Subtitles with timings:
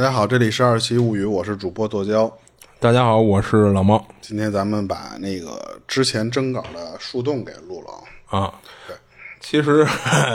[0.00, 2.34] 大家好，这里是二七物语，我是主播剁椒。
[2.78, 8.38] 大家好，我是老猫今天咱们把那个之前征稿的树洞给录了。
[8.38, 8.50] 啊。
[8.88, 8.96] 对，
[9.40, 9.86] 其实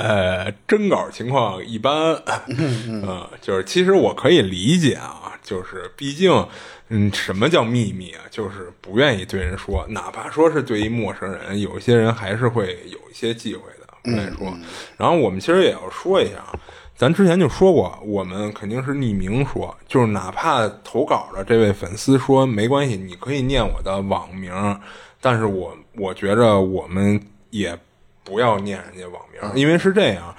[0.67, 2.15] 征稿情况一般，
[2.45, 6.47] 嗯，就是其实我可以理解啊，就是毕竟，
[6.89, 8.21] 嗯，什么叫秘密啊？
[8.29, 14.55] 就是不愿意对人说，哪怕说是对于陌生人，有些人还是会有一些忌讳的，不愿意说。
[14.95, 16.53] 然后我们其实也要说一下啊，
[16.97, 24.79] 咱之前就说过，我们肯定是匿名说，就是哪怕投稿的这位粉丝说没关系，你可以念我的网名，
[25.19, 27.77] 但是我我觉着我们也
[28.23, 30.33] 不要念人家网名，因为是这样，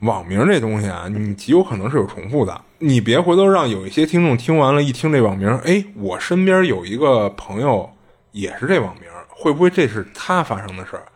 [0.00, 7.90] 网名这东西啊，你极有可能是有重复的，你别回头让有一些听众听完了，一听这网名，哎，我身边有一个朋友
[8.32, 11.06] 也是这网名，会不会这是他发生的事儿？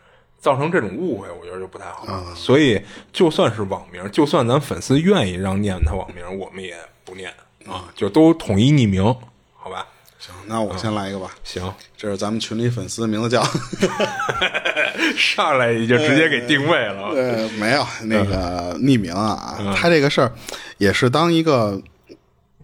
[0.40, 2.06] 造成这种误会，我觉得就不太好。
[2.34, 2.80] 所以，
[3.12, 7.32] 就算是网名，就算咱粉丝愿意让念他网名，我们也不念
[7.66, 9.04] 啊，就都统一匿名，
[9.56, 9.86] 好吧？
[10.18, 11.30] 行，那我先来一个吧。
[11.44, 13.42] 行，这是咱们群里粉丝，名字叫
[15.16, 17.08] 上来就直接给定位了。
[17.14, 19.74] 呃，没有那个匿名啊。
[19.76, 20.32] 他这个事儿
[20.78, 21.80] 也是当一个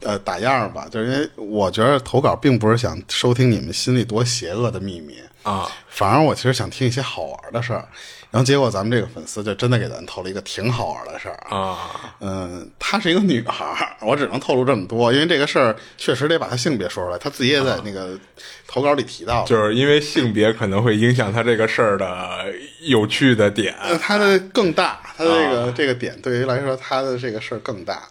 [0.01, 7.87] 呃打样吧，就是因为我觉得投稿并不是想收听你们心里多邪恶的秘密啊，反而我其实想听一些好玩的事儿。
[8.31, 11.79] 然后结果咱们这个粉丝就真的给咱投了一个挺好玩的事儿啊。
[12.19, 17.19] 嗯，她是一个女孩儿，我只能透露这么多，因为这个事儿确实得把她性别说出来。
[17.19, 18.19] 她自己也在那个
[18.67, 23.73] 投稿里提到了，就是因为性别可能会影响她这个事儿的有趣的点。
[23.81, 28.03] 呃她的更大，她的这个、这个点对于来说，她的这个事儿更大。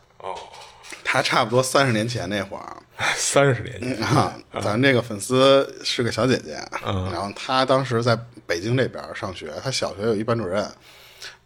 [1.13, 2.77] 哦，她差不多三十年前那会儿
[3.15, 10.67] 三十年前啊，咱这个粉丝是个小姐姐，然后她当时在北京这边上学，她小学有一班主任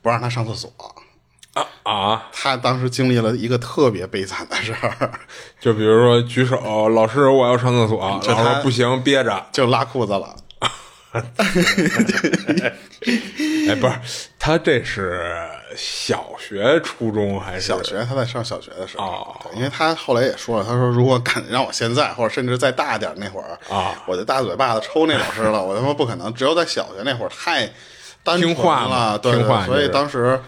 [0.01, 0.73] 不让她上厕所。
[1.53, 2.29] 啊啊！
[2.31, 5.11] 她当时经历了一个特别悲惨的事儿，
[5.59, 9.47] 就比如说举手，老师我要上厕所，老师说不行，憋着。
[9.51, 10.35] 就拉裤子了。
[13.67, 18.05] 哎，不是，他这是小学、初中还是小学？
[18.07, 26.33] 他在上小学的时候，哦因为他后来也说了，他说如果敢让我现在，或者甚至再大点儿那会儿啊我就大嘴巴子抽那老师了， 我他妈不可能。
[26.33, 27.65] 只有在小学那会儿太
[28.23, 30.39] 单纯听话了，对对听话所以当时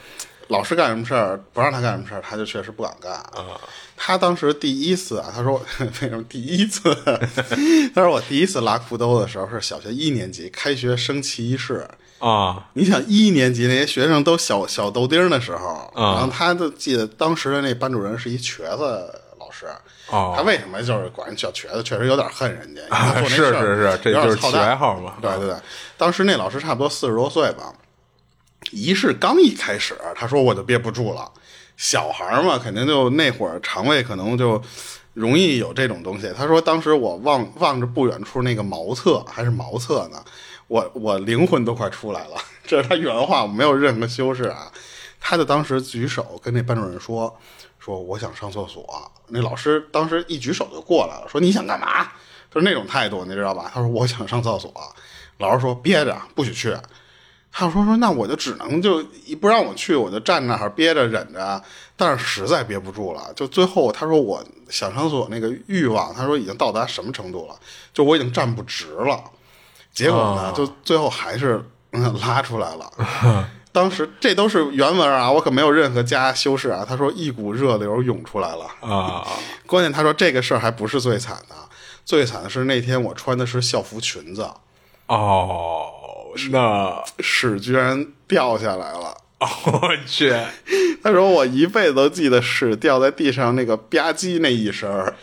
[0.48, 3.12] 老师干什么事儿不让他干什么事儿，他就确实不敢干。
[3.14, 3.60] 啊
[4.02, 5.62] 他当时第一次啊，他说
[6.02, 6.96] 为什么第一次？
[7.94, 11.86] 他说我第一次拉裤兜的时候是小学一年级开学升旗仪式。
[12.20, 19.66] 啊你想一年级那些学生都小小豆丁儿的时候，啊然后他就记得当时的那班主任是一瘸子老师，
[20.12, 21.82] 哦他为什么就是管人叫瘸子？
[21.82, 22.82] 确实有点恨人家，
[23.28, 25.56] 是是是这就是起外号嘛对对对，
[25.98, 27.74] 当时那老师差不多四十多岁吧，
[28.72, 31.32] 仪式刚一开始，他说我就憋不住了，
[31.78, 34.62] 小孩儿嘛，肯定就那会儿肠胃可能就。
[35.16, 36.32] 容易有这种东西。
[36.38, 40.24] 他说，当时我望望着不远处那个茅厕，还是茅厕呢，
[40.70, 42.38] 我我灵魂都快出来了。
[42.66, 44.72] 这是他原话，没有任何修饰啊。
[45.20, 47.38] 他就当时举手跟那班主任说
[47.78, 52.08] ：“说我想上厕所。”那老师当时一举手就过来了，说：“你想干嘛？”
[52.50, 53.70] 就是那种态度，你知道吧？
[53.74, 54.74] 他说：“我想上厕所。”
[55.40, 56.74] 老师说：“憋着，不许去。”
[57.52, 61.62] 他说：“说那我就只能就一不让我去，我就站那儿憋着忍着。
[61.98, 67.60] 但是实在憋不住了，就最后他说我想上厕所那个欲望，他说已经到达什么程度了？
[67.94, 69.22] 就我已经站不直了。
[70.06, 73.50] 结果呢，哦就最后还是嗯 拉出来了。
[73.72, 76.86] 当时这都是原文啊，我可没有任何加修饰啊。
[76.88, 78.66] 他说一股热流涌出来了。
[78.82, 79.28] 啊
[79.68, 81.56] 关键他说这个事儿还不是最惨的，
[82.04, 84.50] 最惨的是那天我穿的是校服裙子，
[85.06, 85.88] 哦，
[86.52, 89.16] 那屎居然掉下来了。
[89.40, 90.36] 我去，
[91.02, 95.16] 他说我一辈子都记得屎掉在地上那个吧唧那一声儿，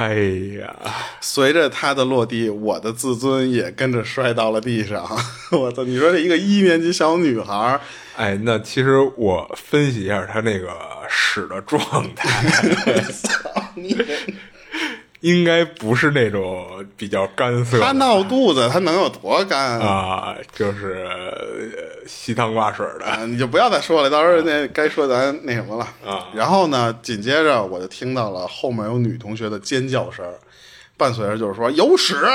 [0.00, 0.14] 哎
[0.58, 0.74] 呀，
[1.20, 5.06] 随着他的落地，我的自尊也跟着摔到了地上。
[5.52, 5.84] 我操！
[5.84, 7.80] 你说这一个一年级小女孩儿，
[8.16, 10.70] 哎，那其实我分析一下她那个
[11.06, 11.78] 屎的状
[12.16, 12.30] 态，
[15.20, 19.86] 应该不是那种比较干涩他，闹肚子，他能有多干啊？
[19.86, 26.28] 啊，就是呃稀汤挂水的，啊，你就不要再说了，到时候那该说咱那什么了啊。
[26.34, 30.24] 然后呢，紧接着我就听到了后面有女同学的尖叫声，
[30.96, 32.16] 伴随着就是说有屎。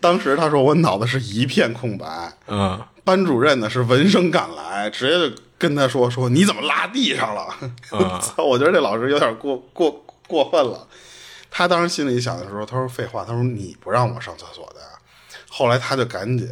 [0.00, 2.06] 当时他说我脑子是一片空白，
[2.46, 7.42] 嗯班主任呢是闻声赶来，直接就跟他说说你怎么拉地上了？
[7.90, 8.44] 啊 操！
[8.44, 10.86] 我觉得这老师有点过过过分了。
[11.50, 14.80] 他当时心里想的时候，他说废话，他说你不让我上厕所的。
[15.48, 16.46] 后来他就赶紧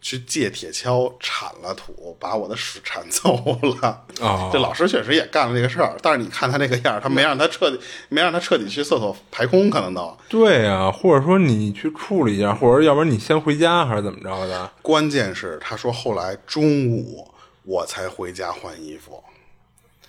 [0.00, 3.36] 去借铁锹铲了土，把我的屎铲走
[3.80, 4.04] 了。
[4.20, 7.78] 哦这老师确实也干了这个事儿，但是你看他那个样儿，他没让他彻底，
[8.08, 10.18] 没让他彻底去厕所排空，可能都。
[10.28, 14.68] 对呀、或者说你去处理一下，或者要不然你先回家还是怎么着的？
[14.82, 17.32] 关键是他说后来中午
[17.62, 19.22] 我才回家换衣服，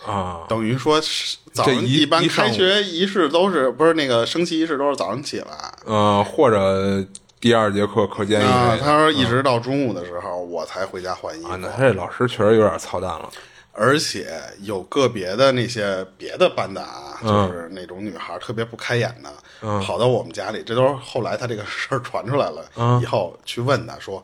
[0.05, 5.47] 啊，等于说是早上这一一般开学仪式都是不是那个升旗仪式都是早上起来。
[5.85, 7.05] 嗯、或者
[7.39, 11.49] 第二节课课间一啊，他说一直到中午的时候，我才回家换衣服。
[11.49, 13.29] 啊，那他这老师确实有点操蛋了。
[13.75, 24.23] 而且有个别的那些别的班的啊，嗯就是那种女孩特别不开眼的，跑到我们家里，这都是后来他这个事儿传出来了、嗯以后去问他说，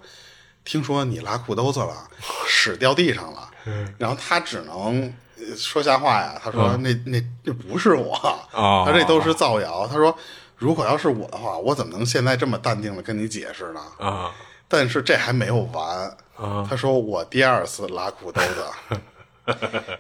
[0.63, 2.07] 听说你拉裤兜子了，
[2.47, 5.11] 屎掉地上了，嗯然后他只能呃
[5.55, 8.15] 说瞎话呀，他说、那那那不是我，
[8.53, 10.15] 哦 他这都是造谣，他说
[10.57, 13.81] 如果要是我的话，我怎么能现在这么淡定的跟你解释呢？
[13.97, 14.31] 啊
[14.71, 19.55] 但是这还没有完，啊他说我第二次拉裤兜子，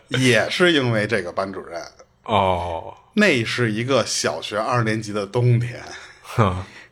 [0.09, 1.81] 也是因为这个班主任。
[2.23, 5.83] 哦， 那是一个小学二年级的冬天，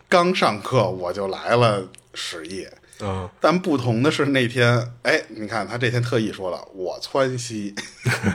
[0.09, 1.83] 刚上课我就来了
[2.15, 2.67] 屎意。
[3.01, 7.75] 嗯但不同的是那天，哎，你看他这天特意说了，我窜稀。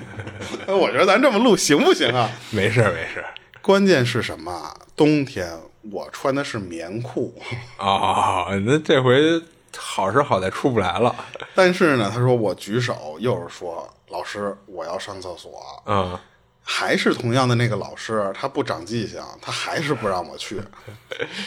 [0.67, 2.31] 我觉得咱这么录行不行啊？
[2.50, 3.25] 没事没事
[3.61, 4.76] 关键是什么啊？
[4.97, 5.59] 冬天
[5.91, 7.35] 我穿的是棉裤，
[7.76, 9.43] 啊，那这回
[9.76, 11.15] 好是好在出不来了。
[11.55, 16.19] 但是呢，他说我举手，又是说老师我要上厕所，嗯
[16.65, 20.61] 还是同样的那个老师，他不长记性，他还是不让我去。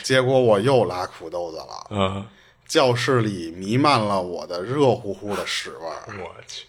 [0.04, 2.26] 结果我又拉裤兜子了，嗯，
[2.68, 6.04] 教室里弥漫了我的热乎乎的屎味儿。
[6.20, 6.66] 我去，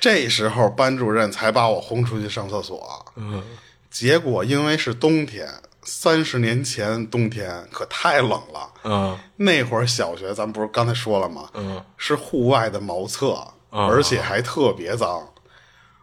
[0.00, 3.06] 这时候班主任才把我轰出去上厕所。
[3.16, 3.42] 嗯
[3.90, 8.72] 结果因为是冬天，三十年前冬天可太冷了。
[8.84, 11.50] 嗯那会儿小学，咱不是刚才说了吗？
[11.54, 15.28] 嗯，是户外的茅厕，而且还特别脏。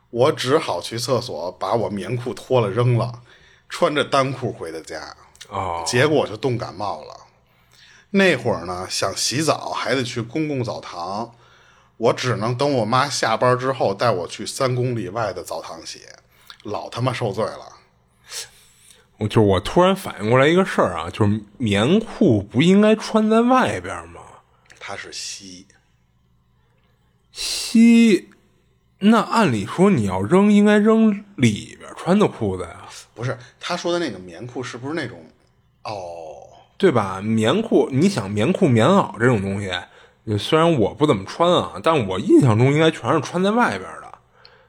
[0.09, 3.21] 我只好去厕所把我棉裤脱了扔了，
[3.69, 5.15] 穿着单裤回的家。
[5.49, 7.16] 哦结果我就冻感冒了。
[8.11, 11.35] 那会儿呢，想洗澡还得去公共澡堂，
[11.97, 16.01] 我只能等我妈下班之后带我去三公里外的澡堂洗，
[16.63, 17.73] 老他妈受罪了。
[19.19, 24.21] 我就我突然反应过来一个事儿啊，就是棉裤不应该穿在外边吗？
[24.79, 25.65] 它是稀，
[27.31, 28.29] 西，
[28.99, 35.25] 那按理说你要扔，应该扔里边穿的裤子呀，不是他说的那个棉裤，是不是那种？
[35.83, 36.26] 哦，
[36.77, 37.19] 对吧？
[37.23, 39.71] 棉裤，你想棉裤、棉袄这种东西，
[40.37, 44.07] 虽然我不怎么穿啊，但我印象中应该全是穿在外边的。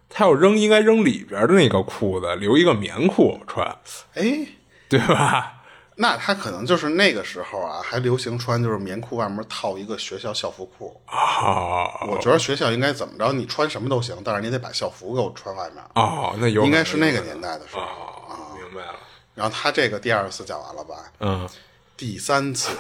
[0.09, 3.67] 他要扔，应该扔里边的那个裤子，留一个棉裤穿，
[4.15, 4.47] 哎，
[4.89, 5.55] 对吧？
[6.01, 10.99] 那他可能就是那个时候啊，还流行穿就是棉裤外面套一个学校校服裤。
[11.07, 15.83] 啊我觉得学校应该怎么着，你穿什么都行，但是你得把校服给我穿外面。
[15.97, 17.83] 哦，那有应该是那个年代的时候。
[17.83, 18.95] 哦，明白了。
[19.35, 20.95] 然后他这个第二次讲完了吧？
[21.19, 21.49] 嗯，
[21.99, 22.71] 第三次，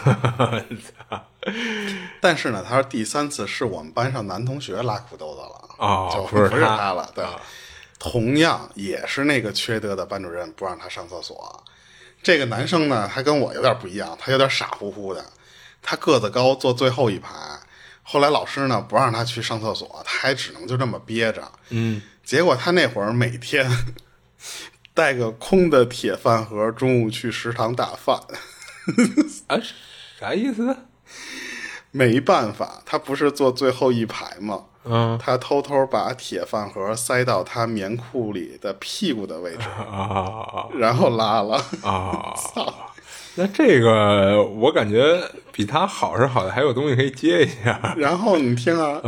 [2.23, 7.11] 但是呢，他说第三次是我们班上男同学拉裤兜子了，哦就不是他他了。
[7.16, 7.25] 对，
[7.99, 11.64] 同样也是那个缺德的班主任不让他上厕所。
[12.23, 15.25] 这个男生呢，他跟我有点不一样，他有点傻乎乎的，
[15.83, 17.31] 他个子高，坐最后一排。
[18.04, 21.50] 后来老师呢不让他去上厕所，他还只能就这么憋着。
[21.71, 23.69] 嗯，结果他那会儿每天
[24.95, 28.21] 带个空的铁饭盒，中午去食堂打饭。
[29.49, 29.57] 啊，
[30.18, 30.76] 啥意思？
[31.90, 34.64] 没办法，他不是坐最后一排吗？
[34.90, 41.57] 嗯他偷偷把铁饭盒塞到他棉裤里的屁股的位置，啊然后拉了。
[41.83, 42.33] 啊！
[42.54, 42.73] 操
[43.35, 47.95] 那这个我感觉比他好是好的，还有东西可以接一下。
[47.99, 49.00] 然后你听啊，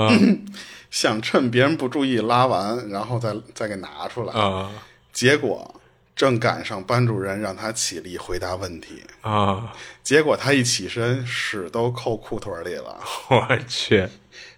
[0.91, 4.33] 想趁别人不注意拉完，然后再再给拿出来。
[4.35, 4.71] 啊
[5.13, 5.80] 结果
[6.21, 9.73] 正赶上班主任让他起立回答问题，啊！
[10.03, 13.01] 结果他一起身，屎都扣裤腿里了。
[13.31, 14.07] 我去，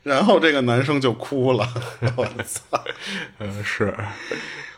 [0.02, 1.72] 然后这个男生就哭了。
[2.16, 2.82] 我操！
[3.38, 3.94] 嗯，是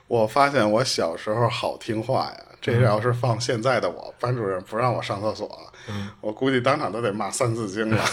[0.08, 5.72] 我发现我小时候好听话呀，这要是放现在的我，班主任不让我上厕所，
[6.20, 8.04] 我估计当场都得骂《三字经》了。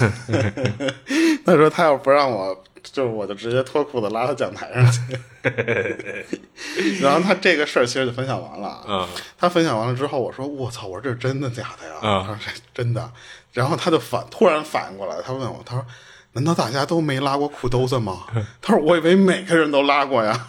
[1.46, 5.00] 他说他要不让我，就我就直接脱裤子拉到讲台上去。
[7.02, 8.84] 然后他这个事儿其实就分享完了啊。
[8.88, 9.08] 嗯
[9.38, 11.96] 他分享完了之后，我说我操，我说这是真的假的呀？
[12.04, 13.12] 嗯他说这真的。
[13.54, 15.86] 然后他就反突然反应过来，他问我，他说。
[16.34, 18.22] 难道大家都没拉过裤兜子吗？
[18.62, 20.48] 他说：“我以为每个人都拉过呀。”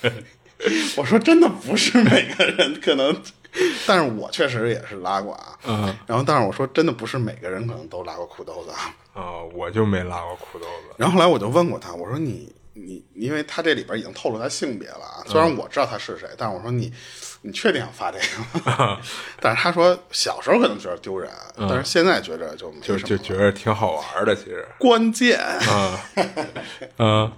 [0.96, 3.16] 我说真的不是每个人，可能
[3.86, 5.58] 但是我确实也是拉过啊。
[5.66, 8.94] 嗯然后，但是我说真的不是每个人可能都拉过裤兜子啊。
[9.14, 10.94] 啊，我就没拉过裤兜子。
[10.96, 16.92] 然后后来我就问过他，我说你你，因为他这里边已经透露他性别了啊，虽然我知道他是谁，但是我说你
[17.40, 19.00] 你确定要发这个吗？
[19.40, 24.66] 但是他说小时候可能觉得丢人，但是现在觉着就没什么就就觉得挺好玩的，其实。
[24.78, 25.38] 关键。
[25.40, 26.00] 啊，
[26.98, 27.32] 嗯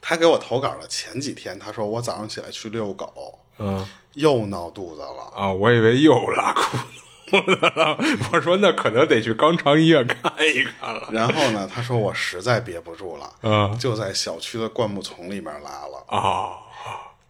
[0.00, 5.32] 他给我投稿了前几天，他说我早上起来去遛狗，嗯又闹肚子了。
[5.36, 6.76] 啊，我以为又拉裤
[7.30, 7.96] 兜子了。
[8.32, 11.08] 我说那可能得去肛肠医院看一看了。
[11.12, 16.04] 然后呢，他说我实在憋不住了，嗯就在小区的灌木丛里面拉了。
[16.08, 16.52] 啊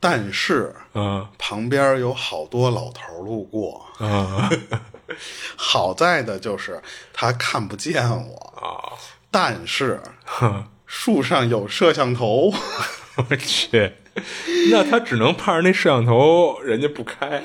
[0.01, 4.49] 但是嗯旁边有好多老头路过，嗯
[5.57, 6.81] 好在的就是
[7.13, 8.95] 他看不见我，啊！
[9.31, 12.53] 但是哼树上有摄像头，
[13.29, 13.93] 我去，
[14.71, 17.43] 那他只能盼着那摄像头人家不开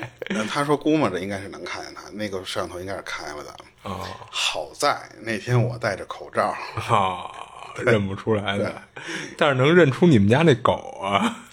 [0.48, 3.50] 他说估摸着应该是能看见他，那个摄像头应该是开了的。
[3.82, 4.00] 啊
[4.30, 6.54] 好在那天我戴着口罩，
[6.88, 7.30] 啊，
[7.84, 8.82] 认不出来的，
[9.36, 11.44] 但是能认出你们家那狗啊。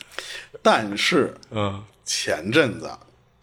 [0.62, 2.90] 但是嗯前阵子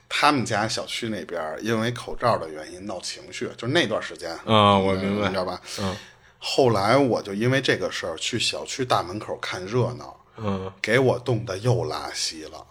[0.08, 5.36] 他们家小区那边因为口罩的原因闹情绪，就是那段时间啊，我明白你知。
[5.36, 5.60] 道吧？
[5.80, 5.94] 嗯
[6.40, 12.66] 后来我就因为这个事儿去小区大门口看热闹，嗯给我冻得又拉稀了。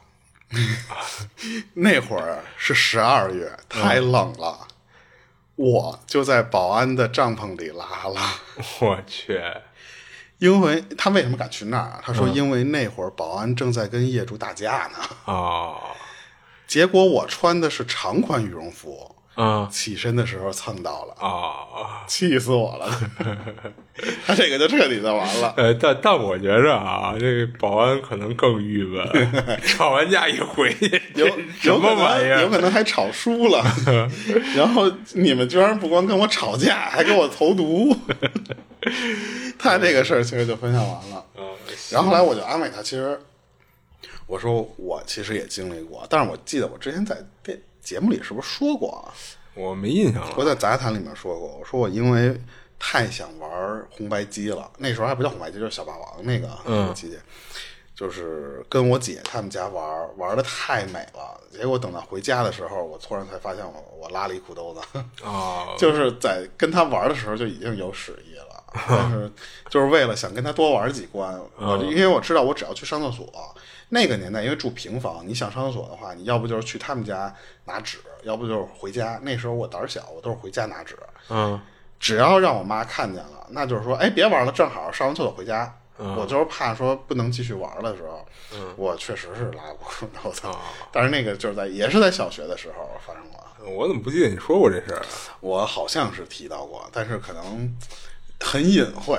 [1.76, 4.68] 那会儿是十二月，太冷了，
[5.56, 8.22] 我就在保安的帐篷里拉了。
[8.80, 9.42] 我去，
[10.38, 12.02] 因为他为什么敢去那儿啊？
[12.02, 15.34] 他说，因为那会儿保安正在跟业主打架呢。
[15.34, 15.76] 啊
[16.66, 22.04] 结果我穿的是长款羽绒服，啊起身的时候蹭到了，啊！
[22.08, 22.90] 气死我了！
[24.26, 25.54] 他这个就彻底的完了。
[25.58, 29.06] 呃，但但我觉着啊，这个保安可能更郁闷，
[29.64, 31.28] 吵完架一回去，有
[31.62, 32.42] 什么玩意儿？
[32.42, 33.64] 有可能还吵输了，
[34.56, 37.96] 然后你们居然不光跟我吵架，还给我投毒。
[39.60, 41.24] 他这个事儿其实就分享完了。
[41.38, 41.44] 嗯
[41.92, 43.18] 然后后来我就安慰他，其实
[44.26, 49.08] 我说我其实也经历过，但是我记得我之前在电节目里是不是说过啊？
[49.54, 50.34] 我没印象了。
[50.36, 52.38] 我在杂谈里面说过，我说我因为
[52.78, 53.50] 太想玩
[53.90, 57.18] 红白机了，那时候还不叫红白机，就是小霸王那个嗯机器，
[57.96, 61.40] 就是跟我姐他们家玩，玩的太美了。
[61.50, 64.82] 结果等到回家的时候，我突然才发现我我拉了一裤兜子，
[65.24, 68.64] 哦， 就是在跟他玩的时候就已经有屎意了。
[68.90, 69.32] 但是
[69.70, 73.26] 就是为了想跟他多玩几关，我因为我知道我只要去上厕所，
[73.90, 77.34] 那个年代因为住平房，你想上厕所的话，你要不就是去他们家
[77.66, 79.20] 拿纸，要不就是回家。
[79.24, 80.98] 那时候我胆儿小，我都是回家拿纸。
[81.30, 81.60] 嗯
[82.00, 85.80] 只要让我妈看见了，那就是说，哎，别玩了，正好上完厕所回家。
[85.98, 88.24] 我就是怕说不能继续玩的时候，
[88.76, 90.44] 我确实是拉过裤兜子，
[90.94, 93.44] 但是那个就是在也是在小学的时候发生过。
[93.68, 95.06] 我怎么不记得你说过这事儿啊？
[95.40, 97.76] 我好像是提到过，但是可能
[98.40, 99.18] 很隐晦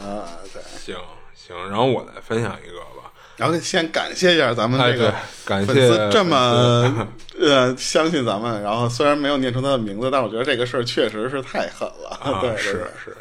[0.00, 0.40] 啊。
[0.54, 0.96] 对，行
[1.34, 3.05] 行，然后我再分享一个吧。
[3.36, 5.14] 然后先感谢一下咱们哎这个
[5.44, 12.18] 粉丝这么 呃相信咱们，然后虽然没有念出他的名字，但我觉得这个事儿确实是太狠了。
[12.22, 13.16] 啊， 对，是对是。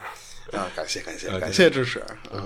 [0.58, 2.00] 啊，感谢感谢感谢支持。
[2.00, 2.42] 啊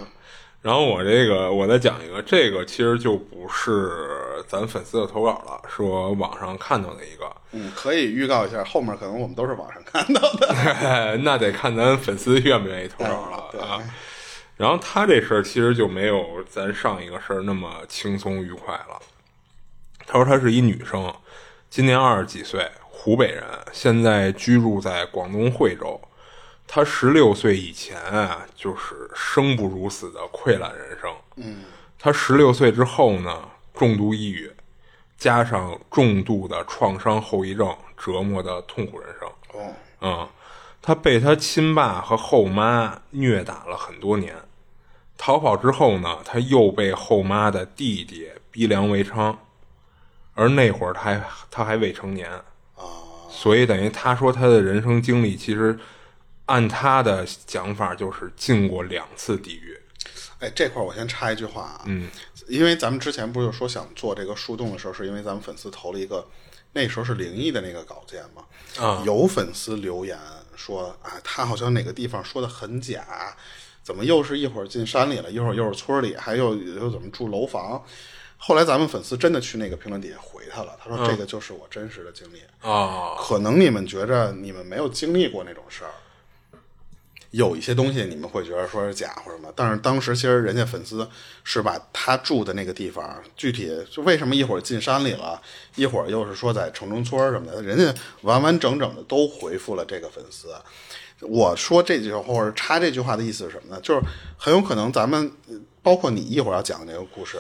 [0.62, 7.32] 然后我这个我再讲一个，这个其实就不是咱粉丝的投稿了，是我网上看到的一个。
[7.54, 11.16] 嗯，可以预告一下，后面可能我们都是网上看到的。
[11.24, 13.80] 那得看咱粉丝愿不愿意投稿了对啊。
[14.60, 19.00] 然后他这事儿其实就没有咱上一个事儿那么轻松愉快了。
[20.06, 21.16] 他说她是一女生，
[21.70, 26.02] 今年二十几岁，湖北人，现在居住在广东惠州。
[26.68, 31.10] 她十六岁以前啊，就是生不如死的溃烂人生。
[31.38, 31.64] 嗯，
[31.98, 34.52] 她十六岁之后呢，重度抑郁，
[35.18, 39.30] 加上重度的创伤后遗症，折磨的痛苦人生。
[39.54, 40.30] 哦，嗯，
[40.82, 44.36] 她被她亲爸和后妈虐打了很多年。
[45.22, 49.36] 逃跑之后呢，他又被后妈的弟弟逼良为娼，
[50.34, 52.84] 而那会儿他还他还未成年啊，
[53.30, 55.78] 所以等于他说他的人生经历，其实
[56.46, 59.78] 按他的讲法就是进过两次地狱。
[60.40, 62.10] 哎，这块儿我先插一句话啊，嗯，
[62.48, 66.26] 因为咱们之前不是说想做这个树洞的时候，是因为咱们粉丝投了一个
[66.72, 68.46] 那时候是灵异的那个稿件嘛，
[68.82, 70.18] 啊有粉丝留言
[70.56, 73.36] 说啊，他好像哪个地方说的很假，
[73.90, 77.84] 怎么又是一会儿进山里了，一会儿又是村里，还有又怎么住楼房。
[78.38, 82.38] 后来咱们粉丝真的去那个评论底下回他了，他说这个就是我真实的经历。
[82.62, 85.92] 啊可能你们觉着你们没有经历过那种事儿，
[87.32, 91.10] 有一些东西你们会觉得说是假或者什么，但是当时其实人家粉丝
[91.44, 95.42] 是把他住的那个地方，具体就为什么一会儿进山里了，
[95.74, 97.92] 一会儿又是说在城中村什么的，人家
[98.22, 100.54] 完完整整的都回复了这个粉丝。
[101.22, 103.82] 我说这句话或者插这句话的意思是什么呢？
[103.82, 104.02] 就是
[104.38, 105.32] 很有可能咱们，
[105.82, 107.38] 包括你一会儿要讲的那个故事，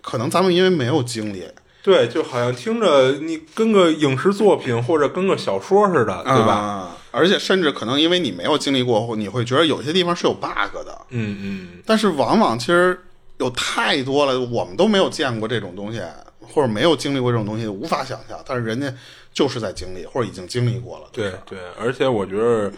[0.00, 1.48] 可能咱们因为没有经历，
[1.82, 6.52] 对，就好像听着你跟个影视作品或者跟个小说似的，对吧？
[6.54, 10.98] 啊而且甚至可能因为你没有经历过，你会觉得有些地方是有 bug 的。
[11.10, 12.98] 嗯嗯，但是往往其实
[13.36, 16.00] 有太多了，我们都没有见过这种东西，
[16.40, 18.42] 或者没有经历过这种东西，无法想象。
[18.46, 18.90] 但是人家
[19.30, 21.04] 就是在经历，或者已经经历过了。
[21.12, 22.72] 对对，而且我觉得，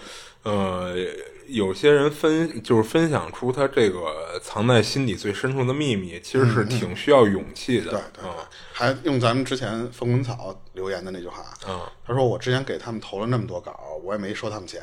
[0.45, 0.95] 呃，
[1.47, 7.91] 有些人分就是分享出他这个藏在心底最深处的秘密，其实是挺需要勇气的。
[7.91, 8.31] 对对，
[8.73, 14.83] 还用咱们之前风滚草留言的那句话，嗯，他说我之前给他们投了那么多稿，我也没收他们钱，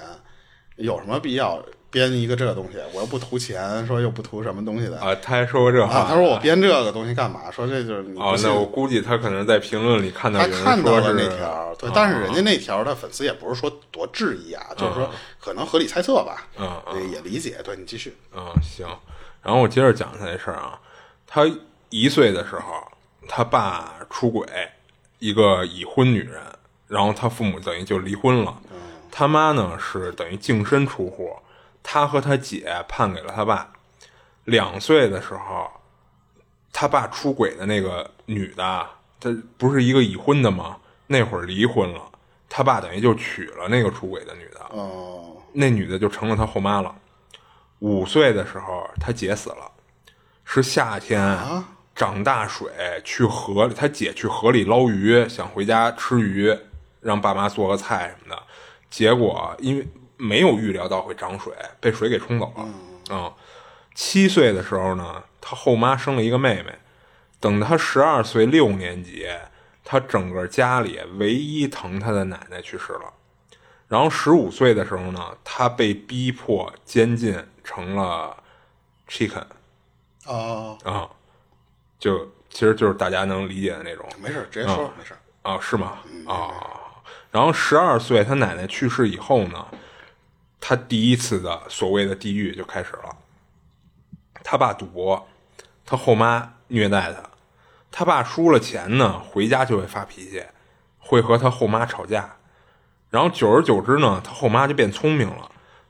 [0.82, 2.78] 有什么必要编一个这个东西？
[2.94, 5.94] 我又不图钱，说又不图什么东西的啊，他还说过这话。
[5.94, 7.52] 啊，他说我编这个东西干嘛？
[7.52, 15.10] 说这就是你哦，那我估计他可能在评论里看到他看到了那条，对，啊但是人家那条的粉丝也不是说多质疑啊，就是说
[15.40, 17.58] 可能合理猜测吧，嗯也也理解。
[17.64, 18.88] 对你继续，嗯，行。
[19.44, 20.80] 然后我接着讲他这事儿啊，
[21.28, 21.42] 他
[21.90, 22.62] 一岁的时候，
[23.28, 24.46] 他爸出轨，
[25.20, 26.40] 一个已婚女人，
[26.88, 28.56] 然后他父母等于就离婚了。
[29.12, 31.38] 他妈呢是等于净身出户，
[31.84, 33.72] 他和他姐判给了他爸。
[34.46, 35.70] 两岁的时候，
[36.74, 38.88] 他爸出轨的那个女的，
[39.20, 40.78] 她不是一个已婚的吗？
[41.08, 42.02] 那会儿离婚了，
[42.50, 44.60] 他爸等于就娶了那个出轨的女的。
[44.70, 46.96] 哦，那女的就成了他后妈了。
[47.80, 49.72] 五岁的时候，他姐死了，
[50.46, 51.38] 是夏天
[51.94, 52.72] 涨大水
[53.04, 56.58] 去河里，他姐去河里捞鱼，想回家吃鱼，
[57.02, 58.42] 让爸妈做个菜什么的。
[58.92, 62.70] 结果因为没有预料到会涨水，被水给冲走了。
[63.10, 63.34] 嗯，
[63.96, 66.72] 七岁的时候呢，他后妈生了一个妹妹。
[67.40, 69.28] 等他十二岁六年级，
[69.84, 73.12] 他整个家里唯一疼他的奶奶去世了。
[73.88, 78.38] 然后十五岁的时候呢，他被逼迫监禁成了
[79.10, 79.44] chicken
[80.28, 81.10] 哦，啊，
[81.98, 85.16] 就其实就是大家能理解的那种没事，直接说，没事。
[85.42, 85.98] 啊，是吗？
[86.28, 86.54] 啊，
[87.32, 89.68] 然后十二岁他奶奶去世以后呢，
[90.60, 93.16] 他第一次的所谓的地狱就开始了。
[94.44, 95.28] 他爸赌博，
[95.86, 97.30] 他后妈虐待他，
[97.90, 100.44] 他爸输了钱呢，回家就会发脾气，
[101.00, 102.38] 会和他后妈吵架。
[103.10, 105.50] 然后久而久之呢，他后妈就变聪明了。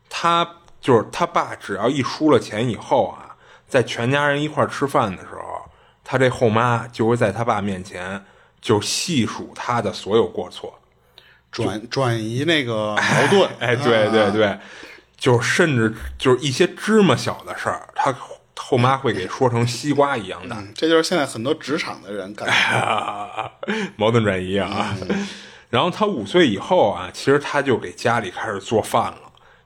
[0.09, 3.35] 他就是他爸，只要一输了钱以后啊，
[3.67, 5.69] 在全家人一块吃饭的时候，
[6.03, 8.25] 他这后妈就会在他爸面前
[8.59, 10.80] 就细数他的所有过错。
[11.51, 14.59] 转转移那个 矛盾，哎，对对啊，对，
[15.17, 18.15] 就是甚至就是一些芝麻小的事儿，他
[18.55, 20.55] 后妈会给说成西瓜一样的。
[20.55, 22.53] 嗯这就是现在很多职场的人干的。
[22.53, 23.51] 啊，
[23.97, 24.95] 矛盾转移啊。
[25.69, 29.17] 然后他五岁以后啊，其实他就给家里开始做饭了。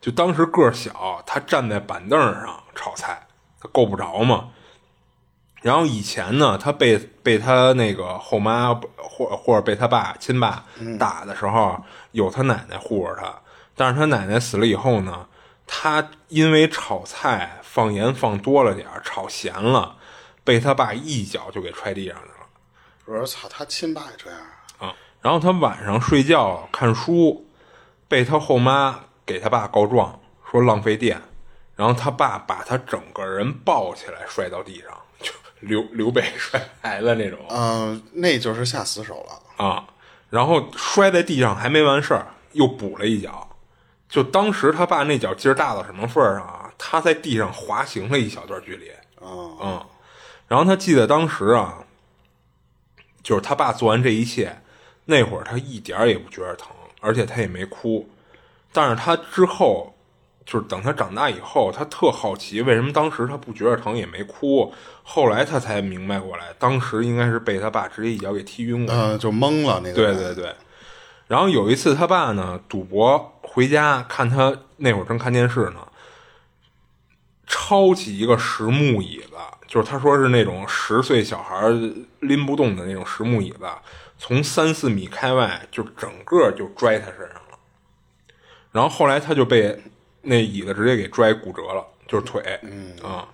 [0.01, 3.27] 就当时个儿小，他站在板凳上炒菜，
[3.61, 4.49] 他够不着嘛。
[5.65, 10.63] 然后以前呢，他被被他那个后妈或或者被他爸亲爸
[10.99, 13.33] 打的时候，有他奶奶护着他。
[13.75, 15.27] 但是他奶奶死了以后呢，
[15.65, 19.95] 他因为炒菜放盐放多了点儿，炒咸了，
[20.43, 22.47] 被他爸一脚就给踹地上去了。
[23.05, 24.39] 我说操，他亲爸也这样
[24.77, 24.89] 啊？
[24.89, 27.49] 啊，然后他晚上睡觉看书，
[28.07, 30.19] 被他后妈给他爸告状，
[30.51, 31.19] 说浪费电，
[31.75, 34.95] 然后他爸把他整个人抱起来摔到地上，就
[35.65, 39.65] 刘刘备摔孩子那种嗯，那就是下死手了。
[39.65, 39.87] 啊，
[40.29, 43.49] 然后摔在地上还没完事儿，又补了一脚，
[44.07, 46.71] 就当时他爸那脚劲儿大到什么份儿上啊？
[46.77, 49.85] 他在地上滑行了一小段距离，哦，嗯，
[50.47, 51.85] 然后他记得当时啊，
[53.23, 54.61] 就是他爸做完这一切，
[55.05, 58.09] 那会儿他一点儿也不觉得疼，而且他也没哭。
[58.73, 59.94] 但是他之后，
[60.45, 64.71] 就是等他长大以后，他特好奇为什么当时他不觉得疼也没哭。
[65.01, 69.93] 后来他才明白过来，当时应该是被他爸直接一脚给踢晕过就懵了那个。
[69.93, 70.53] 对对，对。
[71.27, 75.87] 然后有一次他爸呢赌博回家看他那会儿正看电视呢，
[77.47, 81.67] 抄起一个实木椅子，就是他说是那种十岁小孩
[82.19, 83.67] 拎不动的那种实木椅子，
[84.19, 87.57] 从三四米开外就整个就拽他身上了。
[88.71, 89.81] 然后后来他就被
[90.25, 93.27] 那椅子直接给拽骨折了，就是腿，嗯啊。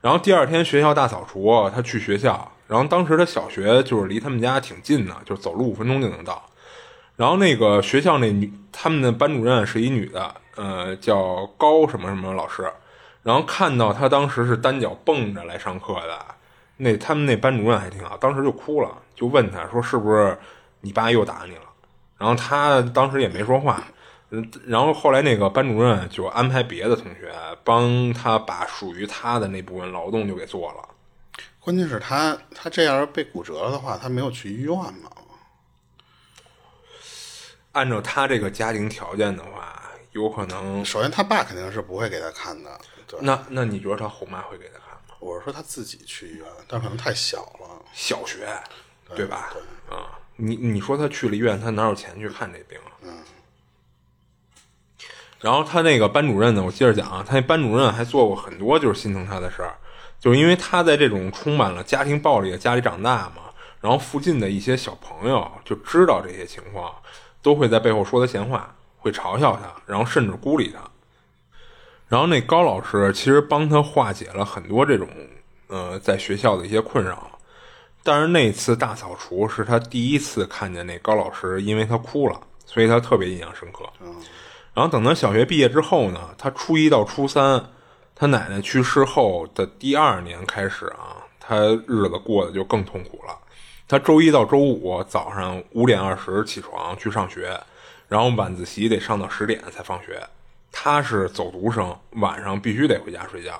[0.00, 6.44] 然后第二天学校大扫除，他去学校，然后当时他小学就是离他们家挺近的，就是走路五分钟就能到。
[7.16, 12.70] 然后那个学校那女，他们的班主任是一女的，呃，叫高什么什么老师，
[13.22, 16.18] 然后看到他当时是单脚蹦着来上课的，
[16.76, 20.38] 那他们那班主任还挺好，当时就哭了，就问他说是不是
[20.82, 21.62] 你爸又打你了？
[22.18, 23.82] 然后他当时也没说话，
[24.30, 30.88] 嗯，然后后来那个班主任就安排别的同学帮他把属于他的那部分劳动就给做了。
[31.60, 35.10] 关键是他他这样被骨折了的话，他没有去医院嘛？
[37.72, 40.84] 按照他这个家庭条件的话，有可能。
[40.84, 42.80] 首先，他爸肯定是不会给他看的。
[43.06, 45.14] 对，那那你觉得他后妈会给他看吗？
[45.20, 47.82] 我是说他自己去医院，但可能太小了。
[47.92, 48.48] 小学，
[49.14, 49.52] 对吧？
[49.90, 52.90] 啊，你你说他去了医院，他哪有钱去看这病啊？
[53.02, 53.18] 嗯。
[55.40, 59.74] 然后他那个班主任呢，我接着讲啊，他那班主任还做过很多就是心疼他的事儿，
[60.18, 63.42] 就是因为他在这种充满了家庭暴力的家里长大嘛，
[63.80, 66.92] 然后附近的一些小朋友就知道这些情况。
[67.42, 70.80] 都会在背后说他闲话，会嘲笑他，然后甚至孤立他。
[72.08, 75.08] 然后那高老师其实帮他化解了很多这种
[75.68, 77.38] 呃在学校的一些困扰。
[78.02, 83.84] 但是那次大扫除是他第一次看见那高老师，因为他哭了，所以他特别印象深刻。
[84.76, 87.64] 然后等他小学毕业之后呢，他初一到初三，
[88.14, 91.56] 他奶奶去世后的第二年开始啊，他
[91.88, 93.34] 日子过得就更痛苦了。
[93.88, 97.58] 他周一到周五早上五点二十起床去上学，
[98.06, 100.22] 然后晚自习得上到十点才放学。
[100.70, 103.58] 他是走读生，晚上必须得回家睡觉。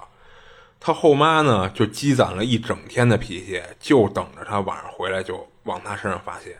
[0.78, 6.58] 他后妈呢，就积攒了一整天的脾气，就等着他晚上回来就往他身上发泄。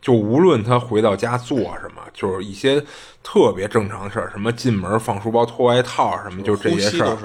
[0.00, 2.82] 就无论他回到家做什么，就是一些
[3.22, 7.16] 特别正常的事儿，什么进门放书包、脱外套什么，就这些事儿。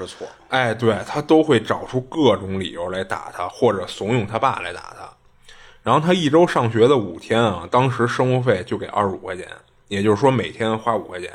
[0.48, 5.08] 哎，对他都会找出各种理由来打他，或者怂恿他爸来打他。
[5.82, 9.46] 然后他一周上学的五天啊，当时生活费就给二十五块钱，
[9.88, 11.30] 也就是说每天花五块钱。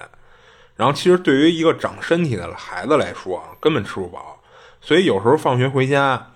[0.76, 4.40] 然后其实对于一个长身体的孩子来说啊，根本吃不饱。
[4.82, 6.32] 所以有时候放学回家，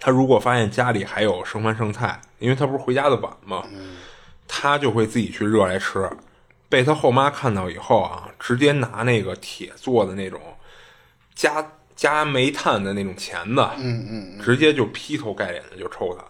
[0.00, 3.64] 他如果发现家里还有剩饭剩菜，因为他不是回家的晚嘛，
[4.46, 6.10] 他就会自己去热来吃。
[6.68, 10.40] 被他后妈看到以后啊，直接拿那个铁做的那种
[11.34, 16.24] 加加煤炭的那种钳子，嗯嗯，直接就劈头盖脸的就抽他。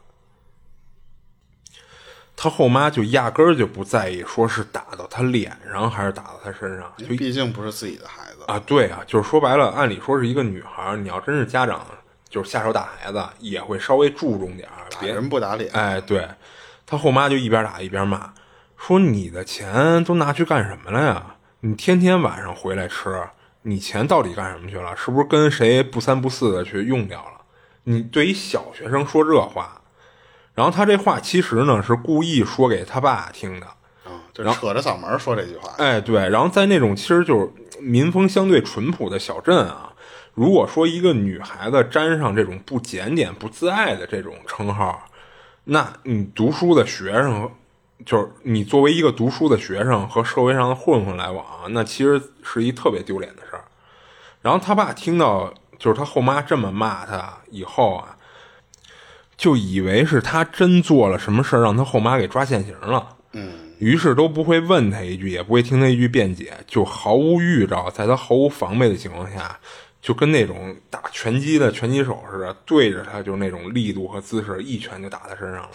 [2.36, 8.58] 他后妈就压根儿就不在意，说是打到他脸上还是打到他身上，就毕竟不是自己的孩子啊。
[8.66, 11.86] 对啊，就是说白了，按理说是一个女孩，你要真是家长，
[12.28, 15.70] 就是下手打孩子，也会稍微注重点儿，打人不打脸。
[15.72, 16.28] 哎，对
[16.94, 18.32] 他后妈就一边打一边骂，
[18.76, 21.34] 说你的钱都拿去干什么了呀？
[21.60, 23.28] 你天天晚上回来吃，
[23.62, 24.96] 你钱到底干什么去了？
[24.96, 27.40] 是不是跟谁不三不四的去用掉了？
[27.82, 29.80] 你对于小学生说这话。
[30.54, 33.66] 然后他这话其实呢是故意说给他爸听的，
[34.04, 35.72] 啊，就扯着嗓门说这句话。
[35.78, 36.28] 哎，对。
[36.28, 39.92] 然后在那种其实就是民风相对淳朴的小镇啊，
[40.32, 45.02] 如果说一个女孩子沾上这种不检点、不自爱的这种称号，
[45.64, 47.50] 那你读书的学生，
[48.04, 53.64] 就是你作为一个读书的学生和社会上的混混来往，那其实是一特别丢脸的事儿。
[54.42, 58.16] 然后他爸听到就是他后妈这么骂他以后啊。
[59.36, 63.16] 就以为是他真做了什么事儿，让他后妈给抓现行了。
[63.32, 63.50] 嗯，
[63.80, 69.58] 于是都不会问他一句，也不会听他一句辩解，就毫无预兆，在他毫无防备的情况下，
[70.04, 75.70] 就跟那种打拳击的拳击手似的，对着他就那种力度和姿势，一拳就打他身上了。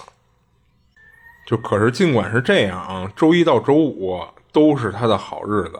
[1.48, 5.80] 就可是尽管是这样啊，周一到周五都是他的好日子，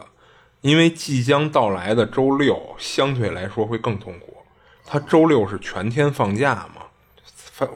[0.62, 4.38] 因为即将到来的周六相对来说会更痛苦。
[4.84, 6.88] 他周六是全天放假嘛。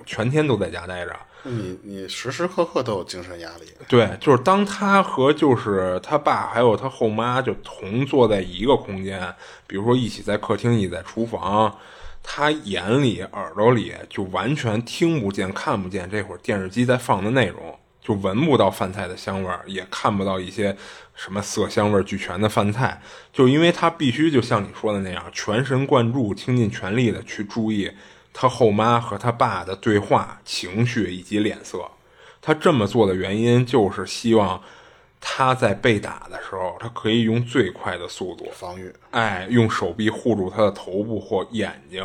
[0.08, 3.66] 全天都在家待着，你你时时刻刻都有精神压力。
[3.88, 9.34] 对，就是当他和就是他爸还有他后妈就同坐在一个空间，
[9.68, 11.76] 比如说一起在客厅，一起在厨房，
[12.22, 20.76] 他眼里耳朵里就完全听不见、看不见这会儿电视机在放的内容，就闻不到饭菜的香味儿，也看不到一些
[21.14, 23.02] 什么色香味俱全的饭菜，
[23.34, 27.92] 就因为他必须就像你说的那样，全神贯注、倾尽全力的去注意。
[28.34, 31.90] 他后妈和他爸的对话、情绪以及脸色，
[32.42, 34.62] 他这么做的原因就是希望
[35.22, 38.94] 他在被打的时候，他可以用最快的速度防御。
[39.12, 42.04] 哎，用手臂护住他的头部或眼睛，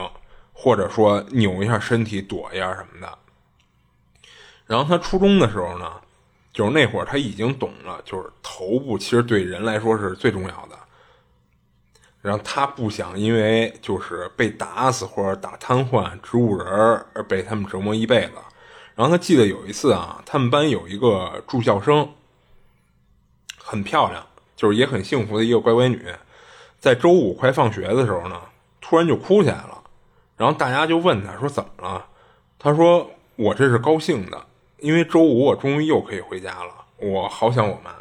[0.52, 3.18] 或者说扭一下身体躲一下什么的。
[4.66, 5.90] 然后他初中的时候呢，
[6.52, 10.77] 就是那会儿他已经懂了，就是头部其实对人来说是最重要的。
[12.20, 16.66] 然后他不想因为就是被打死或者打瘫痪、植物人
[17.14, 18.33] 而被他们折磨一辈子。
[18.94, 22.12] 然后他记得有一次啊，他们班有一个住校生，
[23.62, 24.26] 很漂亮，
[24.57, 26.04] 就是也很幸福的一个乖乖女，
[26.81, 28.40] 在周五快放学的时候呢，
[28.81, 29.85] 突然就哭起来了。
[30.37, 32.07] 然后大家就问她说怎么了？
[32.59, 34.46] 她说我这是高兴的，
[34.81, 37.94] 因为周五我终于又可以回家了，我好想我妈。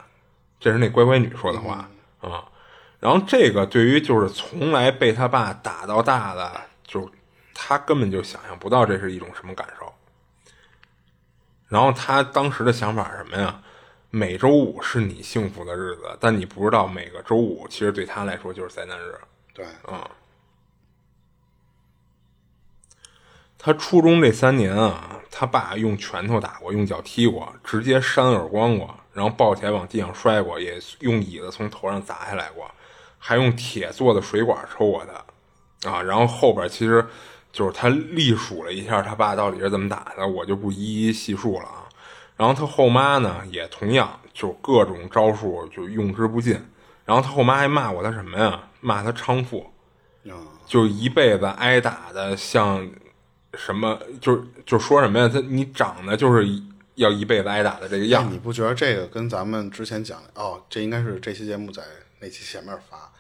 [0.60, 1.88] 这是那乖乖女说的话
[2.20, 2.44] 啊。
[3.00, 7.10] 然后这个对于就是从来被他爸打到大的，就
[7.54, 9.94] 他根本就想象不到这是一种什么感受。
[11.68, 13.62] 然后他当时的想法是什么呀？
[14.10, 19.20] 每周五是你幸福的日子，但你不知道每个周五其实对他来说就是灾难日。
[19.54, 20.02] 对，嗯。
[23.60, 32.72] 他初中这三年啊，他爸用拳头打过，用脚踢过，直接扇耳光过，然后抱起来往地上摔过，也用椅子从头上砸下来过，
[33.28, 37.06] 还用铁做的水管抽我的，啊，然后后边其实
[37.52, 41.84] 就是他历数了一下他爸到底是怎么打的，我就不一一细数了啊。
[42.38, 46.54] 然后他后妈呢，也同样就各种招数就用之不尽。
[47.04, 48.64] 然后他后妈还骂过他什么呀？
[48.80, 49.74] 骂他娼妇，
[50.66, 52.90] 就一辈子挨打的像
[53.56, 54.00] 什么？
[54.22, 55.28] 就就说什么呀？
[55.28, 56.48] 他你长得就是
[56.96, 58.32] 要一辈子挨打的这个样。
[58.32, 60.64] 你不觉得这个跟咱们之前讲的哦？
[60.70, 61.84] 这应该是这期节目在
[62.20, 63.12] 那期前面发，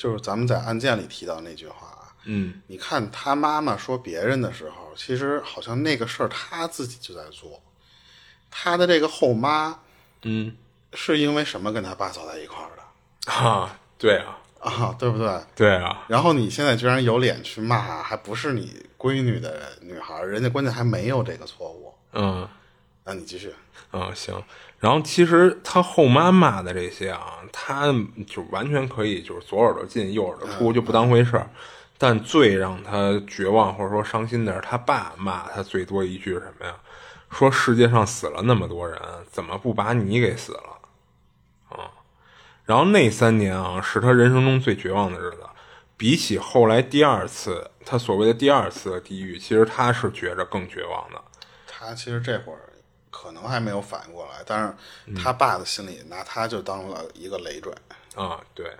[0.00, 2.08] 就是咱们在案件里提到那句话啊。
[2.24, 7.60] 嗯，你看他妈妈说别人的时候，其实好像那个事儿他自己就在做。
[8.50, 9.78] 他的这个后妈，
[10.22, 10.56] 嗯，
[10.94, 13.30] 是因为什么跟他爸走在一块儿的？
[13.30, 15.40] 啊，对啊，啊，对不对？
[15.54, 16.06] 对啊。
[16.08, 21.92] 然后你现在居然有脸去骂，还不是你闺女的女孩，人家关键还没有这个错误。
[22.14, 22.48] 嗯，
[23.10, 23.52] 那你继续。
[23.92, 24.40] 嗯，行。
[24.78, 27.92] 然后其实他后妈骂的这些啊，他
[28.24, 31.50] 就完全可以就是左耳朵进右耳朵出，就不当回事儿。
[31.98, 36.76] 但最让他绝望或者说伤心的是，他爸骂他最多一句是什么呀？
[37.30, 38.96] 说世界上死了那么多人，
[39.28, 40.78] 怎么不把你给死了？
[41.68, 41.90] 啊，
[42.64, 45.40] 然后那三年啊，是他人生中最绝望的日子。
[45.96, 51.22] 比起后来第二次，他所谓的第二次的地狱，其实他是觉着更绝望的。
[51.66, 52.60] 他其实这会儿
[53.10, 57.72] 可能还没有反应过来，但是他爸的心里拿他就当了一个累赘。
[58.14, 58.70] 啊，对。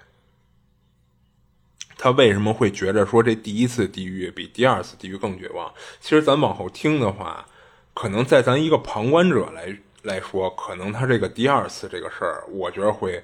[1.98, 5.72] 他为什么会觉着说这第一次地狱比第二次地狱更绝望？
[6.00, 7.46] 其实咱往后听的话。
[7.92, 13.22] 可能在咱一个旁观者来来说，可能他这个第二次这个事儿，我觉得会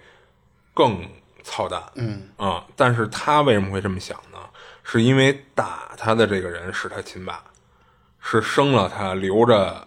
[0.74, 1.08] 更
[1.42, 1.82] 操蛋。
[1.94, 4.38] 嗯啊，但是他为什么会这么想呢？
[4.82, 7.42] 是因为打他的这个人是他亲爸，
[8.20, 9.86] 是生了他留着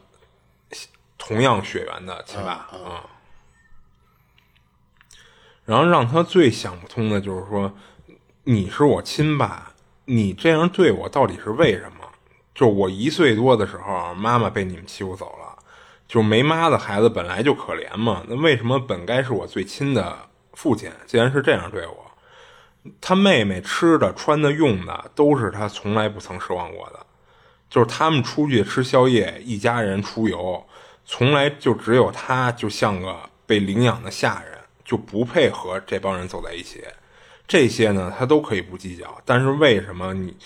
[1.20, 3.06] 同样血缘的亲爸啊。
[5.66, 7.72] 然后让他最想不通的就是说，
[8.46, 9.74] 你是我亲爸，
[10.06, 12.10] 你这样对我到底是为什么？
[12.56, 15.58] 就我一岁多的时候，妈妈被你们欺负走了。
[16.08, 20.18] 就没妈的孩子本来就可怜嘛，那为什么本该是我最亲的
[20.54, 22.12] 父亲，竟然是这样对我？
[23.00, 27.06] 他妹妹吃的、穿的、用的，都是他从来不曾奢望过的。
[27.70, 30.66] 就是他们出去吃宵夜，一家人出游，
[31.12, 33.18] 从来就只有他，就像个
[33.48, 36.84] 被领养的下人，就不配和这帮人走在一起。
[37.48, 40.38] 这些呢，他都可以不计较，但是为什么你？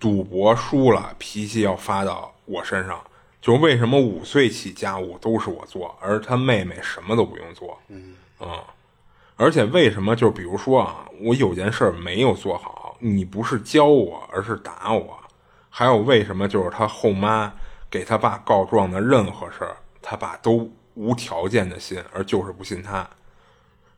[0.00, 2.98] 赌博输了，脾气要发到我身上。
[3.42, 7.78] 就为什么五岁起家务都是我做，而他妹妹什么都不用做？
[7.88, 8.64] 嗯啊，
[9.36, 10.16] 而且为什么？
[10.16, 15.18] 就比如说啊，我有件事没有做好，你不是教我，而是打我。
[15.68, 16.48] 还有为什么？
[16.48, 17.52] 就是他后妈
[17.90, 19.76] 给他爸告状的任何事儿，
[20.08, 23.08] 他爸都无条件的信，而就是不信他。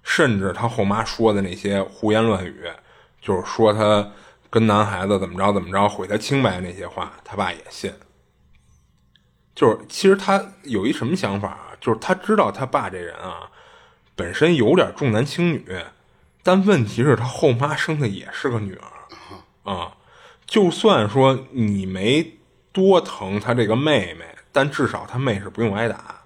[0.02, 2.64] 甚至他后妈说的那些胡言乱语，
[3.20, 4.10] 就是说他。
[4.50, 7.92] 跟男孩子怎么着怎么着毁他清白那些话，他爸也信。
[9.54, 11.76] 就是其实他有一什么想法啊？
[11.78, 13.50] 就是他知道他爸这人啊，
[14.16, 15.62] 本身有点重男轻女，
[16.42, 19.98] 但问题是，他后妈生的也是个女儿啊。
[20.46, 22.38] 就算说你没
[22.72, 26.22] 多疼他这个妹妹，但至少他妹是不用挨打。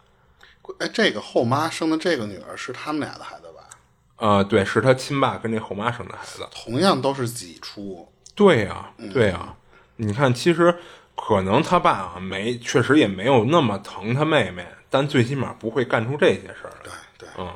[0.79, 4.27] 哎，这个后妈生的这个女儿是他们俩的孩子吧？
[4.27, 8.11] 啊，对，是他亲爸跟这后妈生的孩子，同样都是己出。
[8.35, 9.55] 对呀，对呀，
[9.97, 10.79] 你看，其实
[11.17, 16.91] 可能他爸啊没，确实也没有那么疼他妹妹，但最起码不会干出这些事儿来。
[17.19, 17.53] 对对，嗯，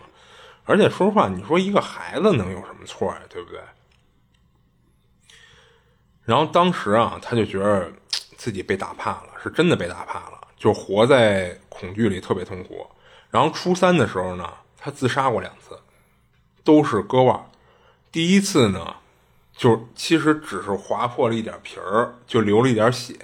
[0.65, 3.21] 而且说实话，你说一个孩子能有什么错呀？
[3.31, 3.61] 对不对？
[6.25, 7.91] 然后当时啊，他就觉得
[8.37, 12.87] 自己被打怕了，是真的被打怕了，就活在恐惧里，特别痛苦。
[13.31, 15.79] 然后初三的时候呢，他自杀过两次，
[16.65, 17.49] 都是割腕。
[18.11, 18.97] 第一次呢。
[19.59, 23.15] 就其实只是划破了一点皮儿，就流了一点血，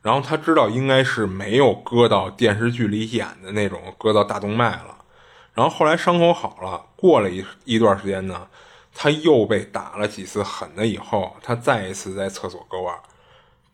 [0.00, 4.96] 然后他知道应该是没有割到电视剧里演的那种割到大动脉了，
[5.52, 8.48] 然后后来伤口好了，过了一一段时间呢，
[8.94, 12.98] 他又被打了几次狠的，以后他再一次在厕所割腕，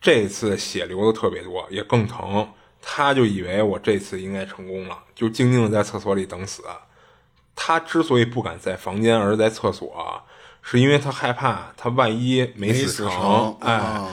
[0.01, 2.45] 这次血流的特别多，也更疼。
[2.81, 6.63] 他就以为我这次应该成功了，就静静的在厕所里等死。
[7.55, 10.21] 他之所以不敢在房间，而在厕所，
[10.61, 14.07] 是因为他害怕他万一没死成，哎，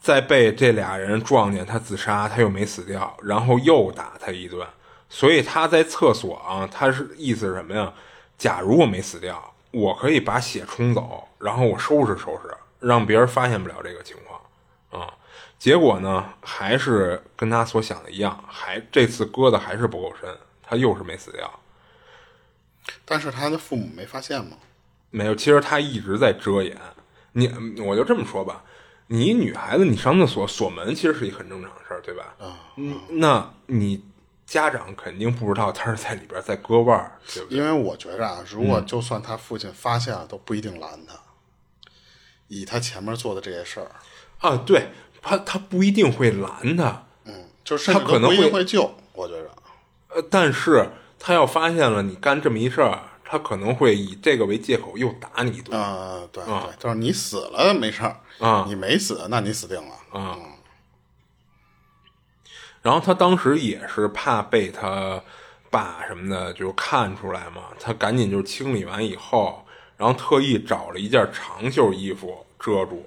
[0.00, 4.66] 再被这俩人撞见他自杀，他又没死掉，然后又打他一顿。
[5.08, 7.92] 所以他在厕所啊，他是意思是什么呀？
[8.36, 14.29] 假如我没死掉，我可以把血冲走，然后我收拾收拾，让别人发现不了这个情况啊。
[15.60, 21.60] 结果呢，还是跟他所想的一样，还这次割的还是不够深，他又是没死掉。
[23.04, 24.56] 但是他的父母没发现吗？
[25.10, 26.80] 没有，其实他一直在遮掩。
[27.32, 27.46] 你，
[27.82, 28.64] 我就这么说吧，
[29.08, 32.34] 你女孩子你上厕所锁门，其实是一很正常的事儿，对吧？
[32.38, 34.02] 啊，嗯，那你
[34.46, 37.58] 家长肯定不知道他是在里边在割腕儿，对不对？
[37.58, 41.14] 因为我觉着啊，如果就算他父亲发现了，都不一定拦他。
[42.48, 43.90] 以他前面做的这些事儿
[44.38, 44.88] 啊，对
[45.22, 49.50] 他他不一定会拦他，嗯，就是他可能会会救，我觉着。
[50.08, 60.38] 呃，但是他要发现了你干这么一事儿，他可能会以这个为借口又打你一顿啊，对对，就是你死了没事儿啊，你没死，那你死定了啊。
[62.82, 65.22] 然后他当时也是怕被他
[65.70, 69.64] 爸什么的就看出来嘛，他赶紧就清理完以后。
[69.96, 73.04] 然后特意找了一件长袖衣服遮住，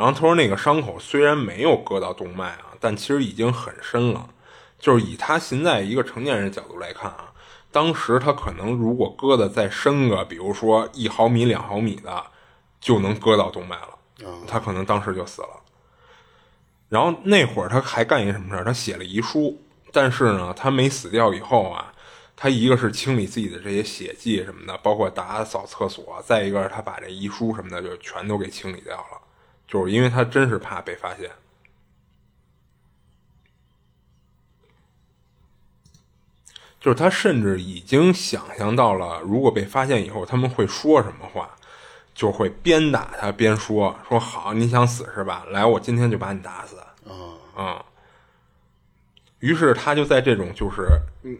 [0.00, 4.30] 然后他说那个伤口虽然没有割到动脉啊，但其实已经很深了。
[4.78, 7.30] 就是以他现在一个成年人角度来看啊，
[7.70, 12.24] 当时他可能如果割的再深个，比如说一毫米、两毫米的，
[12.80, 13.98] 就能割到动脉了。
[14.46, 15.60] 他可能当时就死了。
[16.88, 18.64] 然后那会儿他还干一什么事儿？
[18.64, 19.60] 他写了遗书，
[19.92, 21.92] 但是呢，他没死掉以后啊。
[22.42, 29.19] 他一个是清理自己的这些血迹什么的，包括打扫厕所；再一个是他把这遗书什么的就全都给清理掉了，
[29.70, 31.30] 就是因为他真是怕被发现。
[36.80, 41.54] 就是他甚至已经想象到了，如果被发现以后他们会说什么话，
[42.14, 45.44] 就会边打他边说：“说好，你想死是吧？
[45.50, 47.84] 来，我今天就把你打死。”啊嗯。
[49.40, 50.88] 于是他就在这种，就是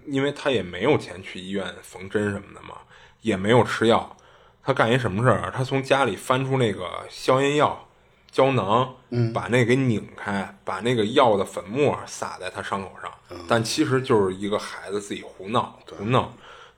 [0.06, 2.76] 因为他也没有钱去医院缝针什么的嘛，
[3.22, 4.16] 也没有吃药，
[4.62, 5.50] 他干一什么事儿？
[5.50, 7.88] 他从家里翻出那个消炎药
[8.30, 16.32] 胶囊，嗯，把那给拧开，把那个药的粉末撒在他伤口上，但其实就是一个孩子自己胡闹胡闹，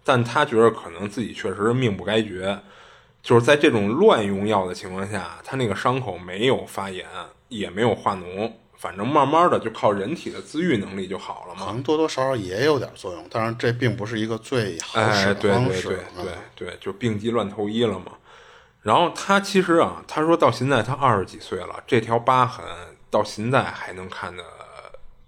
[0.05, 2.59] 但他觉得可能自己确实命不该绝，
[3.23, 7.07] 就是在这种乱用药的情况下，他那个伤口没有发炎，
[7.49, 8.53] 也没有化脓。
[8.83, 15.83] 反正慢慢的就靠人体的自愈能力就好了嘛，可能多多少少也有点作用，当然这并不是一个最好使的方式。
[15.87, 16.25] 对对对
[16.57, 18.07] 对对，就病急乱投医了嘛。
[18.83, 22.65] 然后他其实啊，他说到现在他二十几岁了，这条疤痕
[23.11, 24.45] 到现在还能看得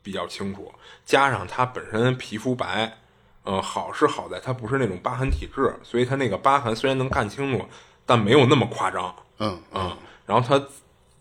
[0.02, 0.72] 比较清楚，
[1.06, 2.98] 加上他本身皮肤白，
[3.44, 7.66] 呃，好是好在他不是那种疤痕体质，所以他那个疤痕虽然能看清楚，
[8.04, 9.14] 但没有那么夸张。
[9.38, 10.62] 嗯嗯，然后他。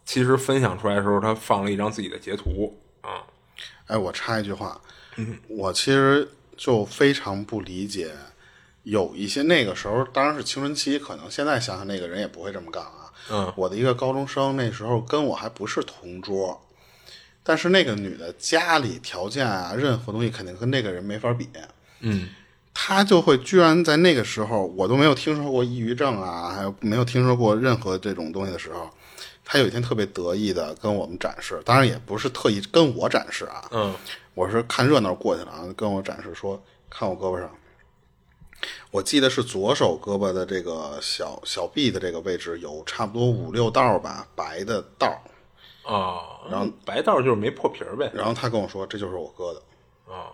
[0.05, 3.23] 其实分享出来的时候，他放了一张自己的截图啊。
[3.87, 4.77] 哎，我插一句话，
[5.47, 8.13] 我其实就非常不理解，
[8.83, 13.11] 有一些那个时候当然是青春期，可能现在想想那个人也不会这么干啊。
[13.29, 16.61] 嗯，我的一个高中生那时候跟我还不是同桌，
[17.41, 21.49] 但是那个女的家里条件啊，任何东西肯定跟那个人没法比。
[22.01, 22.29] 嗯，
[22.73, 28.89] 她就会居然在那个时候，我都没有听说过抑郁症啊，还有没有听说过任何这种东西的时候。
[29.45, 33.93] 她有一天特别得意的跟我们展示，当然也不是特意跟我展示啊，嗯，
[34.33, 37.51] 我是看热闹过去了啊，跟我展示说，看我胳膊上，
[38.91, 45.07] 我记得是左手胳膊的这个小小臂的这个位置有差不多五六道吧，白的道
[45.83, 49.61] 啊，然后白道就是没破皮儿呗，然后他跟我说这就是我哥的
[50.13, 50.31] 啊，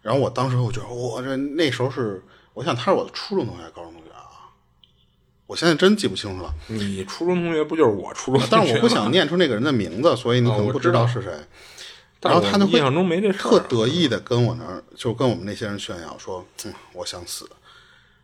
[0.00, 2.22] 然后我当时我觉得我这那时候是，
[2.54, 4.18] 我想他是我的初中同学，高中同学啊。
[5.46, 6.54] 我现在真记不清楚了。
[6.68, 8.42] 你初中同学不就是我初中？
[8.50, 11.30] 但是我不想念出那个人的名字，所以你可能不知道是谁。
[12.20, 17.50] 然后他就印象中没这事特得意的跟我那儿，就跟我们那些人炫耀说：“嗯，我想死。”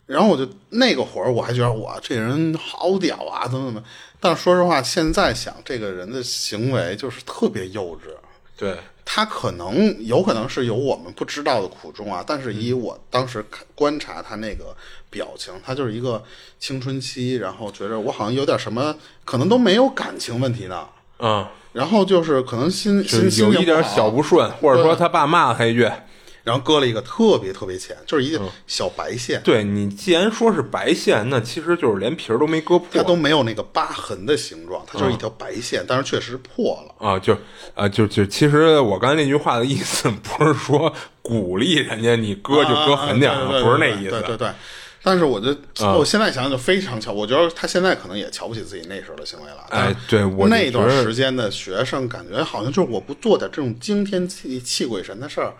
[0.09, 3.81] 然后我就那个会儿我还觉得哇，这人好屌啊，怎么怎么。
[4.19, 8.09] 但是说实话，现在想这个人的行为就是特别幼稚。
[8.57, 8.77] 对。
[9.11, 14.77] 他可能有可能是有我们不知道的苦衷啊，但是以我当时看观察他那个
[15.09, 16.23] 表情，他就是一个
[16.61, 18.95] 青春期，然后觉着我好像有点什么，
[19.25, 20.87] 可能都没有感情问题呢。
[21.21, 25.91] 嗯，然后就是可能心心有一点小不顺，或者说他爸骂他一句，
[26.49, 37.07] 然后割了一个特别特别浅，就是一个小白线，对你既然说是白线，那其实就是连皮儿都没割破，它都没有那个疤痕的形状，它就是一条白线，但是确实破了。
[37.07, 37.37] 啊，就
[37.75, 40.91] 啊，就就其实我刚才那句话的意思不是说
[41.21, 44.11] 鼓励人家你割就割狠点儿，不是那意思。
[44.11, 44.49] 对对对。
[45.01, 47.13] 但是我觉得，我现在想想就非常巧。
[47.13, 49.65] 我觉得他现在可能也瞧不起自己那时候的行为了。
[49.71, 55.55] 哎对我就那段时间的学生，感觉好像就是我不做点这种惊天泣泣鬼神的事儿，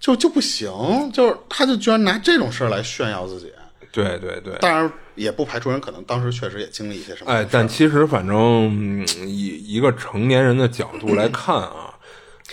[0.00, 0.72] 就就不行。
[1.12, 3.52] 就是他就居然拿这种事儿来炫耀自己。
[3.92, 7.32] 对对对，当然也不排除人可能当时确实也经历一些什么。
[7.32, 8.36] 哎，但其实反正
[8.68, 11.92] 嗯以一个成年人的角度来看啊，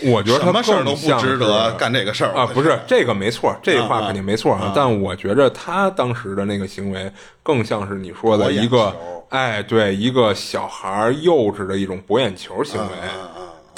[0.03, 4.73] 我觉得他什么事儿都不值得干这个事儿啊，不是这个没错，这话啊肯定没错啊。
[4.75, 7.11] 但我觉着他当时的那个行为，
[7.43, 12.93] 更像是你说的一个球，哎，对，一个小孩儿幼稚的一种博眼球行为。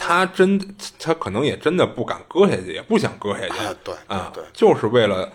[0.10, 0.60] 他真，
[0.98, 5.32] 他可能也真的不敢割下去，也不想割下去啊对对啊对就是为了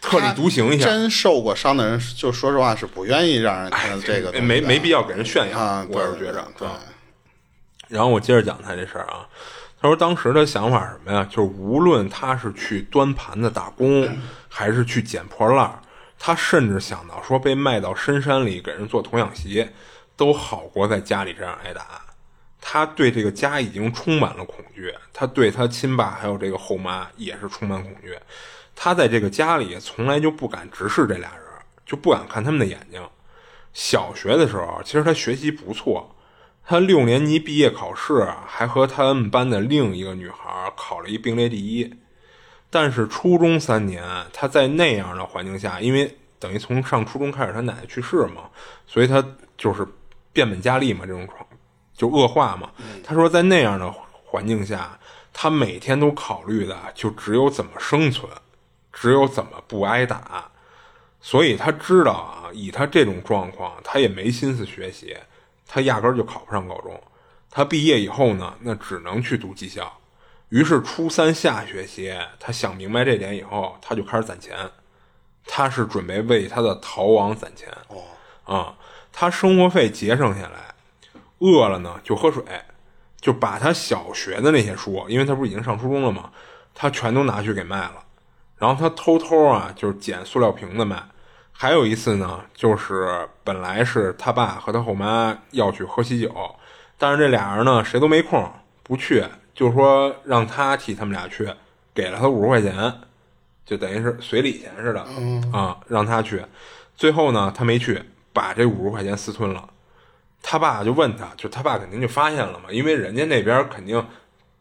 [0.00, 5.84] 特立独行一下，真受过伤的人，就说实话是不愿意让人看到这个没没必要给人炫耀，啊。
[5.90, 6.46] 我是觉着。
[6.56, 6.78] 对啊，
[7.88, 9.26] 然后我接着讲他这事儿啊，
[9.80, 11.26] 他说当时的想法什么呀？
[11.28, 14.08] 就是无论他是去端盘子打工，
[14.48, 15.82] 还是去捡破烂儿，
[16.16, 19.68] 他甚至想到说被卖到深山里给人做童养媳，
[20.16, 22.01] 都好过在家里这样挨打。
[22.64, 28.16] 他对这个家已经充满了恐惧，他对他亲爸还有这个后妈也是充满恐惧。
[28.74, 31.42] 他在这个家里从来就不敢直视这俩人，
[31.84, 33.02] 就不敢看他们的眼睛。
[33.72, 36.14] 小学的时候，其实他学习不错，
[36.64, 41.92] 他六年级毕业考试还和他们班的另一个女孩考了一并列第一。
[42.70, 44.02] 但是初中三年，
[44.32, 48.44] 他在那样的环境下，因为等于从上初中开始，他奶奶去世嘛，
[48.86, 49.22] 所以他
[49.58, 49.86] 就是
[50.32, 51.38] 变本加厉嘛，这种状
[51.94, 52.70] 就恶化嘛。
[53.04, 53.92] 他说，在那样的
[54.24, 54.98] 环境下，
[55.32, 58.30] 他每天都考虑的就只有怎么生存，
[58.92, 60.50] 只有怎么不挨打。
[61.20, 65.16] 所以他知道啊，以他这种状况，他也没心思学习，
[65.68, 67.00] 他压根儿就考不上高中。
[67.48, 69.98] 他毕业以后呢，那只能去读技校。
[70.48, 74.70] 于是初三下学期，他想明白这点以后，他就开始攒钱。
[75.46, 77.68] 他是准备为他的逃亡攒钱。
[77.88, 78.02] 哦，
[78.44, 78.76] 啊、
[79.12, 80.71] 他生活费节省下来，
[81.42, 82.44] 饿了呢就喝水，
[83.20, 86.30] 就把他小学的那些书，因为他不是已经上初中了嘛，
[86.72, 88.04] 他全都拿去给卖了。
[88.56, 91.02] 然后他偷偷啊，就是捡塑料瓶子卖。
[91.50, 96.32] 还有一次呢，就是本来是他爸和他后妈要去喝喜酒，
[96.96, 98.48] 但是这俩人呢谁都没空，
[98.84, 101.52] 不去，就说让他替他们俩去，
[101.92, 102.92] 给了他五十块钱，
[103.66, 105.04] 就等于是随礼钱似的，
[105.52, 106.44] 啊，让他去。
[106.96, 108.00] 最后呢，他没去，
[108.32, 109.68] 把这五十块钱私吞了。
[110.42, 114.04] 他爸就问他，就他爸肯定就发现了嘛，因为人家那边肯定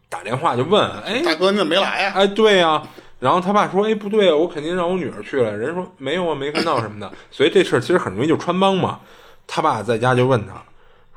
[0.08, 2.14] 打电话就问，哎，大哥你怎么没来呀？
[2.16, 2.82] 哎，对呀、
[3.20, 7.12] 然后他爸说：“哎，不对啊，我肯定让我女儿去了。”人说：“没有啊，没看到什么的。
[7.30, 9.00] ”所以这事儿其实很容易就穿帮嘛。
[9.46, 10.54] 他爸在家就问他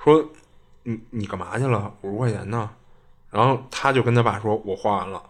[0.02, 0.22] 说
[0.84, 1.92] ：“你你干嘛去了？
[2.02, 2.68] 五十块钱呢？”
[3.30, 5.22] 然后他就跟他爸说：“我花完了。”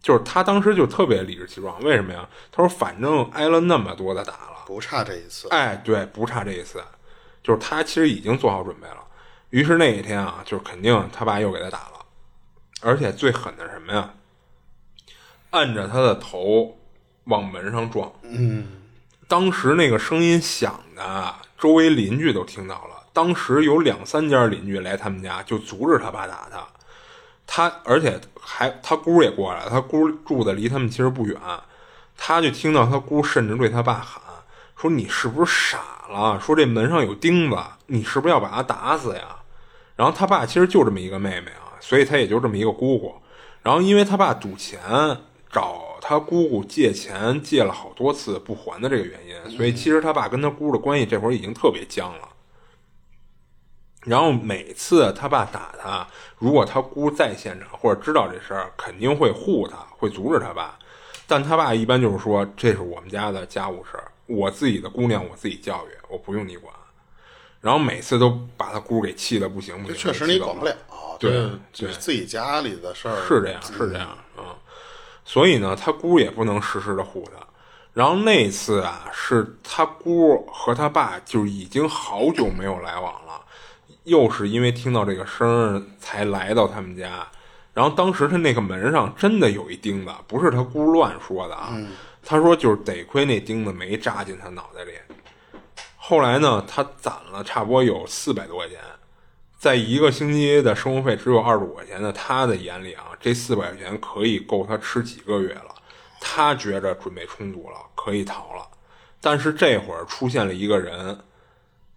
[0.00, 2.28] 就是他当时就特别理直气壮，为什么呀？
[2.52, 5.48] 他说：“反正挨了那么多的打了，不差这一次。
[5.48, 6.80] 哎，对，不差这一次，
[7.46, 8.96] 就是他其实已经做好准备了。
[9.50, 12.04] 于是那一天啊，就是肯定他爸又给他打了，
[12.80, 14.10] 而且最狠的是什么呀？
[15.50, 16.76] 按着他的头
[17.24, 18.12] 往门上撞。
[18.22, 18.66] 嗯，
[19.28, 23.06] 当时那个声音响的，周围邻居都听到了。
[23.12, 26.66] 当时有两三家邻居来他们家，就阻止他爸打他。
[27.46, 31.40] 他而且还他姑也过来了，他姑住的离他们其实不远，
[32.16, 34.20] 他就听到他姑甚至对他爸喊
[34.76, 35.78] 说：“你是不是傻
[36.10, 36.40] 了？
[36.40, 39.36] 说这门上有钉子，你是不是要把他打死呀？”
[39.96, 43.14] 然后他爸其实就这么一个妹妹啊，所以他也就这么一个姑姑。
[43.62, 44.80] 然后因为他爸赌钱
[45.50, 52.28] 找他姑姑借钱，借了好多次不还的这个原因，所以其实他爸跟他姑的关系这会儿已经特别僵了。
[54.02, 56.06] 然后每次他爸打他，
[56.38, 60.78] 如果他姑在现场或者知道这事儿，肯定会护他，会阻止他爸。
[61.26, 66.74] 但他爸一般就是说，这是我们家的家务事儿，我自己的姑娘我自己教育，我不用你管。
[67.60, 70.74] 然后每次都把他姑给气的不行不行，确实你管不了。
[71.18, 73.16] 对对这是自己家里的事儿。
[73.26, 74.54] 是这样，是这样啊、
[75.24, 77.44] 所以呢，他姑也不能时时的护他。
[77.94, 83.40] 然后那次啊，是他姑和他爸就已经好久没有来往了，
[84.04, 87.26] 又是因为听到这个声儿才来到他们家。
[87.72, 91.74] 然后当时他那个门上真的有一钉子，不是他姑乱说的啊。
[92.22, 94.92] 他说就是得亏那钉子没扎进他脑袋里。
[96.08, 98.78] 后来呢，他攒了差不多有四百多块钱，
[99.58, 105.74] 在一个星期的生活费只有二十五块钱的他的眼里啊，这四百块钱可以够他吃几个月了。
[106.20, 108.64] 他觉着准备充足了，可以逃了。
[109.20, 111.18] 但是这会儿出现了一个人，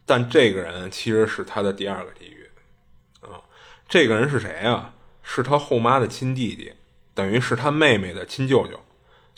[0.07, 2.49] 但这个人其实是他的第二个地狱
[3.21, 3.37] 啊。
[3.87, 4.95] 这个人是谁啊？
[5.21, 6.73] 是他后妈的亲弟弟，
[7.13, 8.79] 等于是他妹妹的亲舅舅。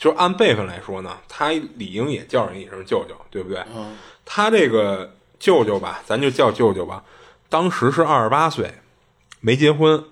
[0.02, 3.64] 就是按辈分来说呢，他理应也叫人一声舅舅，对不对？
[4.24, 7.04] 他这个舅舅吧，咱就叫舅舅吧。
[7.48, 8.74] 当时是二十八岁，
[9.38, 10.02] 没结婚，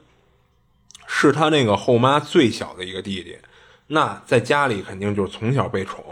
[1.08, 3.36] 是他那个后妈最小的一个弟弟。
[3.88, 6.04] 那在家里肯定就是从小被宠，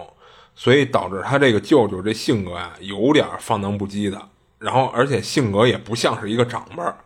[0.57, 4.21] 所以导致他这个舅舅这性格啊，有点放荡不羁的。
[4.59, 6.97] 然后而且性格也不像是一个长辈儿。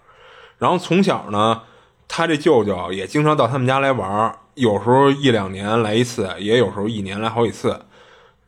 [0.56, 1.64] 然后从小呢，
[2.08, 7.80] 他这舅舅也经常到他们家来玩儿，有时候一两年来一次，也有时候一年来好几次。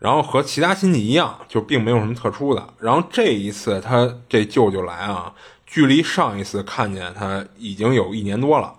[0.00, 2.68] 然后和其他亲戚一样，就并没有什么特殊的。
[2.78, 5.32] 然后这一次他这舅舅来啊，
[5.66, 8.74] 距离上一次看见他已经有一年多了。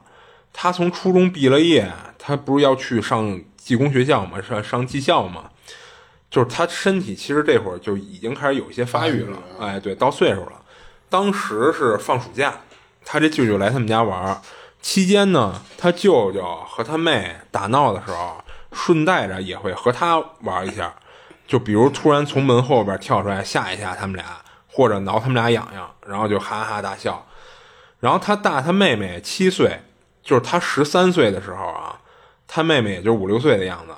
[0.54, 4.40] 他从初中毕了业，他不是要去上技工学校嘛？
[4.40, 5.50] 上上技校嘛？
[6.30, 9.40] 就是他身体其实这会儿就已经开始有一些发育了。
[9.60, 10.62] 哎，对，到岁数了。
[11.10, 12.54] 当时是放暑假，
[13.04, 14.42] 他这舅舅来他们家玩儿
[14.86, 20.94] 期间呢，他舅舅和他妹打闹的时候，顺带着也会和他玩一下。
[21.48, 24.24] 就比如突然从门后边跳出来吓一吓他们俩，
[24.68, 27.26] 或者挠他们俩痒痒，然后就哈哈大笑。
[28.00, 29.82] 然后他大他妹妹七岁，
[30.22, 32.00] 就是他十三岁的时候啊，
[32.48, 33.94] 他妹妹也就五六岁的样子，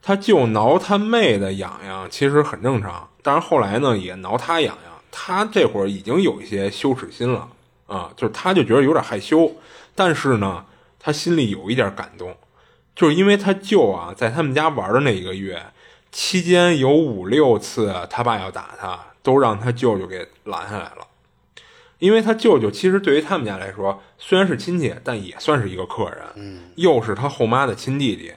[0.00, 3.06] 他就挠他妹的痒痒，其实很正常。
[3.22, 7.46] 但是后来呢，也挠他痒痒，他这会儿已经有一些羞耻心了
[7.86, 9.52] 啊，就是他就觉得有点害羞，
[10.00, 10.64] 但是呢，
[10.98, 12.34] 他心里有一点感动，
[12.96, 15.62] 就是因为他舅啊，在他们家玩的那一个月。
[16.10, 21.06] 期间有五六次，他爸要打他，都让他舅舅给拦下来了。
[21.98, 26.22] 因为他舅舅其实对于他们家来说，虽然是亲戚，但也算是一个客人。
[26.36, 28.32] 嗯，又是他后妈的亲弟弟，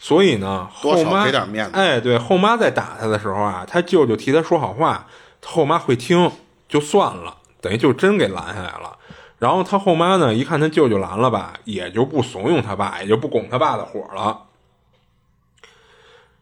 [0.00, 1.70] 所以呢，后妈给点面子。
[1.74, 5.06] 哎，对，后妈在打他的时候啊，他舅舅替他说好话，
[5.44, 6.32] 后妈会听，
[6.68, 8.98] 就算了，等于就真给拦下来了。
[9.44, 14.46] 然后他后妈呢，一看他舅舅拦了吧，也就不怂恿他爸，也就不拱他爸的火了。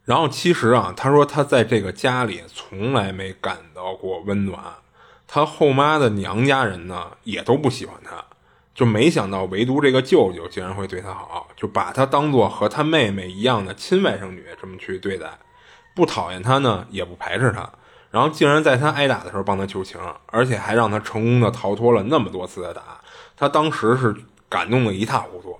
[0.04, 4.62] 然后其实啊，他说他在这个家里从来没感到过温暖，
[5.26, 8.22] 他后妈的娘家人呢也都不喜欢他，
[8.72, 15.26] 就没想到唯独这个舅舅竟然会对他好，就把他当做和他妹妹一样的亲外甥女这么去对待，
[15.92, 17.68] 不讨厌他呢，也不排斥他，
[18.12, 23.00] 然后竟然在他挨打的时候帮他求情，而且还让他成功的逃脱了那么多次的打，
[23.36, 24.14] 他当时是
[24.48, 25.58] 感动的一塌糊涂。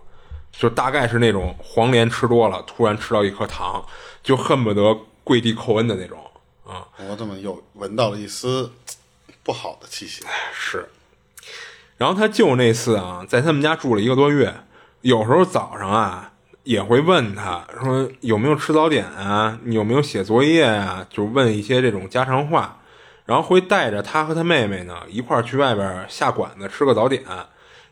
[0.53, 3.83] 就大概是那种黄连吃多了，突然吃到一颗糖，
[4.23, 4.95] 就恨不得
[5.25, 6.19] 跪地叩恩的那种
[6.67, 6.87] 啊！
[7.09, 8.71] 我怎么又闻到了一丝
[9.43, 10.23] 不好的气息？
[10.53, 10.91] 是。
[11.97, 14.55] 然后他舅那次啊，在他们家住了一个多月，
[15.01, 16.32] 有时候早上啊
[16.65, 22.79] 也会问他说有没有吃早点啊，你有没有写作业啊，就问一些这种家常话，
[23.27, 27.23] 然后会带着他和他妹妹呢一块儿去外边下馆子吃个早点。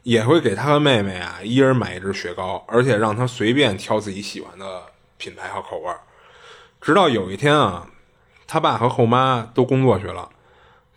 [0.02, 4.82] 也会给他和妹妹啊，一人买一支雪糕，而且让他随便挑自己喜欢的
[5.18, 5.92] 品牌和口味
[6.80, 7.86] 直到有一天啊，
[8.46, 10.30] 他爸和后妈都工作去了，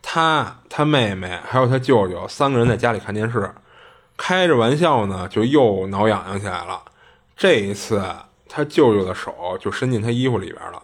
[0.02, 3.54] 他、他妹妹还有他舅舅三个人在家里看电视，
[4.16, 6.82] 开着玩笑呢，就又挠痒痒起来了。
[7.36, 8.04] 这一次，
[8.48, 10.82] 他舅舅的手就伸进他衣服里边了，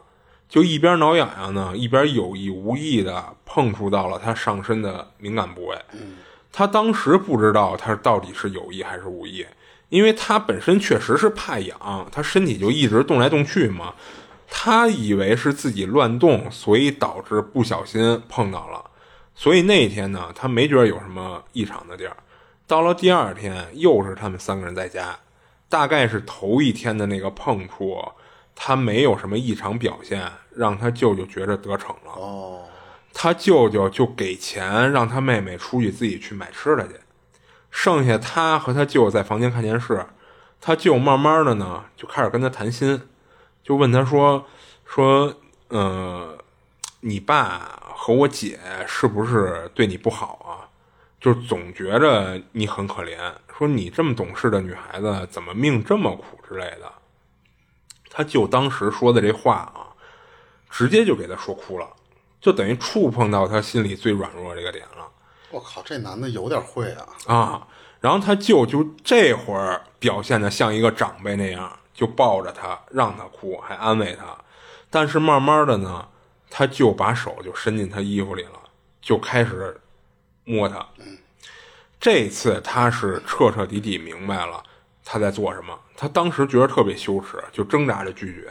[0.47, 5.77] 就一边挠痒痒呢，一边有意无意的碰触到了他上身的敏感部位。
[6.51, 9.45] 他当时不知道他到底是有意还是无意，
[9.89, 13.93] 因为他本身确实是怕痒，他身体就一直动来动去嘛。
[14.51, 18.83] 他以为是自己乱动，所以导致不小心碰到了。
[19.35, 22.17] 所以那天呢，他没觉得有什么异常的地儿。
[22.65, 25.15] 到了第二天，又是他们三个人在家，
[25.69, 28.03] 大概是头一天的那个碰触，
[28.55, 32.11] 他没有什么异常表现，让他舅舅觉着得逞了。
[32.15, 32.63] 哦。
[33.13, 36.93] 他舅舅就给钱让他妹妹出去自己去买吃的去，
[37.69, 40.05] 剩下他和他舅在房间看电视。
[40.61, 43.01] 他舅慢慢的呢就开始跟他谈心，
[43.63, 44.45] 就问他说
[44.85, 45.33] ：“说，
[45.69, 46.37] 呃，
[47.01, 50.68] 你爸和我姐是不是对你不好啊？
[51.19, 53.17] 就总觉着你很可怜。
[53.57, 56.91] 说你这么懂事的女孩子，怎么命这么苦之类的。”
[58.09, 59.87] 他舅当时说的这话啊，
[60.69, 61.87] 直接就给他说哭了。
[62.41, 65.05] 就等于触碰到他心里最软弱这个点了。
[65.51, 67.05] 我靠，这男的有点会啊！
[67.27, 67.67] 啊，
[67.99, 74.37] 然后他舅就这会儿表现的像一个长辈那样，就抱着他让他哭，还安慰他。
[74.89, 76.07] 但是慢慢的呢，
[76.49, 78.59] 他就把手就伸进他衣服里了，
[79.01, 79.79] 就开始
[80.49, 80.83] 摸他。
[81.99, 84.63] 这次他是彻彻底底明白了
[85.05, 85.77] 他在做什么。
[85.95, 88.49] 他当时觉得特别羞耻，就挣扎着拒绝。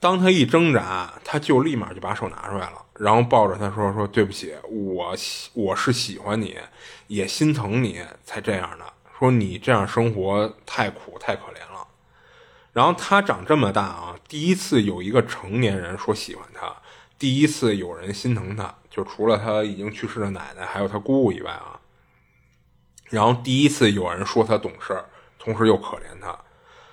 [0.00, 5.14] 当他一挣扎，他就立马就把手拿出来了，然后抱着他说：“说对不起，我
[5.52, 6.56] 我是喜欢你，
[7.08, 8.84] 也心疼你才这样的。
[9.18, 11.86] 说你这样生活太苦太可怜了。”
[12.72, 16.74] 然后他长这么大啊，第一次有一个成年人说喜欢他，
[17.18, 21.80] 第一次有人心疼他，就除了他已经去世的奶奶还有他姑姑以外啊。
[23.08, 25.06] 然后第一次有人说他懂事儿，
[25.38, 26.38] 同时又可怜他。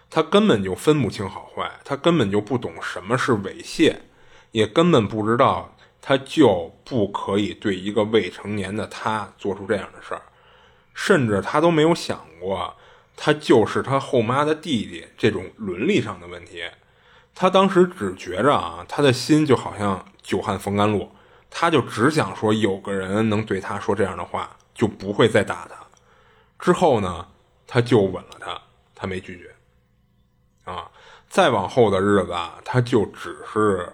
[0.09, 3.97] 他根本就分不清好坏，他根本就不懂什么是猥亵，
[4.51, 10.21] 也根本不知道他就不可以对一个未成年的他做出这样的事儿，
[10.93, 12.73] 甚至他都没有想过
[13.15, 16.63] 他就是他后妈的弟弟这种伦理上的问题。
[17.35, 21.11] 他当时只觉着啊，他的心就好像久旱逢甘露，
[21.49, 25.75] 他就只想说有个人能对他说这样的话，就不会再打他。
[26.59, 27.27] 之后呢，
[27.65, 28.61] 他就吻了他，
[28.93, 30.71] 他没拒绝。
[30.71, 30.91] 啊，
[31.27, 33.91] 再往后的日子啊，他就只是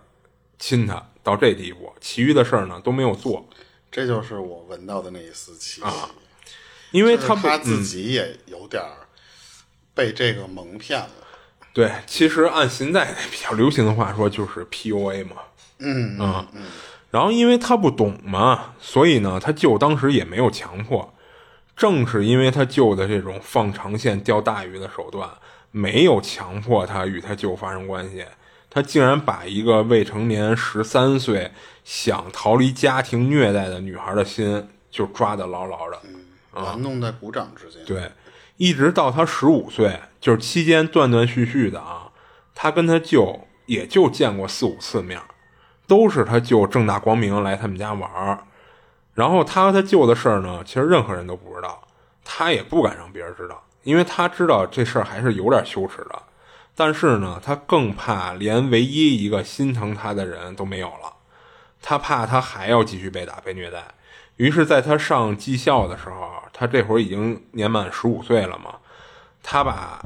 [0.60, 3.48] 亲他到这地步，其余的事儿呢都没有做。
[3.92, 5.88] 这就是我闻到的那一丝气息，
[6.92, 8.84] 因为他他自己也有点
[9.94, 11.10] 被这个蒙骗了。
[11.72, 15.38] 对，其实按现在比较流行的话说，就是 PUA 嘛。
[15.78, 16.64] 嗯嗯嗯。
[17.16, 21.14] 然后因为他不懂嘛，所以呢，他舅当时也没有强迫。
[21.78, 25.30] 正是因为他舅的这种放长线钓大鱼的手段。
[25.72, 28.26] 没有强迫他与他舅发生关系，
[28.70, 31.52] 他竟然把一个未成年十三岁
[31.86, 36.02] 想逃离家庭虐待的女孩的心就抓得牢牢的，
[36.54, 37.84] 啊弄在鼓掌之间。
[37.86, 38.12] 对，
[38.58, 42.10] 一直到他十五岁，就是期间断断续续的啊，
[42.54, 45.22] 他跟他舅也就见过四五次面，
[45.88, 48.46] 都是他舅正大光明来他们家玩
[49.14, 51.82] 然后他和他舅的事儿呢，其实任何人都不知道，
[52.24, 53.64] 他也不敢让别人知道。
[53.84, 56.22] 因为他知道这事儿还是有点羞耻的，
[56.76, 61.14] 但是呢，他更怕连唯一一个心疼他的人都没有了，
[61.82, 63.84] 他怕他还要继续被打被虐待。
[64.38, 68.76] 于是，在他上技校的时候，他这会儿已经年满十五岁了嘛，
[69.42, 70.04] 他把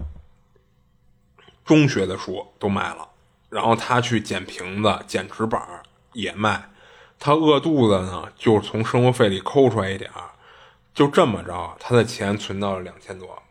[1.65, 3.08] 中学的书都卖了，
[3.49, 5.61] 然后他去捡瓶子、捡纸板
[6.13, 6.69] 也卖，
[7.19, 10.09] 他饿肚子呢，就从生活费里抠出来一点
[10.93, 13.41] 就这么着，他的钱存到了两千多。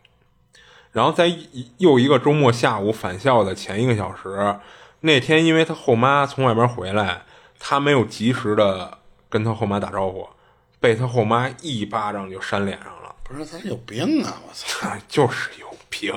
[0.91, 1.31] 然后在
[1.77, 4.59] 又一个周末下午返校的前一个小时，
[5.01, 7.23] 那天因为他后妈从外边回来，
[7.59, 10.27] 他没有及时的跟他后妈打招呼，
[10.79, 13.15] 被他后妈一巴掌就扇脸上了。
[13.23, 14.41] 不是他有病啊！
[14.47, 16.11] 我操， 就是有病。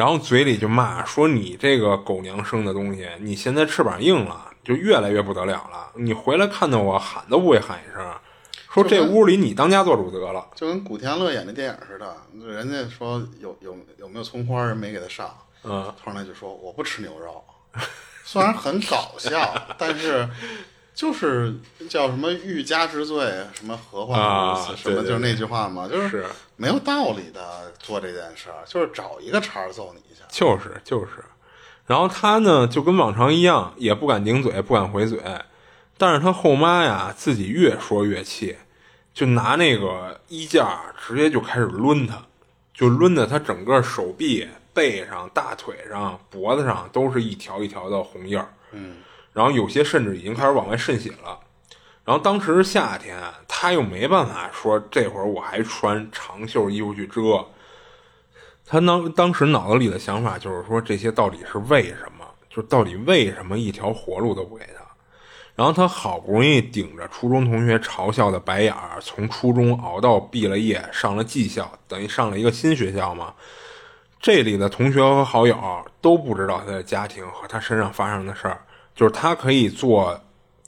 [0.00, 5.90] 然后嘴里就骂说：“你这个狗娘生的东西，你现在翅膀硬了，就越来越不得了了。
[5.96, 8.10] 你回来看到我喊都不会喊一声。”
[8.72, 12.16] 说这屋里你当家做主得了，就跟古天乐演的电影似的。
[12.50, 15.36] 人家说有有有没有葱花，人没给他上。
[15.64, 17.44] 嗯，突然来就说我不吃牛肉，
[18.24, 19.38] 虽然很搞笑，
[19.76, 20.26] 但是
[20.94, 21.54] 就是
[21.90, 26.24] 叫什么欲加之罪，什么何患无辞，什么就是那句话嘛，就是
[26.60, 30.22] 没有道理的做这件事儿，就是找一个茬揍你一下。
[30.28, 31.24] 就是就是，
[31.86, 35.18] 然后他呢就跟往常一样，也不敢顶嘴，不敢回嘴。
[35.96, 38.58] 但是他后妈呀，自己越说越气，
[39.14, 42.22] 就拿那个衣架直接就开始抡他，
[42.74, 48.52] 就抡的他整个手臂、背上、大腿上、脖子上都是一条一条的红印儿。
[48.72, 48.96] 嗯，
[49.32, 51.40] 然后有些甚至已经开始往外渗血了。
[52.04, 57.44] 然后当时是夏天，他又没办法说这会儿我还穿长袖衣服去遮。
[58.66, 62.24] 他当当时脑子里的想法就是说，这些到底是为什么？
[62.48, 64.84] 就到底为什么一条活路都不给他？
[65.54, 73.34] 然后他好不容易顶着初中同学嘲笑的白眼儿，从初中熬到毕了业，上了技校，等于上了一个新学校嘛。
[74.20, 75.56] 这里的同学和好友
[76.00, 78.60] 都不知道他的家庭和他身上发生的事儿，
[78.94, 80.18] 就是他可以做，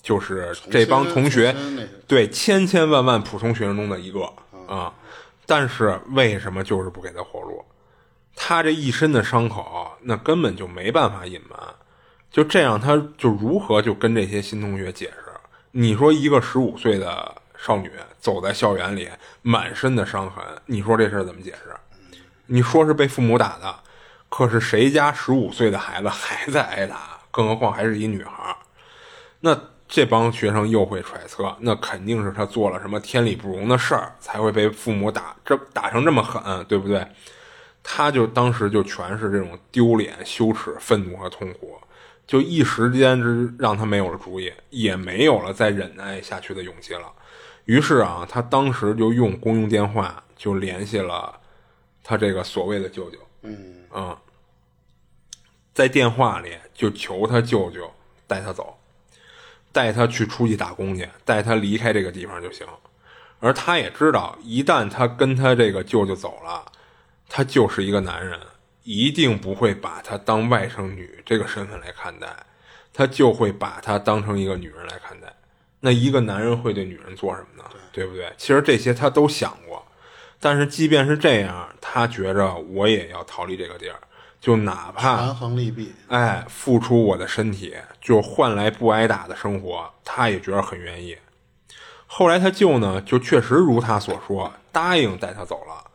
[0.03, 1.55] 就是这帮同学
[2.07, 4.31] 对千千万万普通学生中的一个
[4.67, 4.93] 啊。
[5.47, 7.65] 但是为什么就是不给他活路？
[8.35, 11.59] 他这一身的伤口，那根本就没办法隐瞒。
[12.31, 15.33] 就这样，他就如何就跟这些新同学解释？
[15.73, 19.09] 你说一个十五岁的少女走在校园里，
[19.43, 21.75] 满身的伤痕，你说这事儿怎么解释？
[22.47, 23.75] 你说是被父母打的，
[24.31, 27.19] 可是谁家十五岁的孩子还在挨打？
[27.31, 28.57] 更何况还是一女孩？
[29.41, 29.59] 那
[29.95, 37.07] 这帮学生又会揣测，那肯定是他做了什么天理不容的事儿，才会被父母打，这打成这么狠，对不对？
[37.83, 41.77] 他就当时就全是这种丢脸、羞耻、愤怒和痛苦。
[42.27, 47.13] 就一时间之让他没有了主意，也没有了再忍耐下去的勇气了。
[47.67, 51.39] 于是啊，他当时就用公用电话就联系了
[52.03, 53.19] 他这个所谓的舅舅。
[53.43, 54.19] 嗯啊，
[55.75, 57.93] 在电话里就求他舅舅
[58.27, 58.79] 带他走，
[59.73, 62.67] 带他去出去打工去，带他离开这个地方就行。
[63.41, 66.65] 而他也知道，一旦他跟他这个舅舅走了，
[67.29, 68.39] 他就是一个男人，
[68.85, 72.29] 一定不会把他当外甥女这个身份来看待，
[72.93, 75.35] 他就会把他当成一个女人来看待。
[75.81, 77.69] 那一个男人会对女人做什么呢？
[77.91, 78.33] 对不对？
[78.37, 79.85] 其实这些他都想过，
[80.39, 83.97] 但是即便是这样，他觉着我也要逃离这个地儿，
[84.43, 91.17] 就哪怕权衡利弊，哎，付出我的身体，就换来不挨打的生活，他也觉得很愿意。
[92.09, 95.91] 后来他舅呢，就确实如他所说，答应带他走了。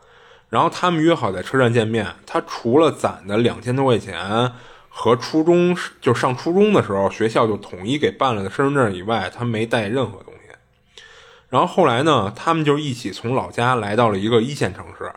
[0.47, 2.07] 然后他们约好在车站见面。
[2.25, 4.53] 他除了攒的两千多块钱
[4.87, 11.03] 和初中就上初中的时候学校就统一给办了的身份证以外，他没带任何东西。
[11.49, 15.11] 然后后来呢，他们就一起从老家来到了一个一线城市。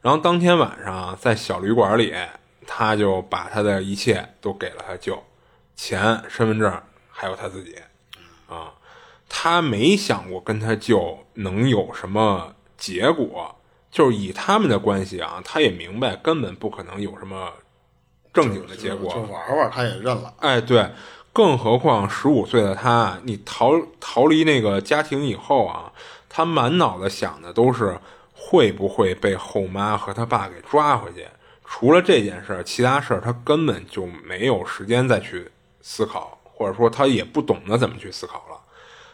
[0.00, 2.14] 然后当天晚上在小旅馆里，
[2.72, 5.20] 他就把他的一切都给了他舅，
[5.74, 7.74] 钱、身份证还有他自己，
[8.48, 8.72] 啊。
[9.28, 13.56] 他没想过跟他舅能有什么结果，
[13.90, 17.52] 就是以他们的关系啊，他也明白根本不可能有什么
[18.32, 20.32] 正经的结果，就玩玩他也认了。
[20.38, 20.90] 哎，对，
[21.32, 25.92] 更何况十五岁的他，你逃逃离那个家庭以后啊，
[26.28, 27.98] 他满脑子想的都是
[28.32, 31.26] 会不会被后妈和他爸给抓回去。
[31.72, 35.48] 除了这件事其他事儿他根本就没有时间再去
[35.80, 38.60] 思考，或者说他也不懂得怎么去思考了。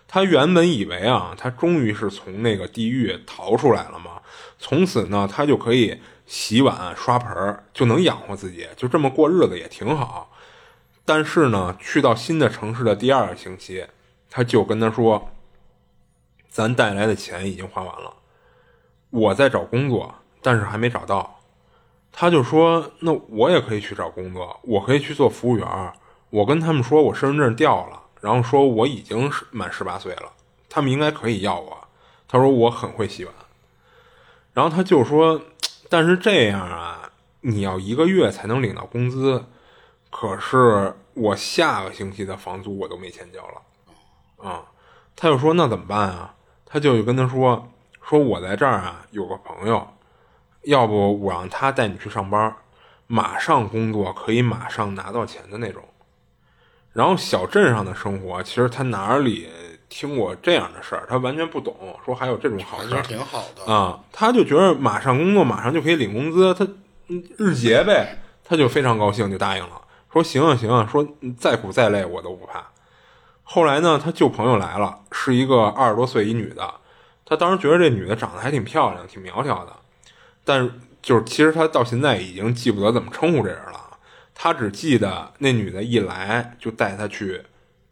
[0.09, 4.23] 他原本以为啊，他终于是从那个地狱逃出来了嘛，
[4.59, 10.33] 从此呢，他就可以洗碗刷盆就能养活自己，就这么过日子也挺好。
[11.05, 13.87] 但是呢，去到新的城市的第二个星期，
[14.31, 15.31] 他就跟他说
[16.49, 18.15] ：“咱带来的钱已经花完了，
[19.11, 21.35] 我在找工作，但是还没找到。”
[22.19, 25.93] 他就说：“那我也可以去找工作，我可以去做服务员。
[26.31, 30.33] 我跟他们说我身份证掉了。”然后说我已经是满十八岁了，
[30.71, 31.77] 他们应该可以要我。
[32.27, 33.35] 他说我很会洗碗。
[34.55, 35.39] 然后他就说，
[35.91, 37.11] 但是这样啊，
[37.43, 39.45] 你要一个月才能领到工资，
[40.11, 44.49] 可是我下个星期的房租我都没钱交了。
[44.51, 44.65] 啊，
[45.15, 46.35] 他就说那怎么办啊？
[46.65, 47.69] 他就跟他说，
[48.03, 49.87] 说我在这儿啊有个朋友，
[50.67, 52.55] 要不我让他带你去上班，
[53.07, 55.83] 马上工作可以马上拿到钱的那种。
[56.93, 59.49] 然后小镇上的生活，其实他哪里
[59.89, 61.07] 听过这样的事儿？
[61.09, 61.75] 他完全不懂。
[62.05, 64.01] 说还有这种好事儿，挺好的啊！
[64.11, 66.67] 他就觉得马上工作，马上就可以领工资，他
[67.37, 69.83] 日结呗，他就非常高兴，就答应了。
[70.13, 71.07] 说行啊行啊，说
[71.39, 72.65] 再苦再累我都不怕。
[73.45, 76.75] 后来呢，他旧朋友来了，是一个二十多岁一女的。
[77.25, 79.73] 他当时觉得这女的长得还挺漂亮，挺苗条的，
[80.47, 80.71] 但
[81.03, 83.99] 就是其实他到现在已经记不得怎么称呼这人了。
[84.33, 87.43] 他只记得那女的一来就带他去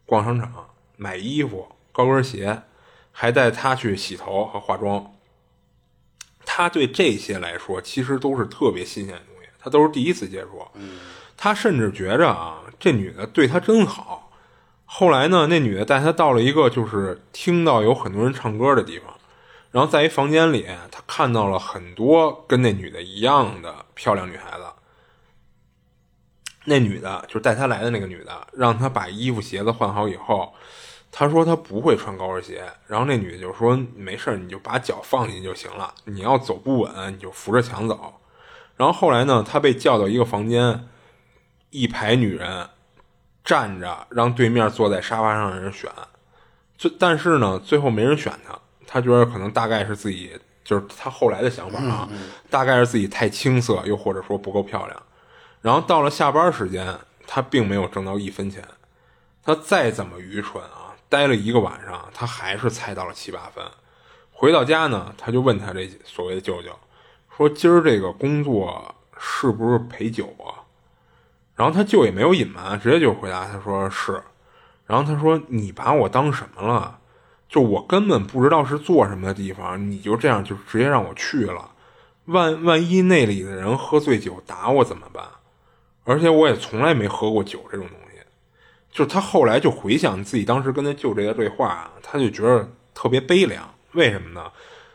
[0.06, 2.62] 逛商场买衣服、高跟鞋，
[3.10, 5.12] 还带他去洗头和化妆。
[6.44, 10.64] 他对这些来说其实都是特别新鲜的东西，他都是第一次接触。
[11.36, 14.30] 他甚至觉着啊，这女的对他真好。
[14.84, 19.13] 后来呢，那女的带他到了一个就是听到有很多人唱歌的地方，
[19.74, 24.64] 然后在一房间里，他看到了很多跟那女的一样的漂亮女孩子。
[26.66, 30.54] 那女的，就是带他来的那个女的，让他把衣服鞋子换好以后，
[31.10, 32.62] 他说他不会穿高跟鞋。
[32.86, 35.92] 然后那女的就说：“没事你就把脚放进去就行了。
[36.04, 38.14] 你要走不稳，你就扶着墙走。”
[38.78, 40.88] 然后后来呢，他被叫到一个房间，
[41.70, 42.68] 一排女人
[43.42, 45.90] 站着，让对面坐在沙发上的人选。
[46.78, 48.56] 最但是呢，最后没人选他。
[48.94, 50.30] 他觉得可能大概是自己，
[50.62, 52.08] 就是他后来的想法啊，
[52.48, 55.02] 大概是自己太青涩，又或者说不够漂亮。
[55.60, 58.62] 然后到了下班时间，他并没有挣到一分钱。
[59.42, 63.64] 他再怎么愚蠢啊，待了一个晚上，他还是猜到了七八分。
[64.30, 66.78] 回到家呢，他就问他这所谓的舅舅，
[67.36, 70.62] 说：“今儿这个工作是不是陪酒啊？”
[71.56, 74.22] 然后他舅也没有隐瞒，直接就回答他说：“是。”
[74.86, 77.00] 然后他说：“你把我当什么了？
[77.48, 81.70] 就我根本不知道是做什么的地方，你就这样就直接让我去了。
[82.26, 85.24] 万万一那里的人喝醉酒打我怎么办？”
[86.06, 88.18] 而且我也从来没喝过酒这种东西，
[88.92, 93.74] 就是他后来就回想自己当时跟他舅这些对话，他就觉得特别悲凉。
[93.92, 94.52] 为什么呢？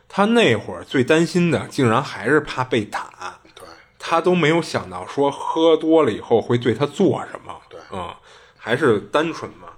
[0.07, 3.39] 他那会儿最担心的，竟然还是怕被打。
[3.55, 3.63] 对，
[3.97, 7.55] 他都没有想到说喝多了以后会对他做什么。
[7.69, 8.13] 对，嗯，
[8.55, 9.69] 还是单纯嘛。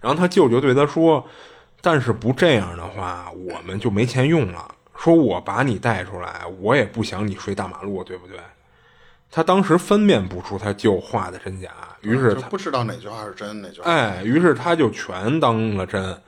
[0.00, 1.26] 然后他舅舅对他说
[1.80, 4.74] ：“但是不这样的话，我们就没钱用了。
[4.96, 8.38] 说我把你带出来，我也不想你睡大马路，对不对？”
[9.30, 11.68] 他当时分辨不出他舅话的真假，
[12.00, 13.90] 于是他就不知道哪句话是真，哪句话。
[13.90, 16.18] 哎，于是他就全当了真。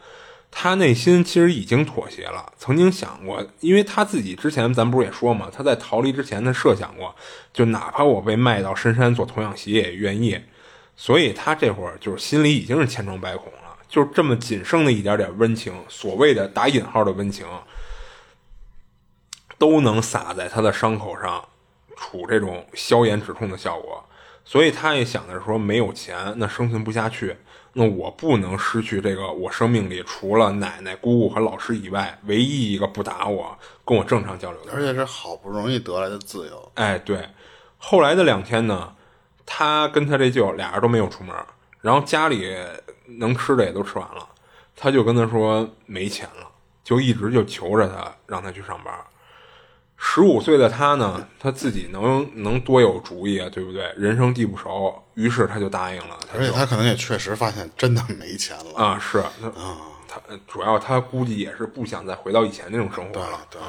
[0.50, 7.14] 他内心其实已经妥协了，曾经想过，因为他自己之前咱不是也说嘛，他在逃离之前他设想过，
[7.52, 10.38] 就哪怕我被卖到深山做童养媳也愿意。
[10.96, 17.46] 所以他这会儿就是心里已经是千疮百孔了，就是这么仅剩的一点点温情，所谓的打引号的温情，
[19.56, 21.48] 都能撒在他的伤口上，
[21.96, 24.04] 处这种消炎止痛的效果。
[24.44, 27.36] 所以他也想的是说，没有钱那生存不下去，
[27.74, 34.72] 那我不能失去这个我生命里除了奶奶、姑姑和老师以外唯一一个不打我、跟我正常交流的。
[34.72, 36.72] 而且是好不容易得来的自由。
[36.76, 37.28] 哎，对，
[37.76, 38.94] 后来的两天呢，
[39.44, 41.34] 他跟他这舅俩人都没有出门，
[41.82, 42.56] 然后家里
[43.16, 44.28] 能吃的也都吃完了，
[44.76, 46.46] 他就跟他说没钱了，
[46.84, 48.94] 就一直就求着他让他去上班。
[49.96, 53.92] 十五岁的他呢，他自己能能多有主意啊，对不对？
[53.96, 56.16] 人生地不熟，于是他就答应了。
[56.32, 58.76] 而且他可能也确实发现真的没钱了。
[58.76, 59.50] 啊，是他
[60.06, 63.40] 他主要他估计也是不想再回到以前那种生活对了。
[63.50, 63.60] 对，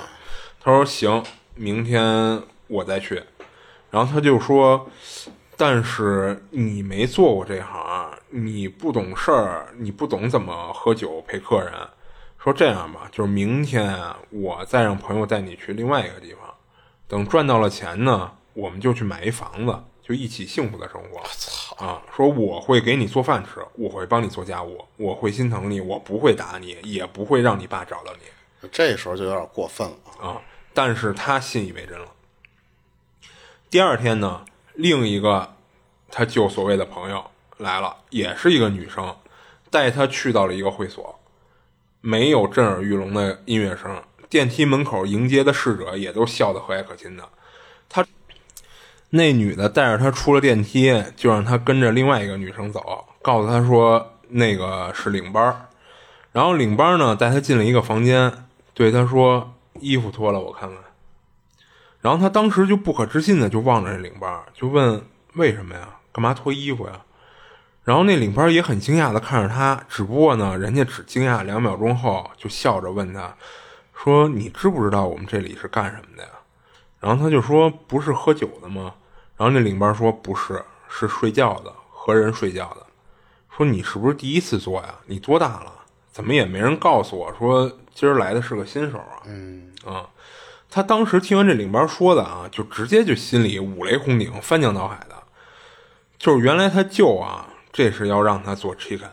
[0.61, 1.23] 他说行，
[1.55, 3.23] 明天我再去。
[3.89, 4.87] 然后他就说，
[5.62, 11.74] 但是你没做过这行，你不懂事儿，你不懂怎么喝酒陪客人。
[12.41, 16.55] 说这样吧，就是明天啊，我再让朋友带你去另外一个地方，
[17.10, 21.22] 等赚到了钱呢，我们就去买一房子，就一起幸福的生活。
[21.28, 28.70] 操啊，说我会给你做饭吃，我会帮你做家务，我会心疼你，我不会打你，也不会让你爸找到你。
[28.72, 30.26] 这时候就有点过分了。
[30.26, 30.41] 啊，
[30.74, 32.07] 但是他信以为真了。
[33.70, 34.45] 第二天呢，
[34.80, 35.55] 另一个
[36.09, 37.21] 他舅所谓的朋友
[37.57, 39.13] 来了，也是一个女生，
[39.69, 41.19] 带他去到了一个会所，
[41.99, 47.27] 没有震耳欲聋的音乐声，电梯门口迎接的侍者也都笑得和蔼可亲的。
[47.89, 48.05] 他
[49.09, 55.69] 那女的带着他出了电梯，就让他跟着另外一个女生走，告诉他说那个是领班
[56.32, 60.77] 然后领班呢带他进了一个房间，对他说：“衣服脱了，我看看。”
[62.02, 65.04] 然后他当时就不可置信的就望着这领班，就问
[65.36, 65.97] ：“为什么呀？
[66.12, 67.02] 干嘛脱衣服呀？”
[67.84, 73.36] 然后那领班也很惊讶的看着他，只不过呢，人家只惊讶两秒钟后，就笑着问他
[73.93, 76.30] 说：“你知不知道我们这里是干什么的呀？”
[77.02, 78.93] 然后他就说：“不是喝酒的吗？”
[79.36, 82.86] 然后那领班说：“不是，是睡觉的，和人睡觉的。”
[83.56, 84.95] 说：“你是不是第一次做呀？
[85.08, 85.74] 你多大了？
[86.12, 90.08] 怎么也没人告诉我说今儿来的是个新手啊？”嗯，啊，
[90.70, 95.15] 他当时听完这领班说的啊，就直接就心里五雷轰顶、翻江倒海的。
[96.17, 99.09] 就是原来他舅啊，这是要让他做 chicken，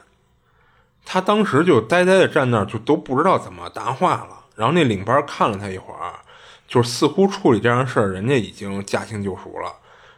[1.05, 4.45] 他当时就呆呆的站那儿，就都不知道怎么答话了。
[4.55, 6.15] 然后那领班看了他一会儿，
[6.67, 9.73] 就似乎处理这样的事儿，人家已经驾轻就熟了。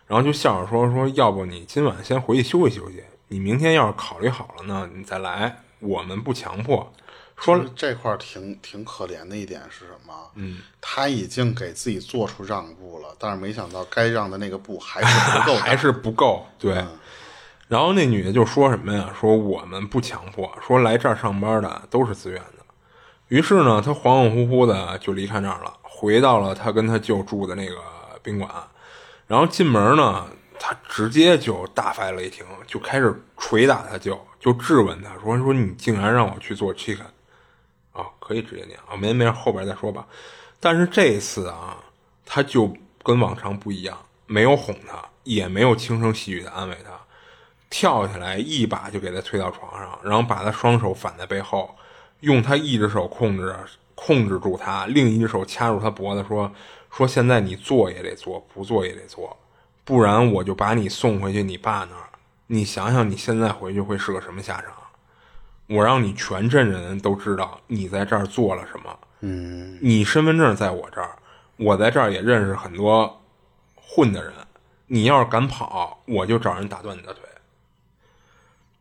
[0.06, 6.90] 然后就笑着说：“说要不你今晚先回去休息休息，你明天要是考虑好了呢，你再来，我们不强迫。”
[7.40, 10.12] 说这块儿挺挺可怜的一点是什么？
[10.34, 16.46] 嗯，他已经给自己做出让步了，但是没想到该让的那个步还是不够， 还是不够。
[16.58, 16.84] 对，
[17.68, 19.14] 然后那女的就说什么呀？
[19.18, 22.64] 说我们不强迫，说来这儿上班的都是自愿的。
[23.28, 27.76] 于是呢，他恍恍惚惚的就离开那儿了，回到了他跟他舅住的那个
[28.22, 28.50] 宾馆。
[29.26, 30.26] 然后进门呢，
[30.58, 37.04] 他直接就大发雷霆，就开始捶打他舅，就质问他说：“说你竟然让我去做 chicken。”
[37.98, 40.06] 啊，可以直接念啊，没没后边再说吧。
[40.60, 41.76] 但是这次啊，
[42.24, 42.72] 他就
[43.02, 46.92] 跟往常不一样，没有哄他，也没有轻声细语的安慰他，
[47.68, 51.74] 跳下来一把就给他推到床上，然后把他双手反在背后，
[52.20, 53.54] 用他一只手控制
[53.94, 56.50] 控制住他，另一只手掐住他脖子，说
[56.90, 59.36] 说现在你做也得做，不做也得做，
[59.84, 62.08] 不然我就把你送回去你爸那儿。
[62.46, 64.72] 你想想你现在回去会是个什么下场？
[65.68, 68.98] 我让你全镇人都知道你在这儿做了什么。
[69.20, 71.16] 嗯，你身份证在我这儿，
[71.56, 73.22] 我在这儿也认识很多
[73.74, 74.32] 混的人。
[74.86, 77.22] 你要是敢跑，我就找人打断你的腿。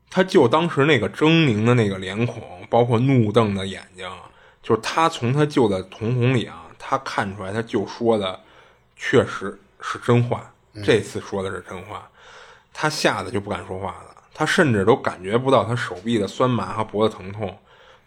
[0.10, 4.10] 他就当时那个狰狞的那个脸孔，包括怒瞪的眼睛，
[4.64, 8.40] 就是他从他舅的瞳孔里啊，他看出来他舅说的
[8.96, 10.52] 确实是真话。
[10.84, 12.08] 这次说的是真话，
[12.72, 14.17] 他吓得就不敢说话了。
[14.38, 17.58] 他甚至都感觉不到他手臂的酸麻和脖子疼痛，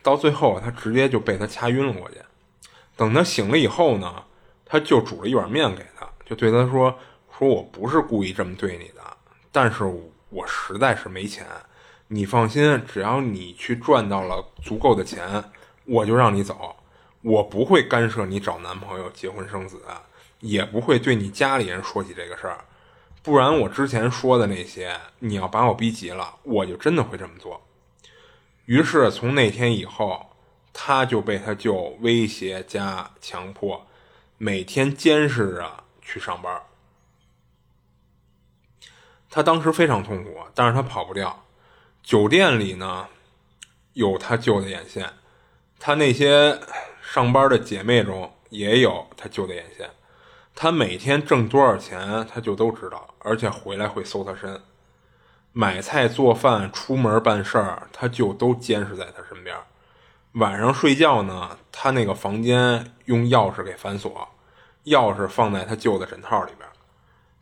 [0.00, 2.18] 到最后他直接就被他掐晕了过去。
[2.96, 4.22] 等他醒了以后呢，
[4.64, 6.96] 他就煮了一碗面给他，就对他说
[7.36, 9.02] ：“说我不是故意这么对你的，
[9.50, 9.82] 但是
[10.28, 11.44] 我实在是没钱。
[12.06, 15.42] 你放心，只要你去赚到了足够的钱，
[15.84, 16.76] 我就让你走。
[17.22, 19.82] 我不会干涉你找男朋友、结婚生子，
[20.38, 22.64] 也不会对你家里人说起这个事儿。
[23.22, 27.60] 不然我之前说的那些，你要把我逼急了，我就真的会这么做。
[28.64, 30.30] 于是从那天以后，
[30.72, 33.86] 他就被他舅威胁加强迫，
[34.38, 36.62] 每天监视着去上班。
[39.28, 41.44] 他当时非常痛苦，但是他跑不掉。
[42.02, 43.06] 酒店里呢，
[43.92, 45.12] 有他舅的眼线，
[45.78, 46.58] 他那些
[47.02, 49.90] 上班的姐妹中也有他舅的眼线。
[50.62, 54.60] 他每天挣多少钱，他就都知道，而且回来会搜他身。
[55.54, 59.56] 买菜、做饭、出门办事儿，他就都监视在他身边。
[60.32, 64.28] 晚上睡觉呢，他那个房间用钥匙给反锁，
[64.84, 66.68] 钥匙放在他旧的枕套里边。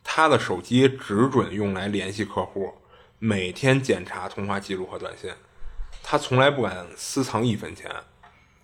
[0.01, 2.73] 他的手机只准用来联系客户，
[3.17, 5.29] 每天检查通话记录和短信。
[6.01, 7.91] 他从来不敢私藏一分钱，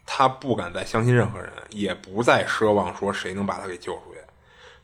[0.06, 4.15] 他不敢再相信任何人，也不再奢望说谁能把他给救出去。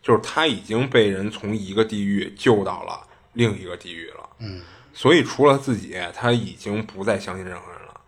[0.02, 4.62] 就是他已经被人从一个地狱救到了另一个地狱了，嗯，
[4.94, 8.02] 所以除了自己，他已经不再相信任何人了。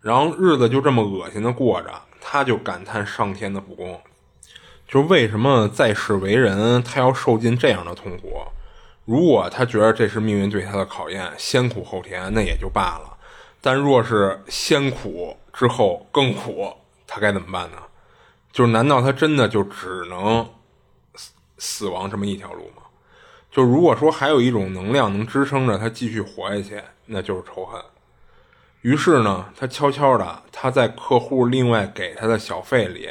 [0.00, 1.90] 然后日子就这么恶心的过着，
[2.20, 4.00] 他就感叹上天的不公，
[4.88, 8.40] 就为什么在世为人，他要受尽这样的痛苦？
[9.04, 13.18] 如果他觉得这是命运对他的考验，先苦后甜，那也就罢了；
[13.60, 16.72] 但若是先苦之后更苦，
[17.06, 17.76] 他该怎么办呢？
[18.50, 20.48] 就是难道他真的就只能？
[21.66, 22.82] 死亡这么一条路吗？
[23.50, 27.82] 就如果说还有一种能量能支撑着他继续活下去，那就是仇恨。
[28.82, 33.08] 于是呢，他悄悄的，他在客户另外给他的小费里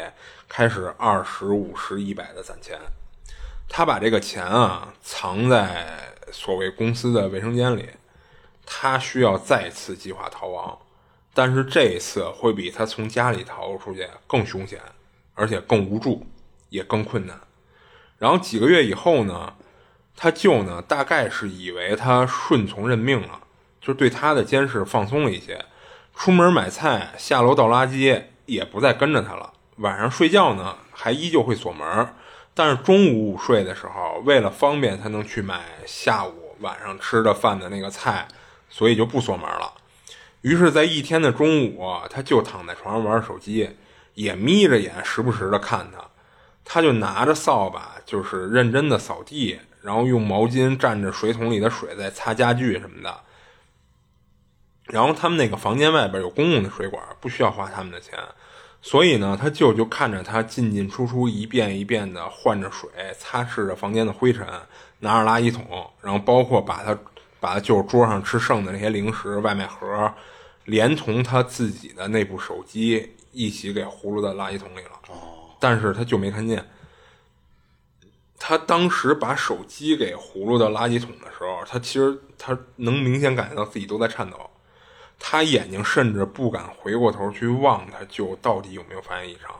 [0.47, 2.77] 开始二十五十一百的攒钱。
[3.67, 7.89] 他把这个钱啊藏在所谓公司的卫生间里。
[8.65, 10.77] 他需要再次计划逃亡，
[11.33, 14.79] 但是这一次会比他从家里逃出去更凶险，
[15.33, 16.25] 而且更无助，
[16.69, 17.37] 也更困难。
[18.23, 19.53] 然后几个月以后呢，
[20.15, 23.41] 他舅呢大概是以为他顺从认命了，
[23.81, 25.65] 就对他的监视放松了一些。
[26.15, 29.51] 出门买菜、下楼倒垃圾也不再跟着他了。
[29.79, 32.15] 晚上睡觉呢，还依旧会锁门。
[32.53, 38.25] 但是中午午睡的时候，为了方便他能去买下午晚上吃的饭的那个菜，
[38.69, 39.73] 所以就不锁门了。
[40.43, 43.71] 于是，在一天的中午，他就躺在床上玩手机，
[44.13, 45.99] 也眯着眼，时不时的看他。
[46.65, 53.21] 他就拿着扫把，就是认真的扫地，然后用毛巾蘸着水桶里的水在擦家具什么的。
[54.85, 58.19] 然后他们那个房间外边有公共的水管，不需要花他们的钱，
[58.81, 64.45] 所以呢，他舅就看着他进进出出，一遍一遍的换着水，擦拭着房间的灰尘，
[64.99, 66.97] 拿着垃圾桶，然后包括把他
[67.39, 70.13] 把他舅桌上吃剩的那些零食、外卖盒，
[70.65, 74.99] 连同他自己的那部手机一起给糊弄到垃圾桶里了。
[75.63, 76.67] 但是他就没看见，
[78.37, 84.49] 他当时把手机给糊弄到垃圾桶的时候，他其实他能明显感觉到自己都在颤抖，
[85.17, 89.55] 他眼睛甚至不敢回过头去望他舅到底有没有发现异常。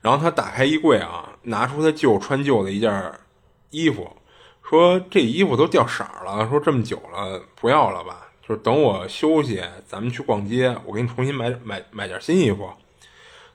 [0.00, 3.12] 然后他打开衣柜啊，拿出他舅穿旧的一件
[3.70, 4.16] 衣服，
[4.62, 12.72] 说这衣服都掉色了，说这么久了不要了吧，就等我休息，咱们去逛街，我给你重新买买买件新衣服。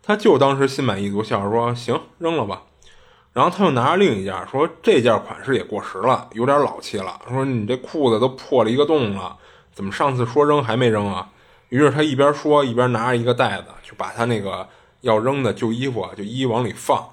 [0.04, 2.64] 他就当时心满意足笑着说：“行，扔了吧。”
[3.34, 7.22] 然后他又拿着另一件说：“这件款式也过时了，有点老气了。
[7.30, 9.38] 说你这裤子都破了一个洞了，
[9.72, 11.30] 怎么上次说扔还没扔啊？”
[11.70, 14.68] 于是他一边说一边拿着一个袋子，就把他那个
[15.00, 17.08] 要扔的旧衣服就一一往里放。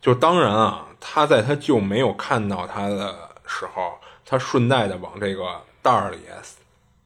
[0.00, 3.14] 就当然啊，他在他舅没有看到他的
[3.46, 3.92] 时候，
[4.26, 6.18] 他顺带的往这个袋儿里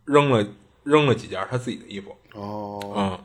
[0.06, 0.46] 扔了
[0.84, 2.16] 扔了几件他自己的衣服。
[2.32, 3.18] 哦，嗯。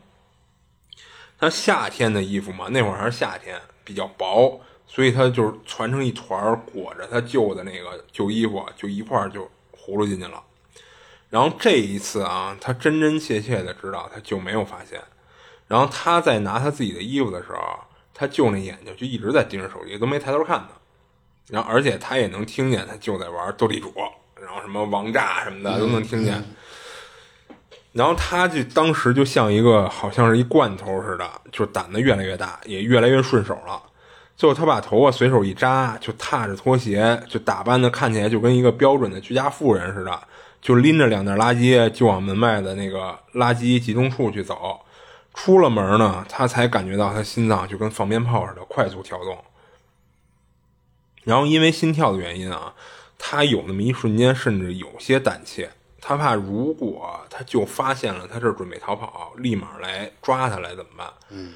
[1.39, 10.43] 他夏天的衣服嘛，那会儿还是夏天，比较薄，所以他就是攒成一团裹着他旧的那个旧衣服，就一块就糊弄进去了。
[11.29, 14.99] 然后这一次啊，他真真切切的知道他舅没有发现。
[15.67, 17.79] 然后他在拿他自己的衣服的时候，
[18.13, 20.69] 他舅那眼睛就一直在盯着手机，都没抬头看他。
[21.47, 23.93] 然后而且他也能听见他舅在玩斗地主，
[24.41, 26.43] 然后什么王炸什么的都能听见。
[27.91, 33.81] 然后他就当时就像一个好像是一罐头似的，就胆子越来越大，也越来越顺手了。
[34.37, 40.21] 最后他把头发随手一扎，就踏着拖鞋，就打扮的看起来就跟一个标准的居家妇人似的，
[40.61, 44.79] 就拎着两袋垃圾就往门外的那个垃圾集中处去走。
[45.33, 49.37] 出了门呢，他才感觉到他心脏就跟放鞭炮似的快速跳动。
[51.23, 52.73] 然后因为心跳的原因啊，
[53.17, 55.71] 他有那么一瞬间甚至有些胆怯。
[56.09, 61.07] 他怕，如果他就发现了他这准备逃跑，立马来抓他来怎么办？
[61.29, 61.53] 嗯，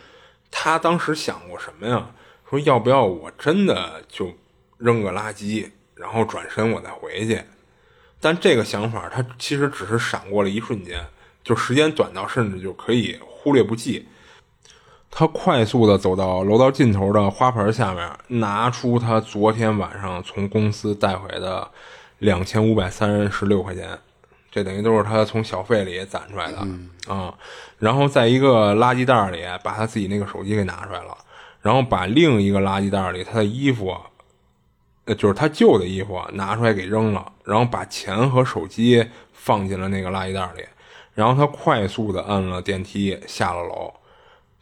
[0.52, 2.12] 他当时想过什么呀？
[2.48, 4.32] 说要不要我真的就
[4.78, 7.42] 扔个垃圾，然后转身我再回去。
[8.22, 11.04] 但这个想法他其实只是闪过了一瞬间，
[11.44, 14.08] 就时间短到甚至就可以忽略不计。
[15.10, 21.72] 他快速的走到楼道尽头的花盆下面，拿出他昨天晚上从公司带回的
[22.20, 23.98] 两千五百三十六块钱，
[24.54, 26.60] 这等于都是他从小费里攒出来的
[27.12, 27.34] 啊。
[27.80, 31.18] 然后在一个垃圾袋里把他自己那个手机给拿出来了，
[31.62, 33.98] 然后把另一个垃圾袋里他的衣服，
[35.06, 40.64] 呃，就是他旧的衣服拿出来给扔了，然后把钱和手机放进了那个垃圾袋里，
[41.16, 43.92] 然后他快速的按了电梯下了楼。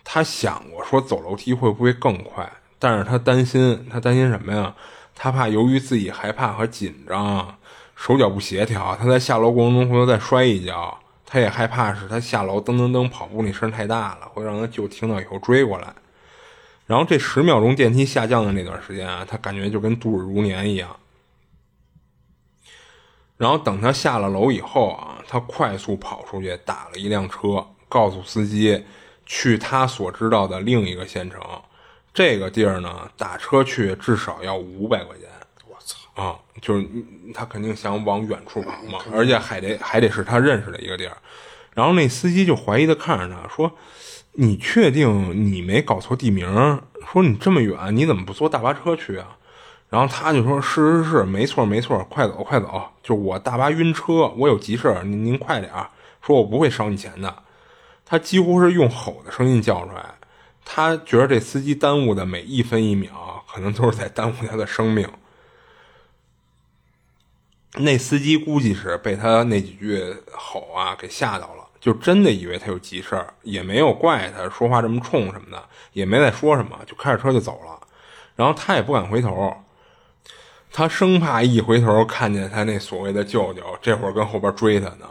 [0.03, 4.73] 他想过说走楼梯会不会更快，但是他担心，他担心什么呀？
[5.13, 7.55] 他怕由于自己害怕和紧张，
[8.01, 10.97] 手脚不协调，他在下楼过程中回头再摔一跤。
[11.23, 15.93] 他也害怕是他下楼噔噔噔跑步那声太大了，会让他舅听到以后追过来。
[16.87, 20.93] 然后这十秒钟电梯下降的那段时间啊，他感觉就跟度日如年一样。
[23.37, 28.83] 然后等他下了楼以后啊，他快速跑出去打了一辆车，告诉司机。
[29.27, 31.39] 去他所知道的另一个县城，
[32.13, 35.29] 这个地儿呢，打车去至少要五百块钱。
[36.15, 36.35] 啊！
[36.61, 36.85] 就是
[37.33, 41.17] 他肯定想往远处跑嘛，而且还得还得是他认识的一个地儿。
[41.73, 43.71] 然后那司机就怀疑的看着他说
[44.33, 46.81] ：“你确定你没搞错地名？
[47.11, 49.37] 说你这么远，你怎么不坐大巴车去啊？”
[49.89, 52.83] 然后他就说：“是是是，没错没错，快走快走！
[53.01, 55.71] 就我大巴晕车，我有急事您您快点
[56.21, 57.33] 说我不会少你钱的。”
[58.05, 60.15] 他几乎是用吼的声音叫出来，
[60.65, 65.07] 他觉得这司机耽误的每一分一秒，可能都是在耽误他的生命。
[67.75, 75.63] 那司机估计是被他那几句吼啊给吓到了，就真的以为他有急事儿，也没有怪他说话这么冲什么的，
[75.93, 77.87] 也没再说什么，就开着车就走了。
[78.35, 79.55] 然后他也不敢回头，
[80.71, 85.09] 他生怕一回头看见他那所谓的舅舅，这会儿跟后边追他呢。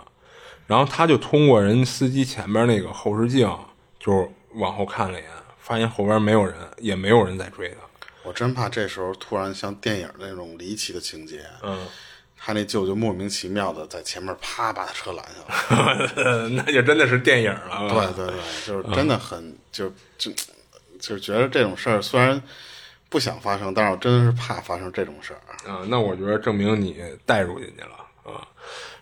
[0.67, 3.51] 然后他就通过人司机前面那个后视镜，
[3.99, 7.77] 就往后看了一眼，发现后边没有人，也没有人在追他。
[8.23, 11.87] 我真怕这时候突然像电影那种离奇的情节，嗯，
[12.43, 15.25] 他那舅舅莫名其妙的在前面啪把他车拦
[15.69, 17.89] 下了， 那就真的是电影了。
[17.89, 18.37] 对对对，
[18.67, 20.33] 就是真的很就就
[20.99, 22.43] 就是觉得这种事儿虽然
[23.11, 25.71] 不想发生，但是我真的是怕发生这种事儿。
[25.71, 28.41] 啊，那我觉得证明你带入进去了啊。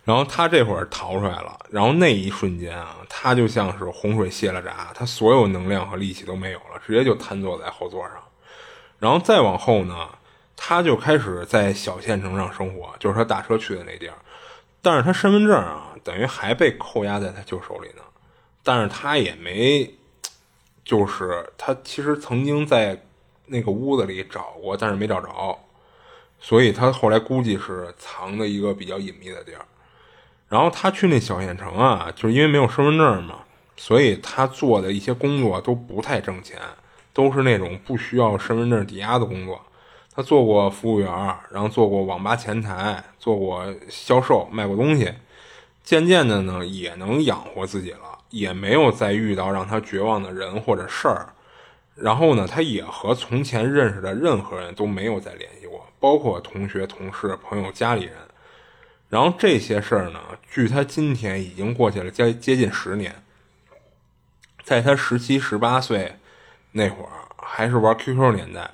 [0.05, 8.15] 然后他这会儿逃出来了，然后那一瞬间啊，他就像是洪水泄了闸，他所有能量和力气都没有了，直接就瘫坐在后座上。
[8.99, 10.09] 然后再往后呢，
[10.61, 14.15] 他就开始在小县城上生活，就是他打车去的那地儿。
[14.83, 18.03] 但是他身份证啊，等于还被扣押在他舅手里呢。
[18.65, 19.89] 但是他也没，
[20.85, 23.01] 就是他其实曾经在
[23.47, 25.59] 那个屋子里找过，但是没找着，
[26.41, 29.65] 所以他后来估计是藏的一个比较隐秘的地儿。
[30.49, 33.41] 然后他去那小县城啊，就是因为没有身份证嘛，
[33.77, 36.59] 所以他做的一些工作都不太挣钱，
[37.13, 39.61] 都是那种不需要身份证抵押的工作。
[40.19, 41.09] 他做过服务员，
[41.49, 45.15] 然后做过网吧前台，做过销售，卖过东西。
[45.85, 51.33] 渐渐的呢，也能养活自己了，也没有再遇到让他绝望的人或者事儿。
[51.95, 58.15] 然后呢，他也和从前认识的任何人都没有再联系过，包括同学、同事、朋友、家里人。
[59.09, 60.19] 然后这些事儿呢，
[60.51, 63.23] 距他今天已经过去了接接近十年。
[64.65, 66.17] 在他十七十八岁
[66.73, 68.69] 那会儿，还是玩 QQ 年代，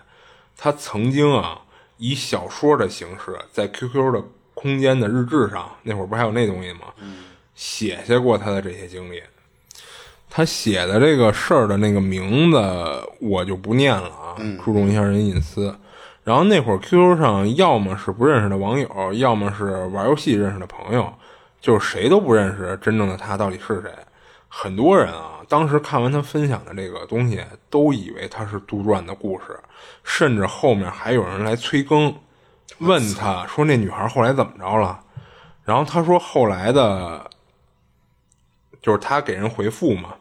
[0.56, 1.60] 他曾经啊
[1.96, 4.22] 以小说的形式在 QQ 的
[4.54, 6.92] 空间的日志上，那会儿不还有那东西吗？
[7.54, 9.22] 写下过他的这些经历。
[10.28, 12.58] 他写的这个事儿的那个名字
[13.20, 15.72] 我就不念了啊，注重一下人隐私。
[16.24, 21.12] 然后那会儿 QQ 上要么是不认识的网友，要么是玩游戏认识的朋友，
[21.60, 23.92] 就是谁都不认识真正的他到底是谁。
[24.48, 29.58] 很多人啊，当时看完他分享的这个东西，都以为他是杜撰的故事，
[30.02, 32.14] 甚至后面还有人来催更，
[32.78, 35.00] 问他说那女孩后来怎么着了。
[35.64, 37.30] 然后他说后来的，
[38.82, 40.14] 就是他给人回复嘛。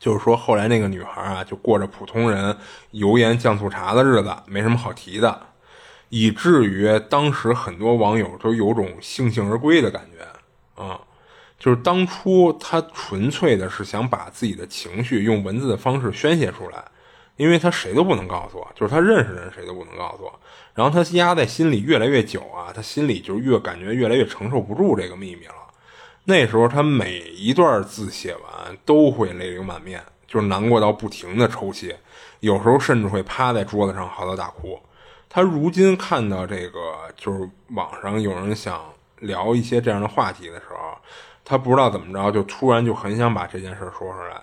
[0.00, 2.54] 就是说，后来那个女孩啊，就过着普通人
[2.90, 5.46] 油盐酱醋茶的日子，没什么好提的，
[6.10, 11.00] 以至于当时很多网友都有种悻悻而归的感觉啊。
[11.64, 16.84] 就是当初他纯粹的是想把自己的情绪用文字的方式宣泄出来，
[17.38, 20.40] 因为他谁都不能告诉我，就是他认识人谁都不能告诉我。
[20.74, 25.54] 然后他压在心里越来越久啊，他心里就越感觉越来越承受不住这个秘密了。
[26.24, 31.94] 那时候他每一段字写完都会泪流满面，就是难过到不停的抽泣，
[32.40, 34.78] 有时候甚至会趴在桌子上嚎啕大哭。
[35.30, 40.98] 他如今看到这个就是网上有人想聊一些这样的话题的时候，
[41.44, 44.40] 他不知道怎么着，就突然就很想把这件事说出来。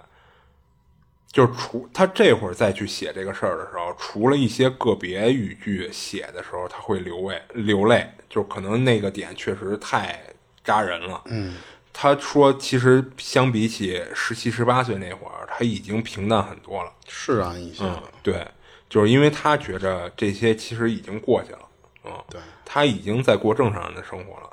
[1.31, 10.19] 就是除他这会儿再去写这个事儿的时候，除了一些个别语句写的时候他会流泪流泪，就可能那个点确实太
[10.61, 11.21] 扎人了。
[11.27, 11.55] 嗯，
[11.93, 16.91] 他说其实相比起十七十八岁那会儿，他已经平淡很多了。
[17.07, 18.45] 释然一些嗯。，对，
[18.89, 21.59] 就是因为他觉着这些其实已经过去了。
[22.03, 24.49] 嗯，对，他已经在过正常人的生活了。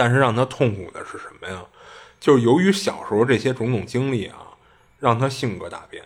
[0.00, 1.62] 但是让他痛苦的是什么呀？
[2.18, 4.38] 就是由于小时候这些种种经历啊，
[4.98, 6.02] 让他性格大变。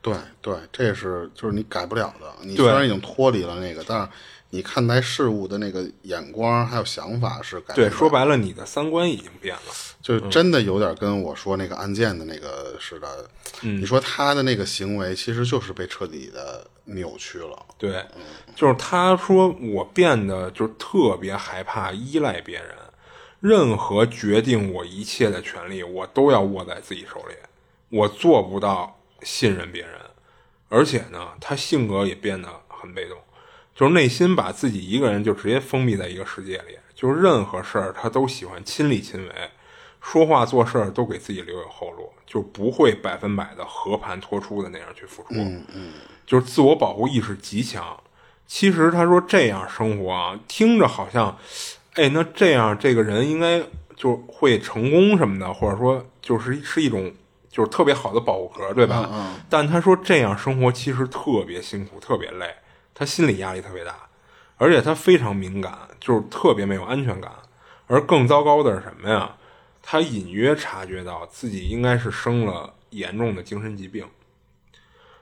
[0.00, 2.32] 对对，这是就是你改不了的。
[2.42, 4.08] 你虽然已经脱离了那个，但是
[4.50, 9.72] 你看待事物的那个眼光还有想法是改不对，说白了，你的三观已经变了。
[10.00, 13.28] 就真的有点跟我说那个案件的那个似的。
[13.62, 17.66] 嗯你说他的那个行为其实就是被彻底的扭曲了。
[17.76, 18.06] 对，
[18.54, 22.68] 就是他说我变得就是特别害怕依赖别人，
[23.40, 27.34] 任何决定我一切的权利我都要握在自己手里，
[27.88, 29.92] 我做不到信任别人，
[30.68, 33.16] 而且呢，他性格也变得很被动，
[33.74, 39.32] 就是内心把自己一个人就直接封闭在一个世界里，就是任何事儿他都喜欢亲力亲为，
[40.00, 45.28] 说话做事儿都给自己留有后路，就不会百分百的和盘托出的那样去付出。
[45.30, 45.92] 嗯嗯，
[46.26, 48.00] 就是自我保护意识极强。
[48.46, 51.36] 其实他说这样生活啊，听着好像，
[51.98, 53.60] 哎，那这样这个人应该
[53.96, 57.12] 就会成功什么的，或者说就是是一种
[57.50, 59.10] 就是特别好的保护壳，对吧？
[59.12, 62.54] 嗯但他说这样生活其实特别辛苦，特别累，
[62.94, 63.96] 他心理压力特别大，
[64.58, 67.32] 而且他非常敏感，就是特别没有安全感。
[67.88, 69.34] 而更糟糕的是什么呀？
[69.82, 74.06] 他隐约察觉到自己应该是生了严重的精神疾病。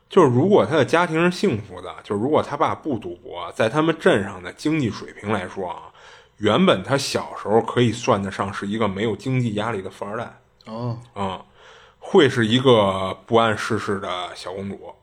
[0.08, 5.90] 就是如果他的家庭是幸福的，就是如果他爸不赌博，在他们镇上的经济水平来说啊，
[6.38, 11.44] 原本他小时候可以算得上是一个没有经济压力的富二代哦，啊、
[11.98, 14.94] 会是一个不谙世事的小公主。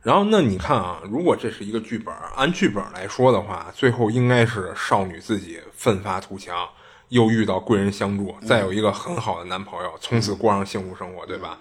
[0.00, 6.68] 然后，那你看啊，如果这是一个剧本，按剧本来说的话，最后应该是少女自己奋发图强，
[7.10, 11.56] 又遇到贵人相助，再有一个很好的男朋友，从此过上幸福生活，对吧？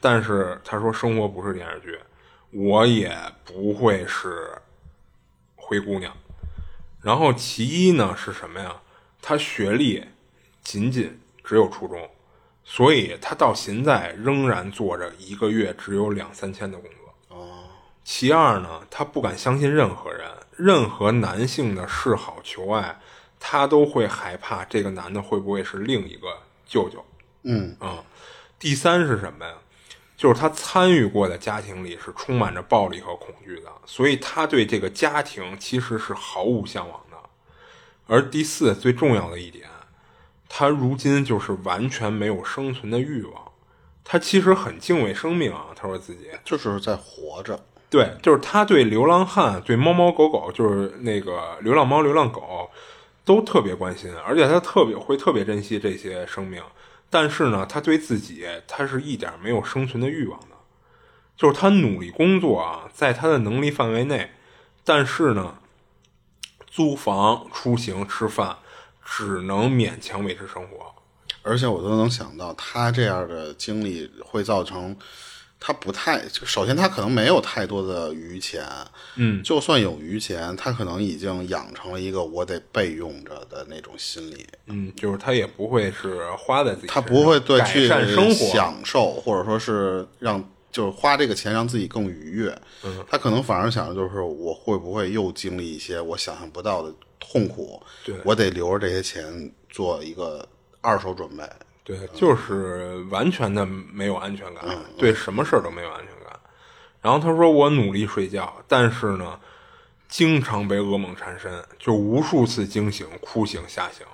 [0.00, 1.98] 但是他说生活不是电视剧，
[2.50, 3.14] 我也
[3.44, 4.48] 不会是
[5.54, 6.10] 灰姑娘。
[7.02, 8.76] 然后其一呢是什么呀？
[9.20, 10.04] 他学历
[10.62, 12.10] 仅仅只有初中，
[12.64, 17.36] 所以他到现在仍然做着一个月只有两三千的工作。
[17.36, 17.64] 哦
[18.04, 23.00] 其二呢，他不敢相信任何人，任何男性的示好求爱，
[23.38, 27.04] 他都会害怕这个男的会不会是另一个舅舅。
[27.44, 28.04] 嗯啊、
[28.58, 29.54] 第三是什么呀？
[30.22, 37.16] 就是他参与过的家庭里是充满着暴力和恐惧的，所以他对这个家庭其实是毫无向往的。
[38.06, 39.68] 而第四最重要的一点，
[40.48, 43.50] 他如今就是完全没有生存的欲望。
[44.04, 47.58] 他其实很敬畏生命啊，他说自己就是在活着。
[47.90, 52.70] 对，就是他对流浪汉、对猫猫狗狗，就是那个流浪猫、流浪狗，
[53.24, 56.62] 都特别关心，而且他特别会特别珍惜这些生命。
[57.12, 60.56] 但是呢，他对自己他是一点没有生存的欲望的，
[61.36, 64.30] 就是他努力工作啊，在他的能力范围内，
[64.82, 65.58] 但是呢，
[66.66, 68.56] 租房、出行、吃饭，
[69.04, 70.94] 只能勉强维持生活。
[71.42, 74.96] 而且我都能想到，他这样的经历会造成
[75.64, 78.66] 他不太，就首先他可能没有太多的余钱，
[79.14, 100.44] 嗯，就算有余钱，他可能已经养成了一个我得备用着的那种心理，嗯，就是他也不会是花在自己他，不会对去享受，或者说是让就是花这个钱让自己更愉悦，嗯他可能反而想的就是我会不会又经历一些我想象不到的痛苦，对我得留着这些钱做一个
[100.80, 101.44] 二手准备。
[101.84, 104.64] 对，就是完全的没有安全感，
[104.96, 106.38] 对什么事儿都没有安全感。
[107.00, 109.40] 然后他说：“我努力睡觉，但是呢，
[110.08, 114.06] 经常被噩梦缠身，就无数次惊醒、哭醒、吓醒。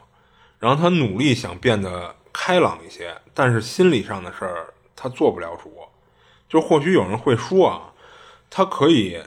[0.59, 5.71] 然后他努力想变得开朗一些，但是心理上的事儿他做不了主。
[6.49, 7.93] 就或许有人会说啊，
[8.49, 9.23] 他可以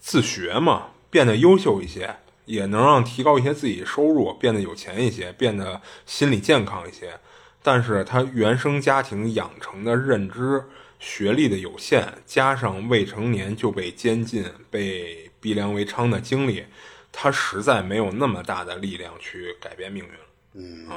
[0.00, 7.20] 自学嘛，变得优秀一些，也能让提高一些自己收入，变得有钱一些，变得心理健康一些。
[7.70, 10.64] 但是他原生家庭养成的认知、
[10.98, 16.64] 学历的有限，加上未成年就被监禁、被逼良为娼的经历，
[17.12, 20.10] 他实在没有那么大的力量去改变命运。
[20.54, 20.88] 嗯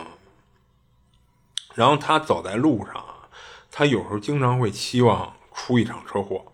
[1.76, 3.28] 然后他走在路上啊，
[3.70, 6.54] 他有时候经常会期望出一场车祸，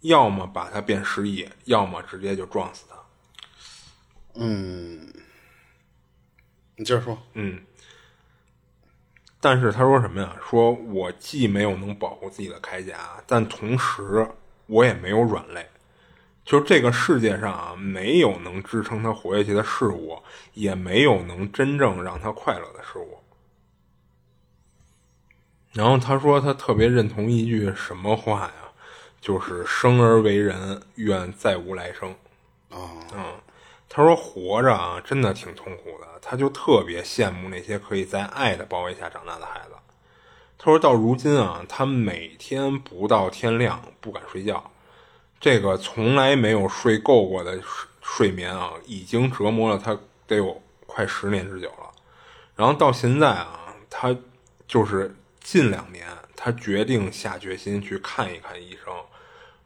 [0.00, 2.96] 要么把他变失忆，要么直接就撞死他。
[4.34, 5.14] 嗯，
[6.74, 7.16] 你接着说。
[7.34, 7.62] 嗯，
[9.40, 10.36] 但是他说什么呀？
[10.48, 14.26] 说我既没有能保护自己的铠甲，但同时
[14.66, 15.68] 我也没有软肋。
[16.44, 20.18] 就这个世界上啊，没有能支撑他活下去的事物，
[20.54, 23.18] 也没有能真正让他快乐的事物。
[25.72, 28.52] 然后他说，他特别认同一句什么话呀？
[29.20, 32.10] 就是“生而为人，愿再无来生。”
[32.70, 32.78] 啊，
[33.14, 33.34] 嗯，
[33.88, 36.06] 他说活着啊，真的挺痛苦的。
[36.20, 39.74] 他就特别羡慕那些可以在爱的包围下长大的孩子。
[40.58, 44.70] 他说到如今啊，他每天不到天亮不敢睡觉，
[45.40, 51.90] 这个从来没有睡够过的睡睡眠啊，已经折磨了他得有快十年之久了。
[52.56, 54.14] 然后到现在啊，他
[54.66, 56.06] 就是近两年，
[56.36, 58.92] 他决定下决心去看一看医生，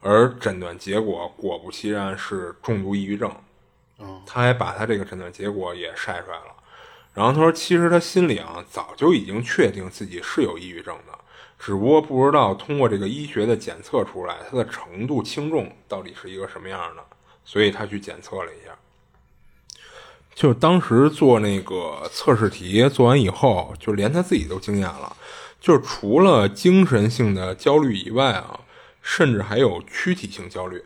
[0.01, 3.35] 而诊断结果果不其然是重度抑郁症。
[4.27, 6.55] 他还把他这个诊断结果也晒出来了。
[7.14, 11.19] 然后他说，其实他心里啊早就已经确定自己是有抑郁症的，
[11.59, 17.05] 只不过不知道通过这个医学的检测出来，它的程度轻重到底是一个什么样的，
[17.44, 18.73] 所以他去检测了一下。
[20.35, 25.14] 就当时做那个测试题做完以后，就连他自己都惊讶了，
[25.60, 28.59] 就是除了精神性的焦虑以外啊，
[29.02, 30.82] 甚至还有躯体性焦虑，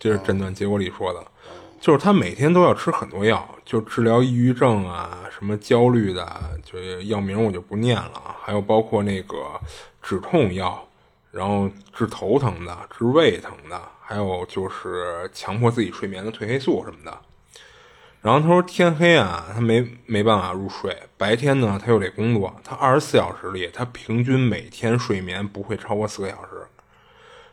[0.00, 1.24] 这是诊断结果里说的。
[1.82, 8.36] 就是他每天都要吃很多药，就治疗抑郁症啊，什么焦虑的，就药名我就不念了。
[8.40, 9.60] 还有包括那个
[10.00, 10.86] 止痛药，
[11.32, 17.18] 然后治头疼的、治胃疼的，还有就是强迫自己睡眠的褪黑素什么的。
[18.20, 26.64] 然后他说天黑啊，他没没办法入睡，白天呢他又得工作，他二十四小时里他平均每天睡眠不会超过四个小时，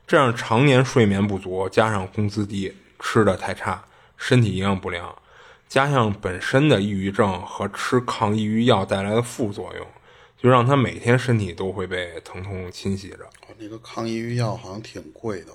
[0.05, 3.83] 这样常年睡眠不足，加上工资低，吃的太差。
[4.19, 5.15] 身体营养不良，
[5.67, 9.87] 加上本身的抑郁症和吃抗抑郁药带来的副作用，
[10.37, 13.19] 就让他每天身体都会被疼痛侵袭着。
[13.57, 15.53] 那个抗抑郁药好像挺贵的。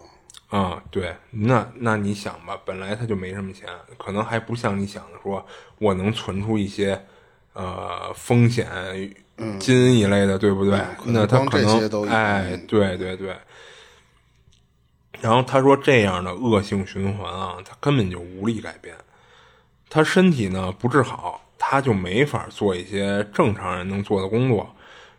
[0.49, 3.69] 啊，对，那那你想吧，本来他就没什么钱，
[3.99, 5.45] 可能还不像你想的说，
[5.79, 7.05] 我能存出一些
[7.53, 8.67] 呃风险
[9.59, 10.79] 金一类的，对不对？
[11.07, 13.37] 那他可能哎，对对对。
[15.21, 18.95] 然后他说：“这样的恶性循环啊，他根本就无力改变。
[19.89, 24.75] 他身体呢不治好，他就没法做一些正常人能做的工作。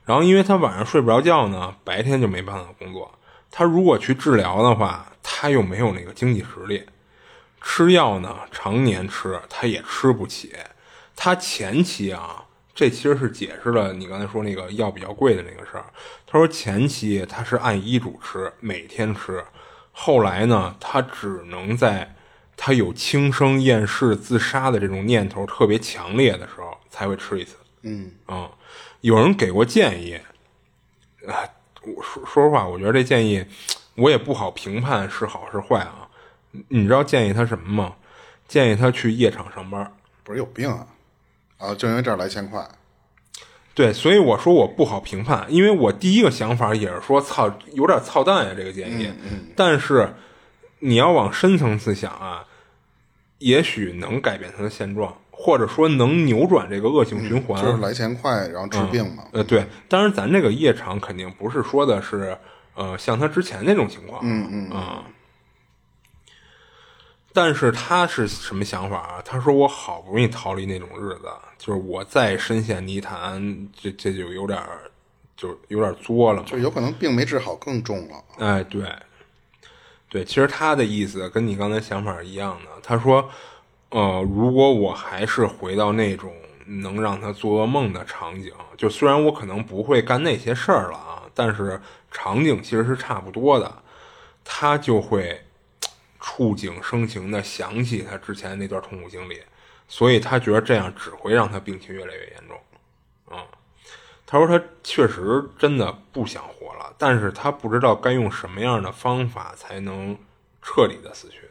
[0.05, 3.11] 然后，因为他晚上睡不着觉呢，白天就没办法工作。
[3.49, 6.85] 他如果去治疗的话，他又没有那个经济实力。
[7.61, 10.53] 吃药呢，常年吃他也吃不起。
[11.15, 12.43] 他前期啊，
[12.75, 15.85] 这其实是解释了你刚才说那个药比较贵的那个事儿。
[16.27, 19.43] 他说前期他是按医嘱吃，每天吃。”
[19.97, 22.15] 后来呢，他只能在
[22.57, 27.55] 他有轻生、厌世、自杀的这种念头特别强烈的时候才会吃一次。
[27.83, 28.51] 嗯啊，
[28.99, 30.19] 有人给过建议，
[31.25, 31.47] 啊，
[31.81, 33.45] 我说说实话，我觉得这建议
[33.95, 36.09] 我也不好评判是好是坏啊。
[36.67, 37.95] 你知道建议他什么吗？
[38.47, 39.91] 建议他去夜场上班。
[40.23, 40.87] 不是有病啊？
[41.57, 42.67] 啊，就因为这儿来钱快。
[43.75, 49.11] 对，所以我说我不好评判，因为我第一个想法也是说，操，有点操蛋呀，这个建议。
[49.53, 50.15] 但是
[50.79, 52.45] 你要往深层次想啊，
[53.39, 57.61] 也许能改变他的现状，或者说能扭转这个恶性循环。
[57.61, 59.25] 就是来钱快，然后治病嘛。
[59.33, 62.37] 呃，对，当然咱这个夜场肯定不是说的是，
[62.75, 64.21] 呃，像他之前那种情况。
[64.23, 65.03] 嗯嗯啊。
[67.33, 69.21] 但是他是什么想法啊？
[69.25, 71.27] 他说：“我好不容易逃离那种日子，
[71.57, 74.61] 就是我再深陷泥潭，这这就有点
[75.35, 76.47] 就有点作了嘛。
[76.47, 78.23] 就有可能病没治好更重了。
[78.37, 78.87] 哎，对，
[80.09, 82.69] 对，其实他的意思跟你刚才想法一样的。
[82.83, 83.29] 他说：，
[83.89, 86.33] 呃，如果我还是回到那种
[86.65, 93.83] 能让他做噩梦的场景，就虽然我可能不会干那些事儿了啊，但是场景其实是差不多的，
[94.43, 95.41] 他就会。
[96.25, 99.39] ”触景生情的想起他之前那段痛苦经历，
[99.87, 102.59] 所以他觉得这样只会让他病情越来越严重。
[103.35, 103.45] 啊，
[104.25, 110.17] 他说他确实真的不想活了，但是他不知道该用什么样的方法才能
[110.61, 111.41] 彻底的死去。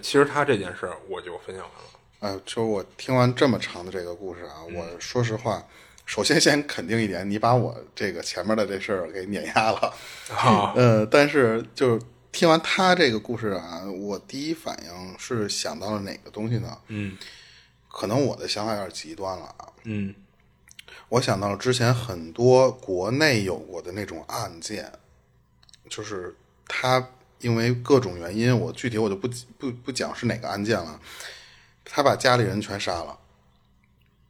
[0.00, 1.88] 其实他这件事儿我就分享完了。
[2.20, 5.62] 呃，就我听完这么长的这个故事啊，我说实话。
[6.04, 9.94] 首先，先肯定一点，你把我这个前面的这事儿给碾压了。
[10.34, 12.00] 啊， 呃，但是就
[12.30, 16.78] 听完他这个故事啊，我第一反应是想到了哪个东西呢？
[16.88, 17.16] 嗯，
[17.88, 19.72] 可能我的想法有点极端了啊。
[19.84, 20.14] 嗯，
[21.08, 24.92] 我想到了之前很多国内有过的那种案件，
[25.88, 26.36] 就是
[26.66, 27.10] 他
[27.40, 29.28] 因为各种原因，我具体我就不
[29.58, 31.00] 不不讲是哪个案件了，
[31.84, 33.18] 他把家里人全杀了，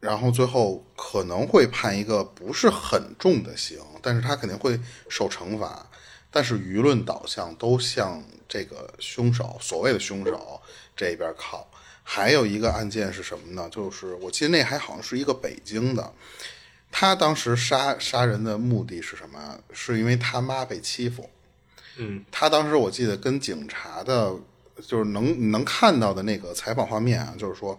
[0.00, 5.84] 然后最后可能会判一个不是很重的刑，但是他肯定会受惩罚，
[6.30, 10.60] 但是舆论导向都向这个凶手所谓的凶手
[10.96, 11.68] 这边靠。
[12.10, 13.68] 还有一个案件是什么呢？
[13.70, 16.12] 就是我记得那还好像是一个北京的，
[16.90, 19.58] 他当时杀杀人的目的是什么？
[19.74, 21.28] 是因为他妈被欺负。
[21.98, 24.34] 嗯，他当时我记得跟警察的，
[24.86, 27.78] 就是能能看到的那个采访画面啊，就是说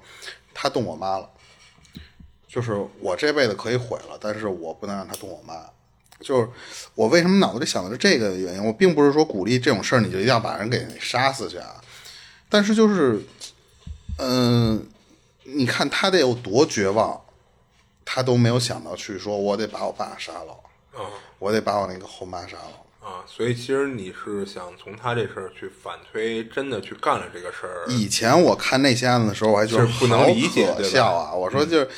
[0.54, 1.28] 他动我妈了，
[2.48, 5.68] 就是我这辈子可以毁了，但是我不能让他动我妈。
[6.22, 6.50] 就是
[6.96, 8.66] 我为什么脑子里想的是这个原因？
[8.66, 11.76] 我并不是说鼓励这种事儿你就一定要把人给杀死去啊，
[12.50, 13.22] 但是就是，
[14.18, 14.86] 嗯、
[15.44, 17.22] 你看他得有多绝望，
[18.04, 20.56] 他都没有想到去说我得把我爸杀了，
[20.98, 21.06] 嗯
[21.40, 22.74] 我得把我那个后妈杀了。
[23.02, 27.86] 啊，所以其实你是想从他这事儿去反推，真的去干了这个事儿。
[27.88, 31.34] 以前我看那些案子的时候，我还觉得是不能理解笑啊！
[31.34, 31.90] 我说就是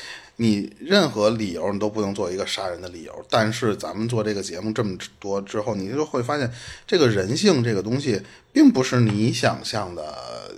[0.41, 6.51] 你任何理由你都不能做一个杀人的理由，但是咱们做这个节目这么多之后，你就会发现
[6.87, 8.19] 这个人性这个东西
[8.51, 10.03] 并不是你想象的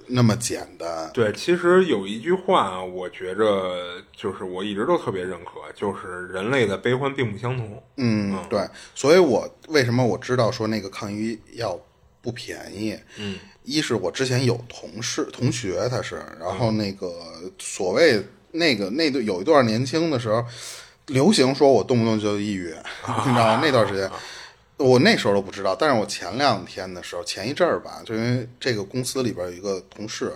[0.08, 1.12] 那么简单。
[1.14, 7.84] 对，其实有一句话，我觉着就是我一直都特别认可，就是人类的悲欢并不相同。
[7.98, 8.66] 嗯，对，
[8.96, 11.78] 所以我为什么我知道说那个抗抑郁药
[12.22, 12.98] 不便宜？
[13.20, 17.12] 嗯，一是我之前有同事同学他是，然后那个
[17.60, 18.24] 所谓
[18.54, 20.44] 那个那段有一段年轻的时候，
[21.08, 22.74] 流行说我动不动就抑郁，
[23.06, 23.60] 你知道吗？
[23.62, 24.10] 那段时间。
[24.78, 30.36] 我那时候都不知道，但是我前两天的时候，前一阵儿吧，就因为这个公司里边有一个同事，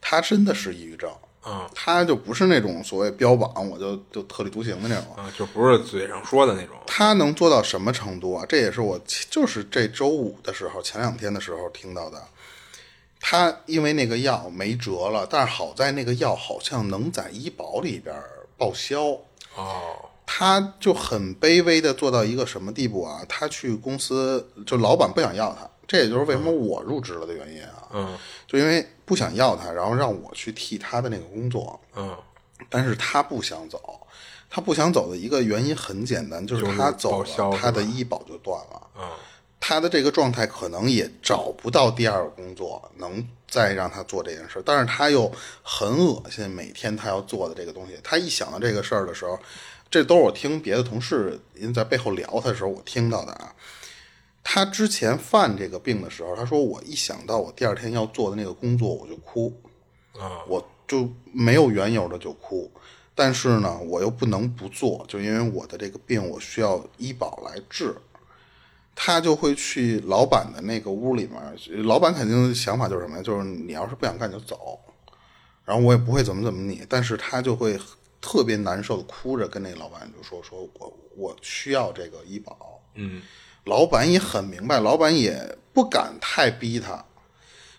[0.00, 6.76] 他真的是抑郁症，啊他就不是那种所谓标榜我就就特立独行的那种，啊，就不是嘴上说的那种。
[6.86, 8.44] 他能做到什么程度啊？
[8.46, 9.00] 这也是我
[9.30, 12.22] 就是这周五的时候，前两天的时候听到的。
[13.20, 18.14] 他因为那个药没辙了，但是好在那个药好像能在医保里边
[18.56, 19.18] 报销。
[19.56, 23.24] 哦，他就很卑微的做到一个什么地步啊？
[23.28, 27.88] 他去公司，就老板不想要他，这也就是为什么我入职了的原因啊。
[27.92, 31.78] 嗯就因为不想要他，然后让我去替他的那个工作。
[31.96, 32.16] 嗯
[32.68, 34.00] 但是他不想走，
[34.50, 39.08] 他不想走的一个原因很简单，就是他走了，他的医保就断了，嗯
[39.60, 45.30] 他的这个状态可能也找不到第二个工作能再让他做这件事，但是他又
[45.62, 49.38] 很恶心，每天他要做的这个东西，他一想到这个事儿的时候，
[49.90, 53.54] 这都是我听别的同事人在背后聊他的时候我听到的啊。
[54.42, 59.54] 他之前犯这个病的时候，他说我一想到我第二天要做的那个工作，我就哭。
[60.18, 62.68] 啊我就没有缘由的就哭，
[63.14, 67.94] 但是呢，我又不能不做，就因为我的这个病，我需要医保来治。
[69.00, 73.22] 他就会去老板的那个屋里面，老板肯定想法就是什么呀？
[73.22, 74.76] 就是你要是不想干就走，
[75.64, 77.78] 然后我也不会怎么怎么你，但是他就会
[78.20, 83.22] 特别难受的哭着跟那个老板就说：“说我我需要这个医保。”嗯，
[83.66, 87.04] 老板也很明白，老板也不敢太逼他，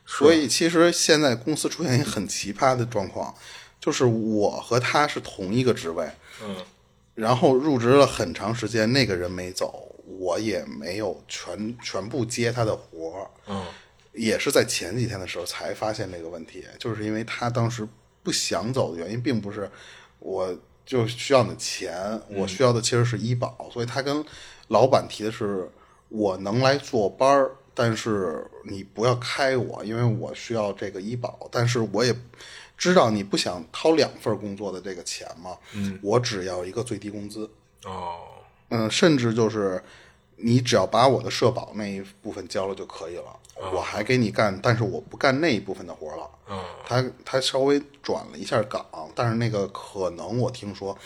[0.05, 3.35] 所以其实现在公司出现一个很奇葩的状况，
[3.81, 6.09] 就是我和他是同一个职位，
[6.41, 6.55] 嗯，
[7.19, 13.65] 然后入职了很长时间，那个人没走，我也没有全全部接他的活儿，嗯。
[14.11, 17.87] 也是在前几天的时候才发现这个问题，就是因为他当时
[18.23, 19.69] 不想走的原因，并不是
[20.17, 24.25] 我就需要你的钱，我需要的其实是医保，所以他跟
[24.69, 25.69] 老板提的是
[26.09, 32.13] 我能来坐班儿，但是你不要开我，因为我需要这个医保，但是我也
[32.79, 37.47] 知道你不想掏两份工作的这个钱嘛，嗯，我只要一个最低工资，
[37.83, 38.19] 哦，
[38.69, 39.83] 嗯，甚至就是
[40.37, 43.39] 你只要把我的社保那一部分交了就可以了，
[43.73, 46.29] 我还给你干，但是我不干那一部分的活了。
[46.49, 48.83] 嗯他他稍微转了一下岗，
[49.13, 50.97] 但是那个可能我听说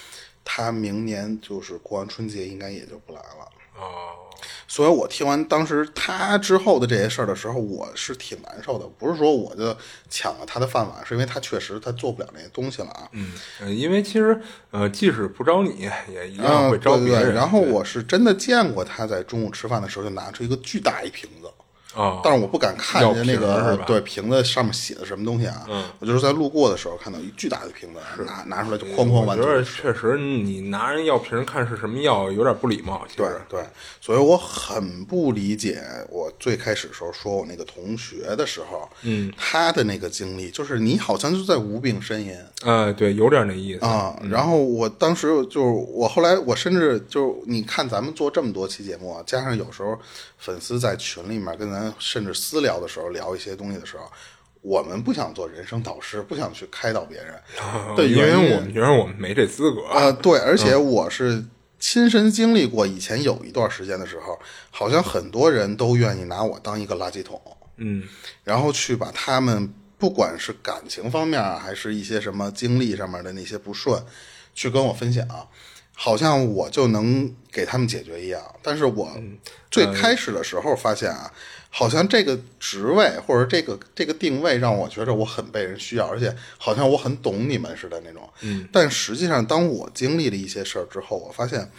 [0.45, 3.49] 他明年就是过完春节应该也就不来了。
[3.75, 4.29] 哦，
[4.67, 8.85] 所以我听完当时他之后的这些事儿的时候，我是挺难受的。
[8.97, 9.75] 不是说我就
[10.09, 13.07] 抢了他的饭碗，是因为他确实他做不了那些东西了啊。
[13.11, 14.39] 嗯，呃因为其实
[14.71, 17.17] 呃，即使不招你，也一样嗯，会招对对对。
[17.17, 17.35] 别人。
[17.35, 21.49] 然后我是真的见过他在中午吃饭的时候，就拿出一个巨大一瓶子，
[21.95, 25.65] 哦，但是我不敢看人家那个对瓶子上面写的什么东西啊。
[25.69, 33.05] 嗯，我就是在路过的时候看到一巨大的瓶子，拿拿出来就哐哐我觉得确实，你拿人药瓶看是什么药，有点不礼貌。
[33.09, 33.63] 其对实，对，
[34.01, 43.85] 所以我很不理解我最开始时候说我那个同学的时候，嗯，他的那个经历，就是你好像就在无病呻吟呃，对，有点那意思。
[43.85, 44.19] 啊。
[44.29, 49.99] 然后我当时就是我后来我甚至就是你看咱们做这么多期节目啊，加上有时候
[50.43, 54.11] 粉丝在群里面跟咱，甚至私聊的时候聊一些东西的时候，
[54.61, 57.33] 我们不想做人生导师，不想去开导别人。
[57.95, 59.85] 的因原因为我们觉得我们没这资格。
[59.85, 61.45] 啊、对，而且我是
[61.79, 64.37] 亲身经历过，以前有一段时间的时候，
[64.69, 67.41] 好像很多人都愿意拿我当一个垃圾桶，
[67.77, 68.03] 嗯，
[68.43, 74.03] 然后去把他们不管是感情方面啊，还是一些什么经历上面的那些不顺，
[74.53, 75.25] 去跟我分享，
[75.93, 78.41] 好像我就能给他们解决一样。
[78.61, 79.11] 但是我
[79.69, 81.31] 最开始的时候发现啊，
[81.69, 88.27] 好像这个职位或者这个这个定位让我觉得我很被人需要，而且好像我很懂你们似的那种。
[88.41, 91.71] 嗯，但实际上，当我经历了一些事儿之后，我发现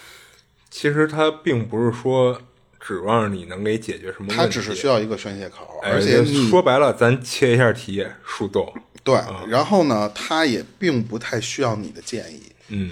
[0.71, 2.41] 其实他并不是说
[2.81, 8.73] 指望你能给解决什么问题，他只是需要一个宣泄口，哎而且你说白了，咱切一下题，树洞。
[9.03, 9.15] 对，
[9.49, 12.43] 然后呢，他也并不太需要你的建议。
[12.69, 12.91] 嗯，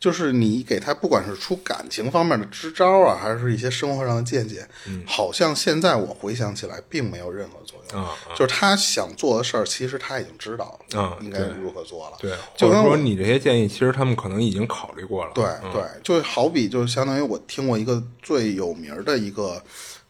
[0.00, 4.66] 就是你给他，不管是出感情方面的支招啊，还是一些生活上的见解，
[5.06, 8.02] 好像现在我回想起来，并没有任何作用。
[8.02, 12.16] 啊就是他想做的事儿，其实他已经知道啊应该如何做了。
[12.20, 15.32] 对，就跟我或者说你这些建议，其实他们可能已经考虑过了。
[15.34, 19.62] 对对，就好比就相当于我听过一个最有名的一个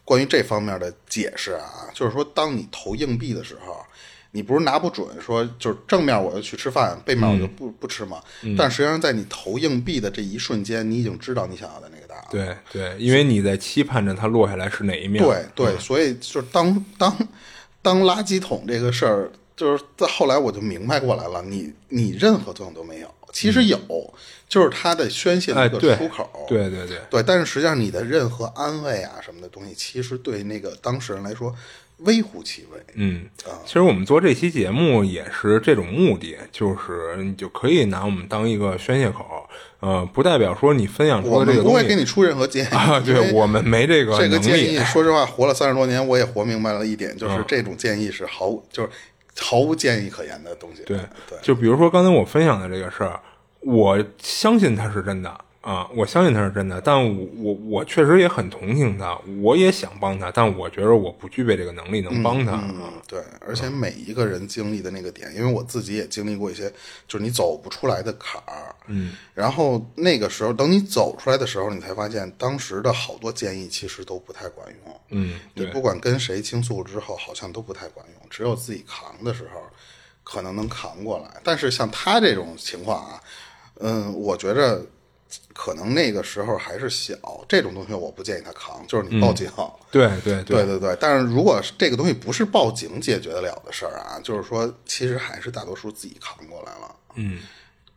[0.03, 3.83] 关于这方面的解释啊，就是说，当你投硬币的时候，
[4.31, 8.21] 你不是拿不准说就是正面我就去吃饭，背面我就不、不吃嘛。
[8.57, 12.25] 但实际上，在你投硬币的这一瞬间，你已经知道你想要的那个答案。
[12.29, 15.23] 对对，因为你在期盼着它落下来是哪一面。
[15.23, 17.15] 对对，所以就是当当
[17.81, 23.79] 当垃圾桶这个事儿，就是在后来我就明白过来了，你你任何作用都没有，其实有，
[24.47, 26.45] 就是它的宣泄的出口。
[26.47, 31.55] 对对对，对，但是实际上你的任何安慰啊什么的东西，其实对那个当事人来说
[31.99, 32.79] 微乎其微。
[32.95, 33.25] 嗯，
[33.65, 39.47] 其实我们做这期节目也是这种目的，就是你就可以拿我们当一个宣泄口，
[39.79, 44.77] 呃，不代表说你分享出这个东西不会给你出任何建议啊，对我们没这个这个建议，。
[44.79, 48.89] 说实话，活了三十多年，我也活明白了一点，嗯就是这种建议是毫无就是
[49.39, 50.83] 毫无建议可言的东西。
[50.85, 50.97] 对
[51.29, 53.19] 对，就比如说刚才我分享的这个事儿，
[53.61, 55.37] 我相信它是真的
[55.69, 62.53] 啊，我相信他是真的，但我我我确实也很同情他，我也想帮他，但我觉得我不具备这个能力能帮他。
[62.53, 66.67] 啊嗯，对，而且每一个人经历的那个点，因为我自己也经历过一些，
[67.07, 79.61] 就是你走不出来的坎儿，嗯，然后那个时候等你走出来的时候，你才发现当时的好多建议其实都不太管用，嗯，你不管跟谁倾诉之后，好像都不太管用，只有自己扛的时候，
[80.23, 81.39] 可能能扛过来。
[81.43, 83.21] 但是像他这种情况啊，
[83.81, 84.83] 嗯，我觉着
[85.53, 87.15] 可能那个时候还是小，
[87.47, 89.51] 这种东西我不建议他扛，就是你报警。
[89.91, 96.95] 对对对对对，但是如果这个东西不是报警解决得了的事儿啊，就是说，其实还是大多数自己扛过来了。
[97.15, 97.39] 嗯，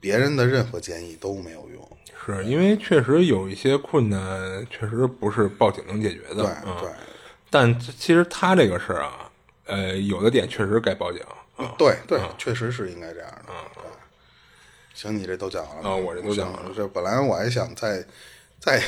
[0.00, 1.96] 别人的任何建议都没有用。
[2.24, 6.44] 是因为确实有一些困难，确实不是报警能解决的。
[6.44, 6.90] 对嗯对
[7.50, 9.30] 但其实他这个事儿啊，
[9.66, 11.20] 呃，有的点确实该报警。
[11.76, 13.52] 对对，确实是应该这样的。
[14.94, 16.70] 对，行，你这都讲完了啊我这都讲完了。
[16.74, 18.04] 这本来我还想再
[18.60, 18.82] 再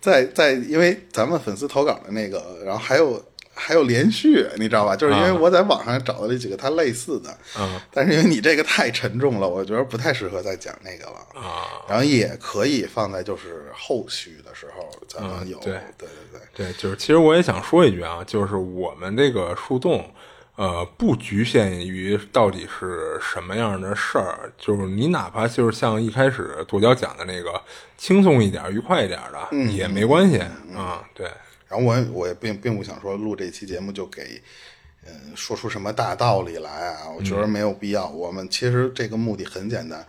[0.00, 3.24] 再再，因为咱们粉丝投稿的那个，然后还有。
[3.54, 4.96] 还有连续，你知道吧？
[4.96, 11.18] 就是因为我在网上找到了几个它类似的，嗯但是因为你这个太沉重了，我觉得不太适合再讲那个了。
[11.38, 20.10] 啊，然后也可以放在就是后续的时候咱们有，嗯对对对对对，就是其实我也想说一句啊，就是我们这个树洞，
[20.54, 27.60] 呃，不局限于到底是什么样的事儿，就是你哪怕就是像一开始剁椒讲的那个
[27.96, 30.38] 轻松一点、愉快一点的、嗯也没关系
[30.76, 31.02] 啊。
[31.14, 31.26] 对，
[31.68, 34.42] 然后我也我也并并不想说录这期节目就给，
[35.06, 38.06] 嗯、说出什么大道理来啊，我觉得没有必要。
[38.08, 40.06] 我们其实这个目的很简单，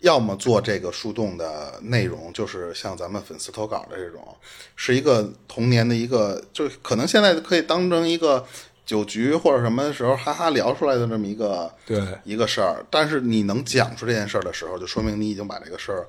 [0.00, 4.36] 要么做这个树洞的内容，就是像咱们粉丝投稿的这种，
[4.74, 8.44] 是一个童年的一个，就是可能现在可以当成一个
[8.84, 12.84] 酒局或者什么时候哈哈聊出来的这么一个对一个事儿。
[12.90, 16.06] 但是你能讲出这件事儿的时候，就说明你已经把这个事儿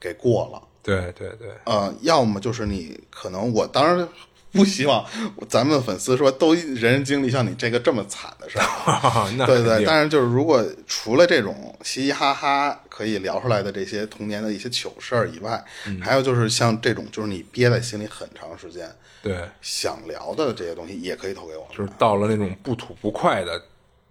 [0.00, 0.62] 给过了。
[0.82, 4.08] 对对对，呃，要么就是你可能我当然
[4.56, 5.04] 不希望
[5.48, 8.58] 咱们粉丝说都人人经历像你这个这么惨的事
[9.46, 9.84] 对对。
[9.84, 18.90] 但是就是如果除了这种嘻嘻哈哈可以聊出来的这些童年的一些糗事儿以外，嗯还有就是像这种就是你憋在心里很长时间
[19.22, 21.76] 对，想聊的这些东西，也可以投给我们。
[21.76, 23.60] 就是到了那种不吐不快的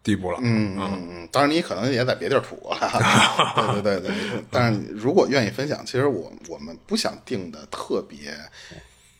[0.03, 0.37] 地步了。
[0.41, 4.43] 嗯嗯嗯，当然你可能也在别地儿吐 过了，对对对对。
[4.51, 8.31] 但是如果愿意分享，其实我我们不想定的特别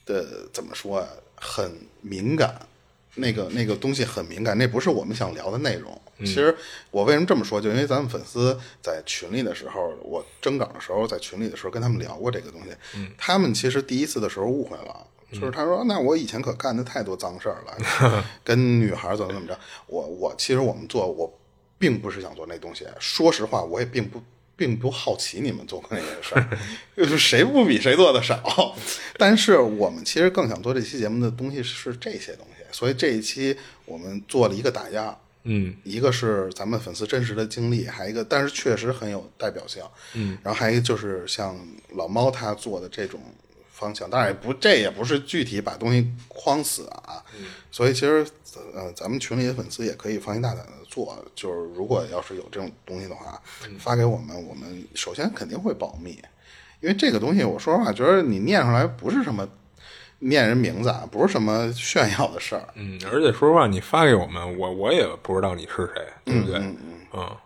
[0.06, 1.72] 的怎么说啊，很
[2.02, 2.66] 敏感，
[3.16, 6.00] 那个那个东西很敏感，那不是我们想聊的内容。
[6.20, 6.56] 其实
[6.92, 12.70] 我为什么这么说，就因为咱们粉丝在群里的时候，我征稿的时候，在群里的时候跟他们聊过这个东西，
[13.18, 19.60] 他们其实第一次的时候误会了，就是他说，那我以前可干的太多脏事儿了， 跟女孩怎么怎么着。
[19.88, 21.38] 我我其实我们做，我
[21.78, 22.88] 并不是想做那东西。
[22.98, 24.24] 说实话，我也并不
[24.56, 26.48] 并不好奇你们做过那些事儿，
[26.96, 28.76] 就是谁不比谁做的少。
[29.18, 33.56] 但是我们其实更想做这期节目的东西是这些东西，所以这一期
[33.86, 35.18] 我们做了一个打压。
[35.48, 39.84] 嗯，一个是咱们粉丝真实的经历，还一个，但是确实很有代表性。
[40.16, 41.56] 嗯，然后还一个就是像
[41.92, 43.20] 老猫他做的这种
[43.78, 47.22] 方向，当然也不，这也不是具体把东西框死啊。
[47.38, 48.26] 嗯，所以其实，
[48.74, 53.42] 呃，咱们群里的粉丝也可以放心大胆的做，就是如果要是有这种东西的话，
[53.78, 56.18] 发给我们，我们首先肯定会保密，
[56.80, 59.48] 因为这个东西，我说实话，觉得你念出来不是什么。
[60.20, 62.66] 念人名字啊，不是什么炫耀的事儿。
[62.76, 66.58] 嗯，而且说实话，你发给我们，我我也不知道你是谁，对不对？
[66.58, 66.78] 嗯
[67.14, 67.38] 嗯，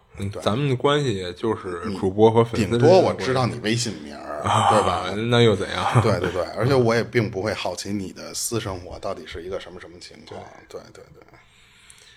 [0.42, 2.68] 咱们的关系也就是主播和粉丝。
[2.68, 4.42] 顶多我知道你微信名儿，
[4.72, 5.14] 对吧？
[5.30, 5.86] 那又怎样？
[6.02, 10.42] 对对对，而且我也并不会好奇你的私生活到底是一个什么什么情况。
[10.68, 11.24] 对对对。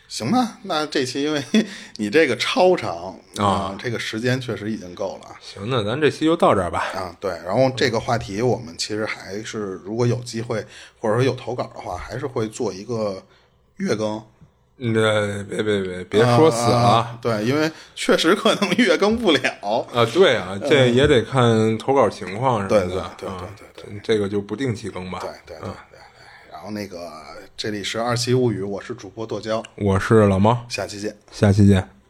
[0.09, 1.43] 行吧，那这期因为
[1.97, 5.37] 你这个超长啊，这个时间确实已经够了。
[5.41, 6.81] 行，那咱这期就到这儿吧。
[6.95, 10.63] 啊，对，然后这个话题我们其实还是如果有机会
[11.01, 13.23] 或者说有投稿的话，还是会做一个
[13.77, 14.23] 月更。
[14.85, 20.05] 那别别别别说死了，对，因为确实可能月更不了啊。
[20.13, 22.69] 对啊，这也得看投稿情况，是吧？
[22.69, 23.29] 对对对
[23.75, 25.19] 对对，这个就不定期更吧。
[25.21, 25.99] 对对对对，
[26.51, 27.11] 然后那个。
[27.55, 32.02] 这里是二七物语，我是主播剁椒，我是老猫，下期见，下期见。